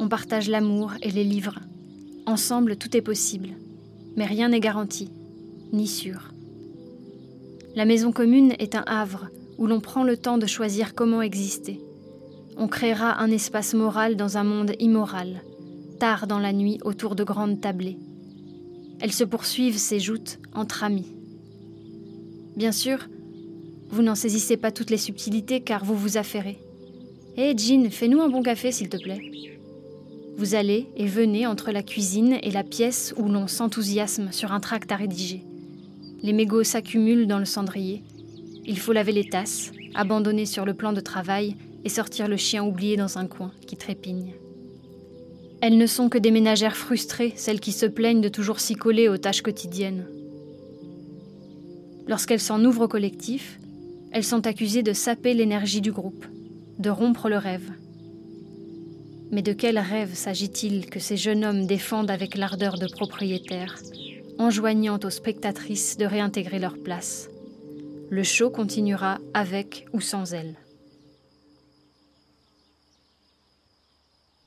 On 0.00 0.08
partage 0.08 0.48
l'amour 0.48 0.94
et 1.00 1.12
les 1.12 1.22
livres. 1.22 1.60
Ensemble, 2.26 2.76
tout 2.76 2.96
est 2.96 3.02
possible. 3.02 3.50
Mais 4.16 4.26
rien 4.26 4.48
n'est 4.48 4.60
garanti, 4.60 5.10
ni 5.72 5.86
sûr. 5.86 6.32
La 7.76 7.84
maison 7.84 8.12
commune 8.12 8.54
est 8.58 8.74
un 8.74 8.84
havre 8.86 9.28
où 9.58 9.66
l'on 9.66 9.80
prend 9.80 10.02
le 10.02 10.16
temps 10.16 10.38
de 10.38 10.46
choisir 10.46 10.94
comment 10.94 11.22
exister. 11.22 11.80
On 12.56 12.66
créera 12.66 13.20
un 13.20 13.30
espace 13.30 13.74
moral 13.74 14.16
dans 14.16 14.36
un 14.36 14.44
monde 14.44 14.72
immoral, 14.80 15.42
tard 15.98 16.26
dans 16.26 16.38
la 16.38 16.52
nuit 16.52 16.78
autour 16.82 17.14
de 17.14 17.24
grandes 17.24 17.60
tablées. 17.60 17.98
Elles 19.00 19.12
se 19.12 19.24
poursuivent 19.24 19.78
ces 19.78 20.00
joutes 20.00 20.38
entre 20.52 20.84
amis. 20.84 21.06
Bien 22.56 22.72
sûr, 22.72 23.08
vous 23.90 24.02
n'en 24.02 24.14
saisissez 24.14 24.56
pas 24.56 24.72
toutes 24.72 24.90
les 24.90 24.98
subtilités 24.98 25.60
car 25.60 25.84
vous 25.84 25.96
vous 25.96 26.16
affairez. 26.16 26.58
Hé 27.36 27.54
Jean, 27.56 27.88
fais-nous 27.90 28.20
un 28.20 28.28
bon 28.28 28.42
café 28.42 28.72
s'il 28.72 28.88
te 28.88 28.96
plaît. 28.96 29.20
Vous 30.40 30.54
allez 30.54 30.86
et 30.96 31.04
venez 31.04 31.46
entre 31.46 31.70
la 31.70 31.82
cuisine 31.82 32.38
et 32.42 32.50
la 32.50 32.64
pièce 32.64 33.12
où 33.18 33.28
l'on 33.28 33.46
s'enthousiasme 33.46 34.32
sur 34.32 34.52
un 34.52 34.60
tract 34.60 34.90
à 34.90 34.96
rédiger. 34.96 35.44
Les 36.22 36.32
mégots 36.32 36.64
s'accumulent 36.64 37.26
dans 37.26 37.38
le 37.38 37.44
cendrier. 37.44 38.02
Il 38.64 38.78
faut 38.78 38.94
laver 38.94 39.12
les 39.12 39.28
tasses, 39.28 39.70
abandonner 39.94 40.46
sur 40.46 40.64
le 40.64 40.72
plan 40.72 40.94
de 40.94 41.02
travail 41.02 41.56
et 41.84 41.90
sortir 41.90 42.26
le 42.26 42.38
chien 42.38 42.64
oublié 42.64 42.96
dans 42.96 43.18
un 43.18 43.26
coin 43.26 43.52
qui 43.66 43.76
trépigne. 43.76 44.32
Elles 45.60 45.76
ne 45.76 45.86
sont 45.86 46.08
que 46.08 46.16
des 46.16 46.30
ménagères 46.30 46.78
frustrées, 46.78 47.34
celles 47.36 47.60
qui 47.60 47.72
se 47.72 47.84
plaignent 47.84 48.22
de 48.22 48.30
toujours 48.30 48.60
s'y 48.60 48.76
coller 48.76 49.08
aux 49.08 49.18
tâches 49.18 49.42
quotidiennes. 49.42 50.06
Lorsqu'elles 52.08 52.40
s'en 52.40 52.64
ouvrent 52.64 52.84
au 52.84 52.88
collectif, 52.88 53.60
elles 54.10 54.24
sont 54.24 54.46
accusées 54.46 54.82
de 54.82 54.94
saper 54.94 55.34
l'énergie 55.34 55.82
du 55.82 55.92
groupe, 55.92 56.24
de 56.78 56.88
rompre 56.88 57.28
le 57.28 57.36
rêve. 57.36 57.70
Mais 59.32 59.42
de 59.42 59.52
quel 59.52 59.78
rêve 59.78 60.14
s'agit-il 60.14 60.90
que 60.90 60.98
ces 60.98 61.16
jeunes 61.16 61.44
hommes 61.44 61.66
défendent 61.66 62.10
avec 62.10 62.34
l'ardeur 62.36 62.78
de 62.78 62.88
propriétaires, 62.88 63.78
enjoignant 64.38 64.98
aux 65.04 65.10
spectatrices 65.10 65.96
de 65.96 66.04
réintégrer 66.04 66.58
leur 66.58 66.76
place? 66.76 67.28
Le 68.10 68.24
show 68.24 68.50
continuera 68.50 69.18
avec 69.34 69.86
ou 69.92 70.00
sans 70.00 70.34
elles. 70.34 70.56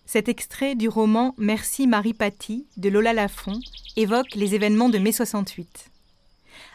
Cet 0.05 0.27
extrait 0.27 0.75
du 0.75 0.89
roman 0.89 1.33
Merci 1.37 1.87
Marie 1.87 2.13
Paty 2.13 2.67
de 2.75 2.89
Lola 2.89 3.13
Lafont 3.13 3.59
évoque 3.95 4.35
les 4.35 4.53
événements 4.53 4.89
de 4.89 4.99
mai 4.99 5.11
68. 5.13 5.89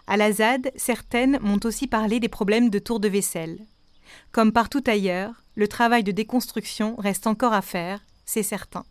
À 0.06 0.16
la 0.16 0.32
ZAD, 0.32 0.72
certaines 0.76 1.38
m'ont 1.40 1.60
aussi 1.64 1.86
parlé 1.86 2.20
des 2.20 2.28
problèmes 2.28 2.70
de 2.70 2.78
tour 2.78 3.00
de 3.00 3.08
vaisselle. 3.08 3.58
Comme 4.32 4.52
partout 4.52 4.82
ailleurs, 4.86 5.42
le 5.54 5.68
travail 5.68 6.04
de 6.04 6.12
déconstruction 6.12 6.96
reste 6.96 7.26
encore 7.26 7.52
à 7.52 7.62
faire, 7.62 8.00
c'est 8.24 8.42
certain. 8.42 8.84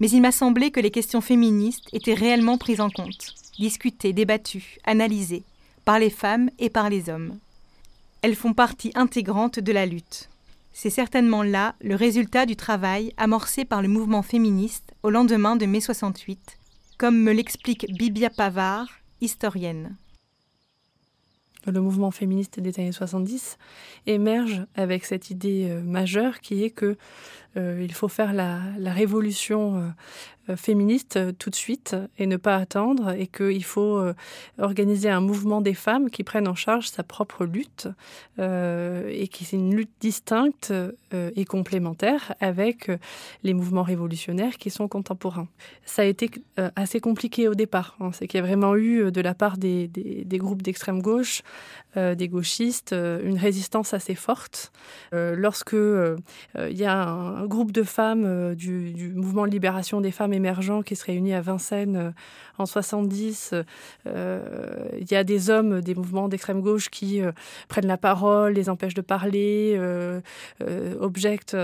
Mais 0.00 0.10
il 0.10 0.20
m'a 0.20 0.32
semblé 0.32 0.70
que 0.70 0.80
les 0.80 0.90
questions 0.90 1.20
féministes 1.20 1.88
étaient 1.92 2.14
réellement 2.14 2.58
prises 2.58 2.80
en 2.80 2.90
compte, 2.90 3.34
discutées, 3.58 4.12
débattues, 4.12 4.78
analysées, 4.84 5.44
par 5.84 5.98
les 5.98 6.10
femmes 6.10 6.50
et 6.58 6.70
par 6.70 6.88
les 6.90 7.08
hommes. 7.08 7.38
Elles 8.22 8.36
font 8.36 8.54
partie 8.54 8.92
intégrante 8.94 9.58
de 9.58 9.72
la 9.72 9.86
lutte. 9.86 10.28
C'est 10.72 10.90
certainement 10.90 11.42
là 11.42 11.74
le 11.82 11.94
résultat 11.94 12.46
du 12.46 12.56
travail 12.56 13.12
amorcé 13.16 13.64
par 13.64 13.82
le 13.82 13.88
mouvement 13.88 14.22
féministe 14.22 14.94
au 15.02 15.10
lendemain 15.10 15.56
de 15.56 15.66
mai 15.66 15.80
68, 15.80 16.58
comme 16.98 17.18
me 17.18 17.32
l'explique 17.32 17.86
Bibia 17.96 18.30
Pavard, 18.30 18.88
historienne 19.20 19.96
le 21.66 21.80
mouvement 21.80 22.10
féministe 22.10 22.60
des 22.60 22.78
années 22.80 22.92
70 22.92 23.58
émerge 24.06 24.64
avec 24.74 25.04
cette 25.04 25.30
idée 25.30 25.68
euh, 25.70 25.82
majeure 25.82 26.40
qui 26.40 26.64
est 26.64 26.70
que 26.70 26.96
euh, 27.56 27.80
il 27.82 27.92
faut 27.92 28.08
faire 28.08 28.32
la, 28.32 28.60
révolution 28.92 29.76
euh, 29.76 29.80
euh, 29.80 29.90
féministe 30.56 31.18
tout 31.38 31.50
de 31.50 31.54
suite 31.54 31.96
et 32.18 32.26
ne 32.26 32.36
pas 32.36 32.56
attendre 32.56 33.10
et 33.10 33.26
qu'il 33.26 33.64
faut 33.64 34.02
organiser 34.58 35.08
un 35.08 35.20
mouvement 35.20 35.60
des 35.60 35.74
femmes 35.74 36.10
qui 36.10 36.24
prennent 36.24 36.48
en 36.48 36.54
charge 36.54 36.88
sa 36.88 37.02
propre 37.02 37.44
lutte 37.44 37.88
et 38.38 39.28
qui 39.28 39.44
c'est 39.44 39.56
une 39.56 39.74
lutte 39.74 39.92
distincte 40.00 40.72
et 41.12 41.44
complémentaire 41.44 42.34
avec 42.40 42.90
les 43.42 43.54
mouvements 43.54 43.82
révolutionnaires 43.82 44.58
qui 44.58 44.70
sont 44.70 44.88
contemporains. 44.88 45.48
Ça 45.84 46.02
a 46.02 46.04
été 46.06 46.30
assez 46.76 47.00
compliqué 47.00 47.48
au 47.48 47.54
départ. 47.54 47.96
Hein. 48.00 48.10
C'est 48.12 48.26
qu'il 48.26 48.38
y 48.38 48.42
a 48.42 48.46
vraiment 48.46 48.76
eu 48.76 49.12
de 49.12 49.20
la 49.20 49.34
part 49.34 49.58
des 49.58 49.90
groupes 50.32 50.62
d'extrême 50.62 51.02
gauche, 51.02 51.42
des 51.96 52.28
gauchistes, 52.28 52.92
une 52.92 53.38
résistance 53.38 53.94
assez 53.94 54.14
forte. 54.14 54.72
lorsque 55.12 55.74
il 55.74 56.76
y 56.76 56.84
a 56.84 57.02
un 57.02 57.46
groupe 57.46 57.72
de 57.72 57.82
femmes 57.82 58.24
euh, 58.24 58.54
du, 58.54 59.12
mouvement 59.14 59.46
de 59.46 59.50
libération 59.50 60.00
des 60.00 60.10
femmes 60.10 60.32
émergents 60.32 60.82
qui 60.82 60.96
se 60.96 61.04
réunit 61.04 61.34
à 61.34 61.40
Vincennes 61.40 61.96
euh, 61.96 62.10
en 62.58 62.66
70. 62.66 63.54
Euh, 64.06 64.88
il 64.98 65.10
y 65.10 65.14
a 65.14 65.24
des 65.24 65.50
hommes 65.50 65.80
des 65.80 65.94
mouvements 65.94 66.28
d'extrême 66.28 66.60
gauche 66.60 66.90
qui 66.90 67.20
prennent 67.68 67.86
la 67.86 67.96
parole, 67.96 68.52
les 68.52 68.68
empêchent 68.68 68.94
de 68.94 69.00
parler, 69.00 69.80
objectent 71.00 71.56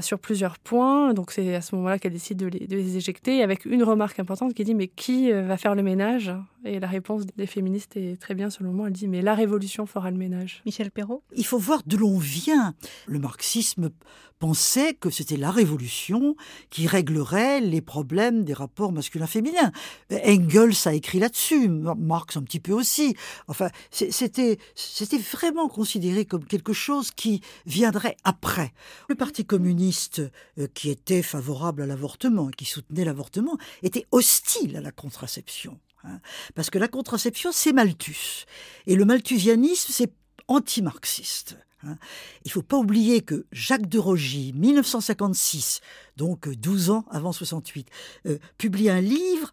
sur 0.00 0.18
plusieurs 0.18 0.58
points. 0.58 1.14
Donc 1.14 1.30
c'est 1.30 1.54
à 1.54 1.60
ce 1.60 1.74
moment-là 1.76 1.98
qu'elle 1.98 2.12
décide 2.12 2.38
de 2.38 2.46
les, 2.46 2.96
éjecter, 2.96 3.42
avec 3.42 3.64
une 3.64 3.84
remarque 3.84 4.18
importante 4.18 4.52
qui 4.54 4.64
dit 4.64 4.74
mais 4.74 4.88
qui 4.88 5.30
va 5.30 5.56
faire 5.56 5.74
le 5.74 5.82
ménage? 5.82 6.32
Et 6.64 6.80
la 6.80 6.88
réponse 6.88 7.24
des 7.36 7.46
féministes 7.46 7.96
est 7.96 8.20
très 8.20 8.34
bien 8.34 8.48
selon 8.48 8.72
moi. 8.72 8.86
Elle 8.86 8.94
dit 8.94 9.08
mais 9.08 9.22
la 9.22 9.34
révolution 9.34 9.86
fera 9.86 10.10
le 10.10 10.16
ménage. 10.16 10.62
Michel 10.64 10.90
Perrault. 10.90 11.22
Il 11.36 11.44
faut 11.44 11.58
voir 11.58 11.82
d'où 11.86 11.98
l'on 11.98 12.18
vient. 12.18 12.74
Le 13.06 13.18
marxisme 13.18 13.90
pensait 14.38 14.94
que 14.94 15.10
c'était 15.10 15.36
la 15.36 15.50
révolution 15.50 16.36
qui 16.70 16.86
réglerait 16.86 17.60
les 17.60 17.80
problèmes 17.80 18.44
des 18.44 18.52
rapports 18.52 18.92
masculins-féminins. 18.92 19.72
Engels 20.10 20.74
a 20.86 20.94
écrit 20.94 21.18
là-dessus, 21.18 21.68
Marx 21.68 22.36
un 22.36 22.42
petit 22.42 22.60
peu 22.60 22.72
aussi. 22.72 23.14
Enfin, 23.46 23.68
c'était 23.90 24.58
c'était 24.74 25.18
vraiment 25.18 25.68
considéré 25.68 26.24
comme 26.24 26.44
quelque 26.44 26.72
chose 26.72 27.10
qui 27.10 27.42
viendrait 27.66 28.16
après. 28.24 28.72
Le 29.08 29.14
Parti 29.14 29.44
communiste, 29.44 30.22
euh, 30.58 30.66
qui 30.74 30.90
était 30.90 31.22
favorable 31.22 31.82
à 31.82 31.86
l'avortement, 31.86 32.48
qui 32.48 32.64
soutenait 32.64 33.04
l'avortement, 33.04 33.56
était 33.82 34.06
hostile 34.10 34.76
à 34.76 34.80
la 34.80 34.92
contraception. 34.92 35.78
Hein. 36.04 36.20
parce 36.54 36.70
que 36.70 36.78
la 36.78 36.88
contraception, 36.88 37.50
c'est 37.52 37.72
Malthus. 37.72 38.44
Et 38.86 38.94
le 38.94 39.04
malthusianisme, 39.04 39.92
c'est 39.92 40.12
anti-marxiste. 40.48 41.56
Hein. 41.82 41.96
Il 42.44 42.48
ne 42.48 42.52
faut 42.52 42.62
pas 42.62 42.76
oublier 42.76 43.22
que 43.22 43.46
Jacques 43.52 43.88
de 43.88 43.98
Rogy, 43.98 44.52
1956, 44.54 45.80
donc 46.16 46.48
12 46.48 46.90
ans 46.90 47.04
avant 47.10 47.32
68, 47.32 47.88
euh, 48.26 48.38
publie 48.58 48.90
un 48.90 49.00
livre 49.00 49.50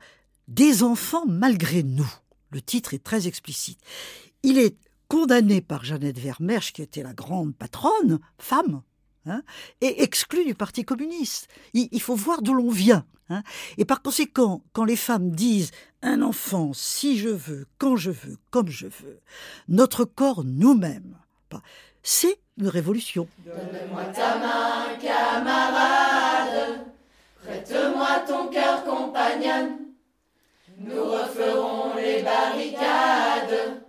Des 0.48 0.84
enfants 0.84 1.26
malgré 1.28 1.84
nous. 1.84 2.12
Le 2.52 2.62
titre 2.62 2.94
est 2.94 3.04
très 3.04 3.28
explicite. 3.28 3.80
Il 4.44 4.58
est 4.58 4.76
condamné 5.08 5.62
par 5.62 5.84
Jeannette 5.84 6.20
Vermersch, 6.20 6.74
qui 6.74 6.82
était 6.82 7.04
la 7.04 7.14
grande 7.14 7.56
patronne, 7.56 8.20
femme, 8.38 8.82
hein, 9.26 9.44
et 9.82 10.04
exclu 10.04 10.46
du 10.46 10.56
Parti 10.56 10.84
communiste. 10.84 11.48
Il, 11.74 12.02
faut 12.02 12.16
voir 12.16 12.42
d'où 12.42 12.54
l'on 12.54 12.70
vient. 12.70 13.06
Hein. 13.30 13.44
Et 13.78 13.86
par 13.86 14.02
conséquent, 14.02 14.64
quand 14.74 14.86
les 14.86 14.96
femmes 14.96 15.32
disent 15.32 15.72
un 16.02 16.22
enfant, 16.22 16.72
si 16.74 17.18
je 17.18 17.30
veux, 17.30 17.68
quand 17.78 17.96
je 17.96 18.12
veux, 18.12 18.38
comme 18.50 18.70
je 18.70 18.88
veux, 18.88 19.20
notre 19.68 20.06
corps 20.06 20.44
nous-mêmes, 20.44 21.18
c'est 22.04 22.40
une 22.58 22.68
révolution. 22.68 23.28
Donne-moi 23.46 24.06
ta 24.06 24.38
main, 24.40 24.98
camarade, 25.00 26.86
prête-moi 27.44 28.20
ton 28.28 28.48
cœur, 28.48 28.84
compagnonne. 28.84 29.78
Nous 30.78 31.04
referons 31.04 31.96
les 31.96 32.24
barricades, 32.24 33.84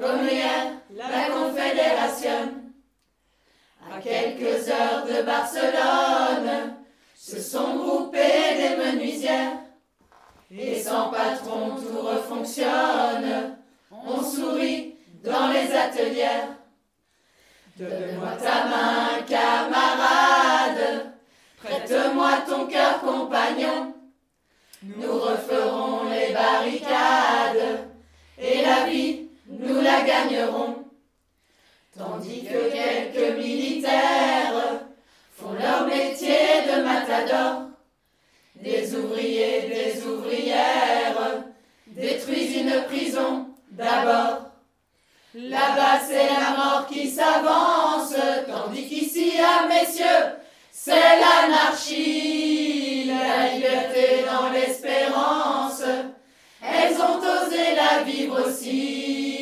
comme 0.00 0.26
hier, 0.28 0.72
la 0.94 1.30
Confédération. 1.30 2.57
Quelques 4.02 4.68
heures 4.68 5.06
de 5.06 5.22
Barcelone, 5.22 6.76
se 7.14 7.40
sont 7.40 7.76
groupées 7.76 8.56
des 8.56 8.76
menuisières. 8.76 9.58
Et 10.50 10.80
sans 10.80 11.10
patron, 11.10 11.76
tout 11.76 12.00
refonctionne. 12.00 13.56
On 13.90 14.22
sourit 14.22 14.94
dans 15.22 15.48
les 15.48 15.72
ateliers. 15.74 16.46
Donne-moi 17.76 18.30
ta 18.42 18.66
main, 18.66 19.22
camarade. 19.26 21.12
Prête-moi 21.62 22.30
ton 22.48 22.66
cœur, 22.66 23.00
compagnon. 23.00 23.94
Nous 24.82 25.12
referons 25.12 26.08
les 26.08 26.32
barricades. 26.32 27.88
Et 28.38 28.62
la 28.62 28.86
vie, 28.86 29.28
nous 29.48 29.80
la 29.80 30.02
gagnerons. 30.02 30.77
Tandis 31.98 32.44
que 32.44 32.70
quelques 32.70 33.36
militaires 33.36 34.54
font 35.36 35.54
leur 35.54 35.84
métier 35.84 36.62
de 36.64 36.82
matador. 36.82 37.62
Des 38.54 38.94
ouvriers, 38.94 39.62
des 39.62 40.06
ouvrières 40.06 41.42
détruisent 41.88 42.58
une 42.58 42.84
prison 42.84 43.48
d'abord. 43.72 44.42
Là-bas, 45.34 45.98
c'est 46.06 46.28
la 46.28 46.56
mort 46.56 46.86
qui 46.86 47.10
s'avance, 47.10 48.14
tandis 48.46 48.88
qu'ici, 48.88 49.32
à 49.40 49.62
ah, 49.62 49.68
messieurs, 49.68 50.38
c'est 50.70 50.94
l'anarchie, 50.94 53.06
la 53.06 53.54
liberté 53.54 54.24
dans 54.24 54.50
l'espérance. 54.50 55.82
Elles 56.62 56.96
ont 56.96 57.18
osé 57.18 57.74
la 57.74 58.04
vivre 58.04 58.46
aussi. 58.46 59.37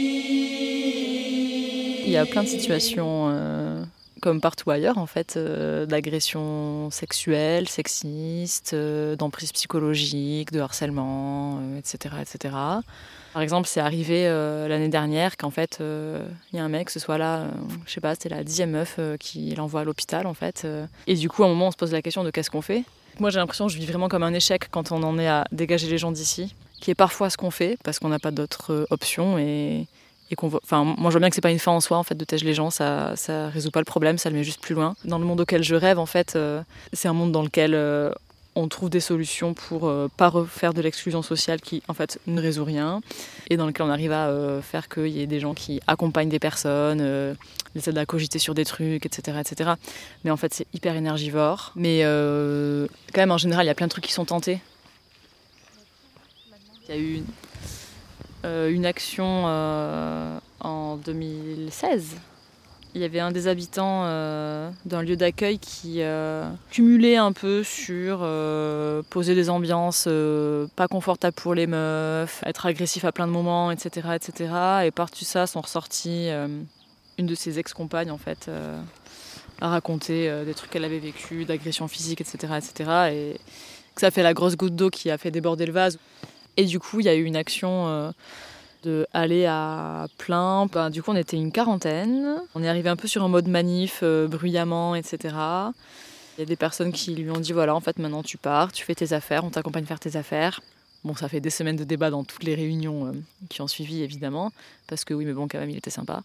Il 2.17 2.21
y 2.21 2.23
a 2.23 2.25
plein 2.25 2.45
de 2.45 2.49
situations. 2.49 3.29
Euh, 3.31 3.85
comme 4.23 4.41
partout 4.41 4.71
ailleurs, 4.71 4.97
en 4.97 5.05
fait, 5.05 5.37
euh, 5.37 5.85
d'agressions 5.85 6.91
sexuelles, 6.91 7.69
sexistes, 7.69 8.73
euh, 8.73 9.17
d'emprise 9.17 9.53
psychologique, 9.53 10.51
de 10.51 10.61
harcèlement, 10.61 11.61
etc., 11.77 12.15
etc. 12.23 12.55
Par 13.35 13.43
exemple, 13.43 13.69
c'est 13.69 13.81
arrivé 13.81 14.27
euh, 14.27 14.67
l'année 14.67 14.89
dernière 14.89 15.37
qu'en 15.37 15.51
fait, 15.51 15.77
il 15.81 15.85
euh, 15.85 16.27
y 16.55 16.59
a 16.59 16.65
un 16.65 16.71
mec, 16.71 16.89
ce 16.89 16.99
soit 16.99 17.19
là, 17.19 17.41
euh, 17.41 17.51
je 17.85 17.93
sais 17.93 18.01
pas, 18.01 18.15
c'était 18.15 18.31
la 18.31 18.43
dixième 18.43 18.71
meuf 18.71 18.99
qui 19.21 19.55
l'envoie 19.55 19.83
à 19.83 19.85
l'hôpital 19.85 20.27
en 20.27 20.33
fait. 20.33 20.67
et 21.07 21.15
du 21.15 21.29
coup, 21.29 21.43
à 21.43 21.47
un 21.47 21.51
moment, 21.51 21.67
on 21.67 21.71
se 21.71 21.77
pose 21.77 21.93
la 21.93 22.01
question 22.01 22.25
de 22.25 22.31
qu'est-ce 22.31 22.51
qu'on 22.51 22.63
fait. 22.63 22.85
Moi, 23.21 23.29
j'ai 23.29 23.39
l'impression 23.39 23.67
que 23.67 23.73
je 23.75 23.79
vis 23.79 23.85
vraiment 23.85 24.09
comme 24.09 24.23
un 24.23 24.33
échec 24.33 24.69
quand 24.71 24.91
on 24.91 25.03
en 25.03 25.19
est 25.19 25.29
à 25.29 25.45
dégager 25.53 25.87
les 25.87 25.99
gens 25.99 26.13
d'ici, 26.13 26.55
qui 26.81 26.91
est 26.91 26.95
parfois 26.95 27.29
ce 27.29 27.37
qu'on 27.37 27.51
fait 27.51 27.77
parce 27.85 27.99
qu'on 27.99 28.09
n'a 28.09 28.19
pas 28.19 28.31
d'autres 28.31 28.87
options 28.89 29.37
et, 29.37 29.87
qu'on 30.35 30.49
enfin 30.49 30.83
moi 30.83 31.11
je 31.11 31.13
vois 31.13 31.21
bien 31.21 31.29
que 31.29 31.35
c'est 31.35 31.41
pas 31.41 31.53
une 31.53 31.59
fin 31.59 31.73
en 31.73 31.81
soi 31.81 31.99
en 31.99 32.03
fait 32.03 32.17
de 32.17 32.25
tèche 32.25 32.43
les 32.43 32.55
gens 32.55 32.71
ça 32.71 33.15
ça 33.15 33.49
résout 33.49 33.71
pas 33.71 33.81
le 33.81 33.85
problème 33.85 34.19
ça 34.19 34.29
le 34.29 34.37
met 34.37 34.45
juste 34.45 34.61
plus 34.61 34.75
loin 34.75 34.97
dans 35.05 35.19
le 35.19 35.25
monde 35.25 35.41
auquel 35.41 35.63
je 35.63 35.77
rêve 35.77 35.99
en 35.99 36.07
fait 36.07 36.37
c'est 36.93 37.07
un 37.07 37.13
monde 37.13 37.31
dans 37.31 37.43
lequel 37.43 37.75
on 38.57 38.69
trouve 38.69 38.89
des 38.89 39.01
solutions 39.01 39.55
pour 39.55 39.87
euh, 39.87 40.09
pas 40.17 40.29
refaire 40.29 40.73
de 40.75 40.81
l'exclusion 40.81 41.23
sociale 41.23 41.61
qui 41.61 41.83
en 41.89 41.95
fait 41.95 42.19
ne 42.27 42.41
résout 42.41 42.65
rien 42.65 43.03
et 43.51 43.57
dans 43.57 43.67
lequel 43.67 43.87
on 43.87 43.91
arrive 43.91 44.13
à 44.13 44.29
euh, 44.29 44.63
faire 44.63 44.89
qu'il 44.89 45.09
y 45.09 45.21
ait 45.21 45.27
des 45.27 45.41
gens 45.41 45.55
qui 45.55 45.81
accompagnent 45.87 46.31
des 46.31 46.39
personnes, 46.39 47.01
euh, 47.03 47.35
essaient 47.77 47.93
de 47.93 48.05
cogiter 48.05 48.39
sur 48.39 48.55
des 48.55 48.65
trucs, 48.65 49.05
etc. 49.05 49.39
etc. 49.41 49.73
Mais 50.25 50.31
en 50.31 50.39
fait 50.39 50.55
c'est 50.55 50.67
hyper 50.73 50.97
énergivore. 50.97 51.73
Mais 51.77 52.01
quand 52.01 53.21
même 53.21 53.31
en 53.31 53.39
général 53.39 53.67
il 53.67 53.69
y 53.69 53.71
a 53.71 53.75
plein 53.75 53.87
de 53.87 53.93
trucs 53.93 54.05
qui 54.05 54.13
sont 54.13 54.25
tentés. 54.25 54.61
Il 56.89 56.95
y 56.95 56.99
a 56.99 57.01
eu 57.01 57.23
une, 58.45 58.75
une 58.75 58.87
action 58.87 59.45
en 60.61 60.97
2016 60.97 62.17
il 62.97 63.03
y 63.03 63.05
avait 63.05 63.21
un 63.21 63.31
des 63.31 63.47
habitants 63.47 64.05
euh, 64.05 64.71
d'un 64.87 65.03
lieu 65.03 65.17
d'accueil 65.17 65.59
qui 65.59 65.97
euh, 65.99 66.49
cumulait 66.71 67.17
un 67.17 67.33
peu 67.33 67.63
sur 67.63 68.21
euh, 68.23 69.03
poser 69.11 69.35
des 69.35 69.51
ambiances 69.51 70.09
pas 70.77 70.89
confortables 70.89 71.35
pour 71.35 71.55
les 71.55 71.67
meufs, 71.67 72.43
être 72.47 72.65
agressif 72.65 73.05
à 73.05 73.13
plein 73.13 73.27
de 73.27 73.33
moments, 73.33 73.71
etc. 73.71 74.09
etc. 74.15 74.51
Et 74.87 74.91
par-dessus 74.93 75.27
ça 75.27 75.47
sont 75.47 75.61
ressortis 75.61 76.31
une 77.19 77.27
de 77.27 77.35
ses 77.35 77.59
ex-compagnes 77.59 78.11
en 78.11 78.17
fait 78.17 78.51
à 79.61 79.69
raconter 79.69 80.45
des 80.47 80.55
trucs 80.55 80.71
qu'elle 80.71 80.85
avait 80.85 80.99
vécu, 80.99 81.45
d'agression 81.45 81.89
physique, 81.89 82.23
etc. 82.23 82.55
etc. 82.57 82.91
Et 83.13 83.41
que 83.95 84.01
ça 84.01 84.07
a 84.07 84.11
fait 84.11 84.23
la 84.23 84.33
grosse 84.33 84.57
goutte 84.57 84.75
d'eau 84.75 84.89
qui 84.89 85.11
a 85.11 85.19
fait 85.19 85.31
déborder 85.31 85.67
le 85.67 85.73
vase. 85.73 85.99
Et 86.57 86.65
du 86.65 86.79
coup, 86.79 87.01
il 87.01 87.07
y 87.07 87.09
a 87.09 87.15
eu 87.15 87.25
une 87.25 87.37
action 87.37 88.13
de 88.87 89.07
aller 89.13 89.47
à 89.47 90.07
plein. 90.17 90.67
Ben, 90.67 90.91
du 90.91 91.03
coup, 91.03 91.11
on 91.11 91.17
était 91.17 91.37
une 91.37 91.53
quarantaine. 91.53 92.41
On 92.55 92.63
est 92.63 92.69
arrivé 92.69 92.89
un 92.89 92.97
peu 92.97 93.09
sur 93.09 93.23
un 93.23 93.29
mode 93.29 93.49
manif, 93.49 94.01
euh, 94.03 94.29
bruyamment, 94.29 94.95
etc. 94.95 95.35
Il 96.37 96.41
y 96.41 96.43
a 96.43 96.47
des 96.47 96.57
personnes 96.57 96.93
qui 96.93 97.15
lui 97.15 97.31
ont 97.31 97.41
dit 97.41 97.53
voilà, 97.53 97.75
en 97.75 97.81
fait, 97.81 97.99
maintenant 97.99 98.23
tu 98.23 98.39
pars, 98.39 98.73
tu 98.73 98.85
fais 98.85 98.95
tes 98.95 99.13
affaires, 99.13 99.45
on 99.45 99.51
t'accompagne 99.51 99.85
faire 99.85 100.01
tes 100.01 100.17
affaires. 100.17 100.61
Bon, 101.05 101.15
ça 101.15 101.29
fait 101.29 101.41
des 101.41 101.51
semaines 101.51 101.77
de 101.77 101.85
débat 101.85 102.11
dans 102.11 102.25
toutes 102.25 102.43
les 102.43 102.55
réunions 102.55 103.07
euh, 103.07 103.13
qui 103.49 103.61
ont 103.63 103.69
suivi, 103.69 104.03
évidemment, 104.03 104.53
parce 104.87 105.05
que 105.05 105.15
oui, 105.15 105.25
mais 105.25 105.33
bon, 105.33 105.47
quand 105.49 105.59
même, 105.59 105.71
il 105.71 105.77
était 105.77 105.91
sympa. 105.91 106.23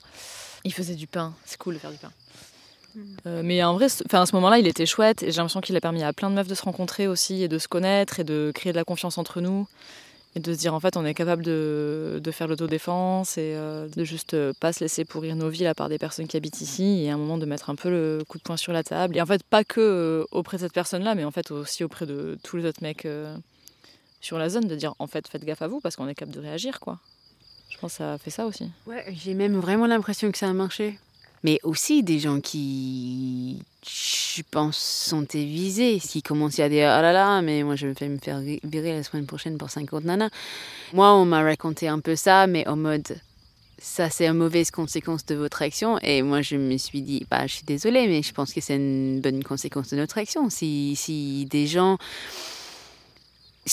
Il 0.64 0.74
faisait 0.74 0.96
du 0.96 1.08
pain, 1.08 1.34
c'est 1.46 1.58
cool 1.58 1.76
de 1.76 1.80
faire 1.80 1.92
du 1.92 1.98
pain. 1.98 2.12
Hmm. 2.96 3.00
Euh, 3.26 3.42
mais 3.44 3.64
en 3.64 3.74
vrai, 3.74 3.86
à 3.86 4.26
ce 4.26 4.36
moment-là, 4.36 4.58
il 4.60 4.68
était 4.68 4.86
chouette 4.86 5.24
et 5.24 5.32
j'ai 5.32 5.38
l'impression 5.38 5.62
qu'il 5.62 5.76
a 5.76 5.82
permis 5.82 6.04
à 6.04 6.14
plein 6.14 6.30
de 6.30 6.36
meufs 6.36 6.48
de 6.48 6.56
se 6.56 6.64
rencontrer 6.64 7.08
aussi 7.08 7.44
et 7.44 7.48
de 7.48 7.58
se 7.58 7.68
connaître 7.68 8.20
et 8.20 8.24
de 8.24 8.52
créer 8.54 8.74
de 8.74 8.78
la 8.78 8.84
confiance 8.84 9.18
entre 9.18 9.40
nous 9.40 9.68
et 10.36 10.40
de 10.40 10.54
se 10.54 10.58
dire 10.58 10.74
en 10.74 10.80
fait 10.80 10.96
on 10.96 11.06
est 11.06 11.14
capable 11.14 11.44
de, 11.44 12.22
de 12.24 12.32
faire 12.32 12.48
l'autodéfense 12.48 13.38
et 13.38 13.54
euh, 13.56 13.88
de 13.90 14.04
juste 14.04 14.34
euh, 14.34 14.54
pas 14.60 14.72
se 14.72 14.80
laisser 14.80 15.04
pourrir 15.04 15.36
nos 15.36 15.50
vies 15.50 15.64
là 15.64 15.76
par 15.76 15.90
des 15.90 15.98
personnes 15.98 16.28
qui 16.28 16.38
habitent 16.38 16.62
ici 16.62 17.04
et 17.04 17.10
à 17.10 17.16
un 17.16 17.18
moment 17.18 17.38
de 17.38 17.46
mettre 17.46 17.70
un 17.70 17.76
peu 17.76 17.90
le 17.90 18.24
coup 18.28 18.38
de 18.38 18.44
poing 18.44 18.58
sur 18.58 18.72
la 18.72 18.84
table. 18.84 19.18
Et 19.18 19.22
en 19.22 19.26
fait 19.26 19.44
pas 19.44 19.64
que 19.64 19.82
euh, 19.82 20.26
auprès 20.32 20.58
de 20.58 20.62
cette 20.64 20.74
personne 20.74 21.04
là 21.04 21.16
mais 21.16 21.26
en 21.26 21.32
fait 21.32 21.52
aussi 21.52 21.84
auprès 21.84 22.06
de 22.06 22.38
tous 22.44 22.58
les 22.58 22.66
autres 22.66 22.82
mecs 22.82 23.08
sur 24.22 24.38
la 24.38 24.50
zone 24.50 24.68
de 24.68 24.76
dire 24.76 24.94
en 25.00 25.08
fait 25.08 25.28
faites 25.28 25.44
gaffe 25.44 25.62
à 25.62 25.68
vous 25.68 25.82
parce 25.82 25.96
qu'on 25.96 26.08
est 26.08 26.16
capable 26.16 26.36
de 26.36 26.42
réagir 26.42 26.80
quoi. 26.80 27.00
Je 27.70 27.78
pense 27.78 27.94
que 27.94 27.98
ça 27.98 28.18
fait 28.18 28.32
ça 28.32 28.46
aussi. 28.46 28.70
Ouais 28.88 29.04
j'ai 29.12 29.34
même 29.34 29.58
vraiment 29.60 29.88
l'impression 29.88 30.32
que 30.32 30.38
ça 30.38 30.48
a 30.48 30.54
marché 30.54 30.98
mais 31.44 31.60
aussi 31.64 32.04
des 32.04 32.20
gens 32.20 32.40
qui, 32.40 33.64
je 33.86 34.42
pense, 34.50 34.78
sont 34.78 35.26
visés, 35.34 36.00
qui 36.00 36.22
commencent 36.22 36.60
à 36.60 36.70
dire 36.70 36.90
Ah 36.90 37.02
là 37.02 37.14
là, 37.14 37.42
mais 37.42 37.64
moi 37.64 37.76
je 37.76 37.88
vais 37.88 38.08
me 38.08 38.18
faire 38.18 38.40
virer 38.40 38.94
la 38.94 39.04
semaine 39.04 39.26
prochaine 39.26 39.58
pour 39.58 39.70
50 39.70 40.06
nanas. 40.06 40.30
Moi, 40.94 41.14
on 41.16 41.26
m'a 41.26 41.42
raconté 41.44 41.88
un 41.88 42.00
peu 42.00 42.16
ça, 42.16 42.48
mais 42.48 42.68
en 42.68 42.76
mode 42.76 43.18
ça 43.82 44.12
c'est 44.12 44.28
une 44.28 44.38
mauvaise 44.38 44.70
conséquence 44.70 45.26
de 45.26 45.36
votre 45.36 45.62
action. 45.64 45.98
Et 46.00 46.22
moi 46.22 46.42
je 46.42 46.56
me 46.56 46.78
suis 46.78 47.02
dit 47.02 47.26
bah 47.30 47.48
je 47.48 47.56
suis 47.56 47.66
désolée 47.66 48.08
mais 48.08 48.22
je 48.22 48.32
pense 48.32 48.54
que 48.54 48.62
c'est 48.62 48.76
une 48.76 49.20
bonne 49.22 49.44
conséquence 49.44 49.90
de 49.90 49.98
notre 49.98 50.20
action. 50.20 50.50
Si, 50.50 50.96
si 50.96 51.46
des 51.48 51.66
gens 51.66 51.98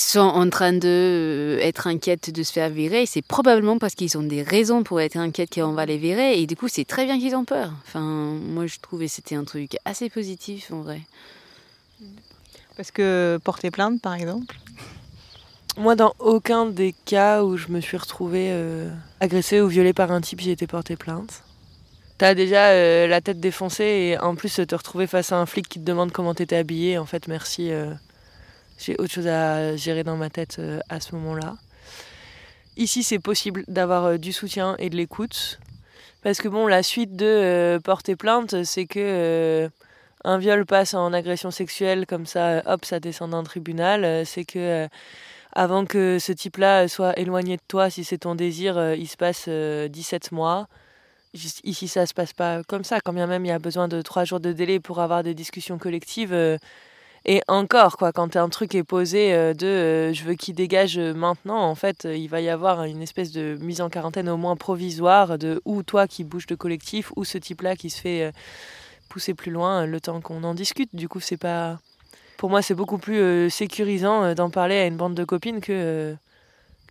sont 0.01 0.19
en 0.19 0.49
train 0.49 0.73
de 0.73 0.87
euh, 0.87 1.59
être 1.61 1.87
inquiètes 1.87 2.29
de 2.29 2.43
se 2.43 2.51
faire 2.51 2.69
virer, 2.69 3.05
c'est 3.05 3.21
probablement 3.21 3.77
parce 3.77 3.95
qu'ils 3.95 4.17
ont 4.17 4.23
des 4.23 4.43
raisons 4.43 4.83
pour 4.83 5.01
être 5.01 5.17
inquiètes 5.17 5.53
qu'on 5.53 5.73
va 5.73 5.85
les 5.85 5.97
virer, 5.97 6.39
et 6.39 6.47
du 6.47 6.55
coup, 6.55 6.67
c'est 6.67 6.85
très 6.85 7.05
bien 7.05 7.19
qu'ils 7.19 7.35
ont 7.35 7.45
peur. 7.45 7.71
Enfin, 7.87 8.01
moi, 8.01 8.67
je 8.67 8.77
trouvais 8.79 9.07
que 9.07 9.11
c'était 9.11 9.35
un 9.35 9.43
truc 9.43 9.77
assez 9.85 10.09
positif, 10.09 10.71
en 10.71 10.81
vrai. 10.81 11.01
Parce 12.77 12.91
que 12.91 13.39
porter 13.43 13.71
plainte, 13.71 14.01
par 14.01 14.13
exemple? 14.13 14.55
Moi, 15.77 15.95
dans 15.95 16.13
aucun 16.19 16.65
des 16.65 16.93
cas 17.05 17.43
où 17.43 17.57
je 17.57 17.69
me 17.69 17.81
suis 17.81 17.97
retrouvée 17.97 18.49
euh, 18.51 18.89
agressée 19.19 19.61
ou 19.61 19.67
violée 19.67 19.93
par 19.93 20.11
un 20.11 20.21
type, 20.21 20.41
j'ai 20.41 20.51
été 20.51 20.67
portée 20.67 20.95
plainte. 20.95 21.43
T'as 22.17 22.35
déjà 22.35 22.67
euh, 22.67 23.07
la 23.07 23.21
tête 23.21 23.39
défoncée 23.39 23.83
et 23.83 24.17
en 24.19 24.35
plus 24.35 24.55
te 24.55 24.75
retrouver 24.75 25.07
face 25.07 25.31
à 25.31 25.37
un 25.37 25.45
flic 25.45 25.69
qui 25.69 25.79
te 25.79 25.85
demande 25.85 26.11
comment 26.11 26.33
t'étais 26.33 26.57
habillée, 26.57 26.97
en 26.97 27.05
fait, 27.05 27.27
merci 27.27 27.71
j'ai 28.79 28.95
autre 28.97 29.11
chose 29.11 29.27
à 29.27 29.75
gérer 29.75 30.03
dans 30.03 30.15
ma 30.15 30.29
tête 30.29 30.57
euh, 30.59 30.79
à 30.87 31.01
ce 31.01 31.13
moment-là. 31.15 31.57
Ici, 32.77 33.03
c'est 33.03 33.19
possible 33.19 33.65
d'avoir 33.67 34.05
euh, 34.05 34.17
du 34.17 34.31
soutien 34.31 34.75
et 34.79 34.89
de 34.89 34.95
l'écoute. 34.95 35.59
Parce 36.23 36.39
que 36.39 36.47
bon, 36.47 36.65
la 36.65 36.81
suite 36.81 37.15
de 37.15 37.25
euh, 37.25 37.79
porter 37.79 38.15
plainte, 38.15 38.63
c'est 38.63 38.85
que 38.85 39.69
un 40.23 40.37
viol 40.37 40.65
passe 40.65 40.93
en 40.93 41.13
agression 41.13 41.51
sexuelle, 41.51 42.05
comme 42.05 42.25
ça, 42.25 42.61
hop, 42.65 42.85
ça 42.85 42.99
descend 42.99 43.31
dans 43.31 43.39
le 43.39 43.47
tribunal. 43.47 44.25
c'est 44.25 44.43
que 44.43 44.87
avant 45.53 45.85
que 45.85 46.19
ce 46.19 46.33
type-là 46.33 46.89
soit 46.89 47.17
éloigné 47.17 47.55
de 47.55 47.61
toi, 47.67 47.89
si 47.89 48.03
c'est 48.03 48.19
ton 48.19 48.35
désir, 48.35 48.95
il 48.95 49.07
se 49.07 49.15
passe 49.15 49.47
17 49.47 50.33
mois. 50.33 50.67
Ici, 51.33 51.87
ça 51.87 52.05
se 52.05 52.13
passe 52.13 52.33
pas 52.33 52.63
comme 52.63 52.83
ça. 52.83 52.99
Quand 52.99 53.13
bien 53.13 53.27
même 53.27 53.45
il 53.45 53.47
y 53.47 53.51
a 53.51 53.59
besoin 53.59 53.87
de 53.87 54.01
trois 54.01 54.25
jours 54.25 54.41
de 54.41 54.51
délai 54.51 54.81
pour 54.81 54.99
avoir 54.99 55.23
des 55.23 55.33
discussions 55.33 55.77
collectives. 55.77 56.35
Et 57.25 57.41
encore, 57.47 57.97
quoi, 57.97 58.11
quand 58.11 58.35
un 58.35 58.49
truc 58.49 58.75
est 58.75 58.83
posé 58.83 59.33
euh, 59.33 59.53
de 59.53 59.67
euh, 59.67 60.13
je 60.13 60.23
veux 60.23 60.35
qu'il 60.35 60.55
dégage 60.55 60.97
euh, 60.97 61.13
maintenant, 61.13 61.61
en 61.61 61.75
fait, 61.75 62.07
il 62.09 62.27
va 62.27 62.41
y 62.41 62.49
avoir 62.49 62.83
une 62.85 63.01
espèce 63.01 63.31
de 63.31 63.57
mise 63.61 63.81
en 63.81 63.89
quarantaine 63.89 64.29
au 64.29 64.37
moins 64.37 64.55
provisoire 64.55 65.37
de 65.37 65.61
ou 65.65 65.83
toi 65.83 66.07
qui 66.07 66.23
bouge 66.23 66.47
de 66.47 66.55
collectif 66.55 67.11
ou 67.15 67.25
ce 67.25 67.37
type-là 67.37 67.75
qui 67.75 67.89
se 67.89 67.99
fait 67.99 68.31
pousser 69.09 69.33
plus 69.33 69.51
loin 69.51 69.85
le 69.85 69.99
temps 69.99 70.21
qu'on 70.21 70.43
en 70.43 70.53
discute. 70.53 70.89
Du 70.93 71.09
coup, 71.09 71.19
c'est 71.19 71.37
pas. 71.37 71.79
Pour 72.37 72.49
moi, 72.49 72.61
c'est 72.61 72.73
beaucoup 72.73 72.97
plus 72.97 73.49
sécurisant 73.49 74.33
d'en 74.33 74.49
parler 74.49 74.77
à 74.77 74.85
une 74.85 74.95
bande 74.95 75.13
de 75.13 75.25
copines 75.25 75.59
que, 75.59 76.15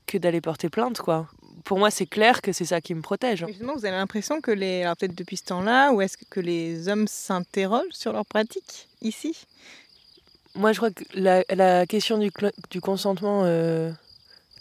que 0.06 0.18
d'aller 0.18 0.42
porter 0.42 0.68
plainte, 0.68 0.98
quoi. 0.98 1.26
Pour 1.64 1.78
moi, 1.78 1.90
c'est 1.90 2.06
clair 2.06 2.42
que 2.42 2.52
c'est 2.52 2.66
ça 2.66 2.80
qui 2.82 2.94
me 2.94 3.00
protège. 3.00 3.44
Vous 3.44 3.86
avez 3.86 3.96
l'impression 3.96 4.40
que 4.42 4.50
les. 4.50 4.82
Alors 4.82 4.96
peut-être 4.96 5.14
depuis 5.14 5.38
ce 5.38 5.44
temps-là, 5.44 5.92
ou 5.92 6.02
est-ce 6.02 6.18
que 6.28 6.40
les 6.40 6.88
hommes 6.88 7.08
s'interrogent 7.08 7.92
sur 7.92 8.12
leur 8.12 8.26
pratique 8.26 8.88
ici? 9.00 9.34
Moi, 10.58 10.72
je 10.72 10.78
crois 10.78 10.90
que 10.90 11.04
la, 11.14 11.86
question 11.86 12.18
du, 12.18 12.32
du 12.70 12.80
consentement 12.80 13.42
euh, 13.44 13.92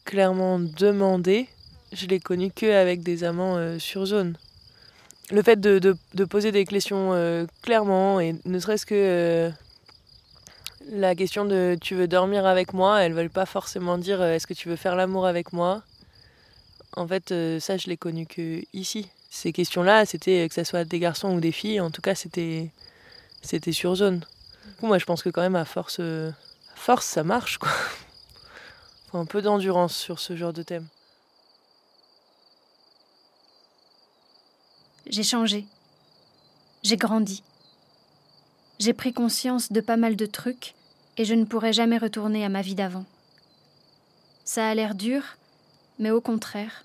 clairement 0.06 0.60
demandé, 0.60 1.48
je 1.92 2.06
l'ai 2.06 2.20
connue 2.20 2.52
que 2.52 2.72
avec 2.72 3.02
des 3.02 3.24
amants 3.24 3.58
euh, 3.58 3.80
sur 3.80 4.06
zone. 4.06 4.38
Le 5.32 5.42
fait 5.42 5.60
de, 5.60 5.98
poser 6.30 6.52
des 6.52 6.66
questions 6.66 7.14
euh, 7.14 7.48
clairement, 7.64 8.20
et 8.20 8.36
ne 8.46 8.60
serait-ce 8.60 8.86
que 8.86 9.50
la 10.92 11.16
question 11.16 11.46
de 11.46 11.76
tu 11.82 11.96
veux 11.96 12.08
dormir 12.08 12.46
avec 12.46 12.74
moi, 12.74 13.02
elles 13.02 13.14
veulent 13.14 13.32
pas 13.32 13.48
forcément 13.48 13.98
dire 13.98 14.22
est-ce 14.22 14.46
que 14.46 14.54
tu 14.54 14.70
veux 14.70 14.76
faire 14.76 14.96
l'amour 14.96 15.26
avec 15.26 15.52
moi? 15.52 15.82
En 16.96 17.08
fait, 17.08 17.34
ça, 17.60 17.78
je 17.78 17.88
l'ai 17.88 17.98
connu 17.98 18.28
que 18.28 18.62
ici. 18.72 19.10
Ces 19.32 19.52
questions-là, 19.52 20.06
c'était 20.06 20.48
que 20.48 20.54
ce 20.54 20.64
soit 20.64 20.86
des 20.86 21.00
garçons 21.00 21.34
ou 21.34 21.40
des 21.40 21.52
filles, 21.52 21.82
en 21.82 21.90
tout 21.90 22.04
cas, 22.04 22.14
c'était 22.14 22.70
sur 23.72 23.96
zone. 23.96 24.24
Moi, 24.82 24.98
je 24.98 25.06
pense 25.06 25.24
que 25.24 25.30
quand 25.30 25.42
même, 25.42 25.56
à 25.56 25.66
force, 25.66 25.98
euh, 26.00 26.32
force 26.76 27.06
ça 27.06 27.24
marche, 27.24 27.58
quoi. 27.58 27.72
Un 29.14 29.26
peu 29.26 29.42
d'endurance 29.42 29.96
sur 29.96 30.20
ce 30.20 30.36
genre 30.36 30.54
de 30.54 30.64
thème. 30.64 30.88
J'ai 35.08 35.24
changé. 35.24 35.66
J'ai 36.84 36.98
grandi. 36.98 37.42
J'ai 38.80 38.94
pris 38.94 39.14
conscience 39.14 39.72
de 39.72 39.82
pas 39.82 39.98
mal 39.98 40.16
de 40.16 40.26
trucs 40.26 40.76
et 41.18 41.26
je 41.26 41.34
ne 41.34 41.46
pourrai 41.46 41.74
jamais 41.74 41.98
retourner 41.98 42.46
à 42.46 42.50
ma 42.50 42.62
vie 42.62 42.76
d'avant. 42.76 43.06
Ça 44.46 44.70
a 44.70 44.76
l'air 44.76 44.94
dur, 44.94 45.24
mais 45.98 46.12
au 46.12 46.22
contraire, 46.22 46.84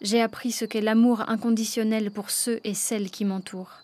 j'ai 0.00 0.20
appris 0.20 0.52
ce 0.52 0.64
qu'est 0.64 0.80
l'amour 0.80 1.28
inconditionnel 1.28 2.10
pour 2.10 2.30
ceux 2.30 2.60
et 2.64 2.74
celles 2.74 3.10
qui 3.10 3.24
m'entourent. 3.24 3.82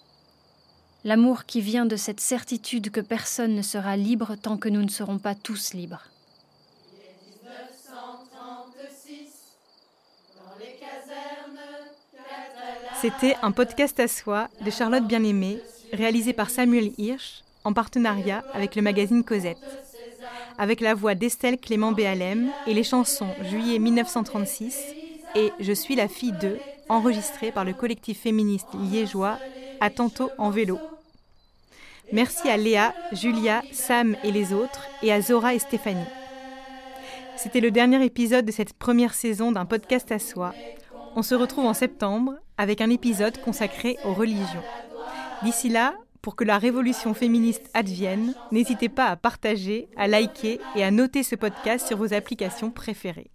L'amour 1.04 1.46
qui 1.46 1.60
vient 1.60 1.84
de 1.84 1.96
cette 1.96 2.20
certitude 2.20 2.90
que 2.90 3.00
personne 3.00 3.56
ne 3.56 3.62
sera 3.62 3.96
libre 3.96 4.36
tant 4.36 4.56
que 4.56 4.68
nous 4.68 4.82
ne 4.82 4.88
serons 4.88 5.18
pas 5.18 5.34
tous 5.34 5.74
libres. 5.74 6.12
1936, 7.42 9.56
dans 10.36 10.54
les 10.60 10.76
casernes, 10.78 11.58
Catalan. 12.12 13.00
C'était 13.00 13.34
un 13.42 13.50
podcast 13.50 13.98
à 13.98 14.06
soi 14.06 14.48
de 14.60 14.70
Charlotte 14.70 15.04
Bien-Aimée, 15.04 15.64
réalisé 15.92 16.32
par 16.32 16.50
Samuel 16.50 16.92
Hirsch, 16.98 17.42
en 17.64 17.72
partenariat 17.72 18.44
avec 18.52 18.76
le 18.76 18.82
magazine 18.82 19.24
Cosette. 19.24 19.80
Avec 20.56 20.80
la 20.80 20.94
voix 20.94 21.16
d'Estelle 21.16 21.58
Clément 21.58 21.90
Béalem 21.90 22.52
et 22.64 22.74
les 22.74 22.84
chansons 22.84 23.34
Juillet 23.40 23.80
1936 23.80 24.94
et 25.34 25.56
Je 25.58 25.72
suis 25.72 25.96
la 25.96 26.06
fille 26.08 26.32
d'eux, 26.32 26.62
enregistrées 26.88 27.50
par 27.50 27.64
le 27.64 27.74
collectif 27.74 28.20
féministe 28.20 28.74
liégeois 28.74 29.40
À 29.80 29.90
tantôt 29.90 30.32
en 30.38 30.50
vélo. 30.50 30.80
Merci 32.10 32.48
à 32.48 32.56
Léa, 32.56 32.94
Julia, 33.12 33.62
Sam 33.72 34.16
et 34.24 34.32
les 34.32 34.52
autres, 34.52 34.88
et 35.02 35.12
à 35.12 35.20
Zora 35.20 35.54
et 35.54 35.58
Stéphanie. 35.58 36.00
C'était 37.36 37.60
le 37.60 37.70
dernier 37.70 38.04
épisode 38.04 38.44
de 38.44 38.52
cette 38.52 38.74
première 38.74 39.14
saison 39.14 39.52
d'un 39.52 39.64
podcast 39.64 40.10
à 40.12 40.18
soi. 40.18 40.54
On 41.16 41.22
se 41.22 41.34
retrouve 41.34 41.66
en 41.66 41.74
septembre 41.74 42.34
avec 42.58 42.80
un 42.80 42.90
épisode 42.90 43.40
consacré 43.40 43.96
aux 44.04 44.14
religions. 44.14 44.62
D'ici 45.42 45.68
là, 45.68 45.94
pour 46.20 46.36
que 46.36 46.44
la 46.44 46.58
révolution 46.58 47.14
féministe 47.14 47.70
advienne, 47.74 48.34
n'hésitez 48.52 48.88
pas 48.88 49.06
à 49.06 49.16
partager, 49.16 49.88
à 49.96 50.06
liker 50.06 50.60
et 50.76 50.84
à 50.84 50.90
noter 50.90 51.22
ce 51.22 51.34
podcast 51.34 51.86
sur 51.86 51.96
vos 51.96 52.14
applications 52.14 52.70
préférées. 52.70 53.30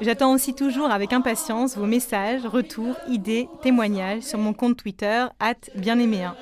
J'attends 0.00 0.32
aussi 0.32 0.54
toujours 0.54 0.90
avec 0.90 1.12
impatience 1.12 1.76
vos 1.76 1.86
messages, 1.86 2.44
retours, 2.44 2.96
idées, 3.08 3.48
témoignages 3.62 4.22
sur 4.22 4.38
mon 4.38 4.52
compte 4.52 4.76
Twitter, 4.76 5.26
bien 5.74 5.98
1 5.98 6.34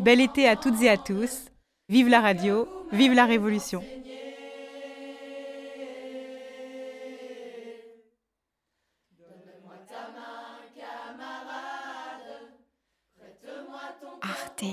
Bel 0.00 0.20
été 0.20 0.46
à 0.48 0.56
toutes 0.56 0.80
et 0.82 0.88
à 0.88 0.96
tous. 0.96 1.46
Vive 1.88 2.08
la 2.08 2.20
radio, 2.20 2.68
vive 2.92 3.14
la 3.14 3.26
révolution. 3.26 3.82
Arte 14.20 14.64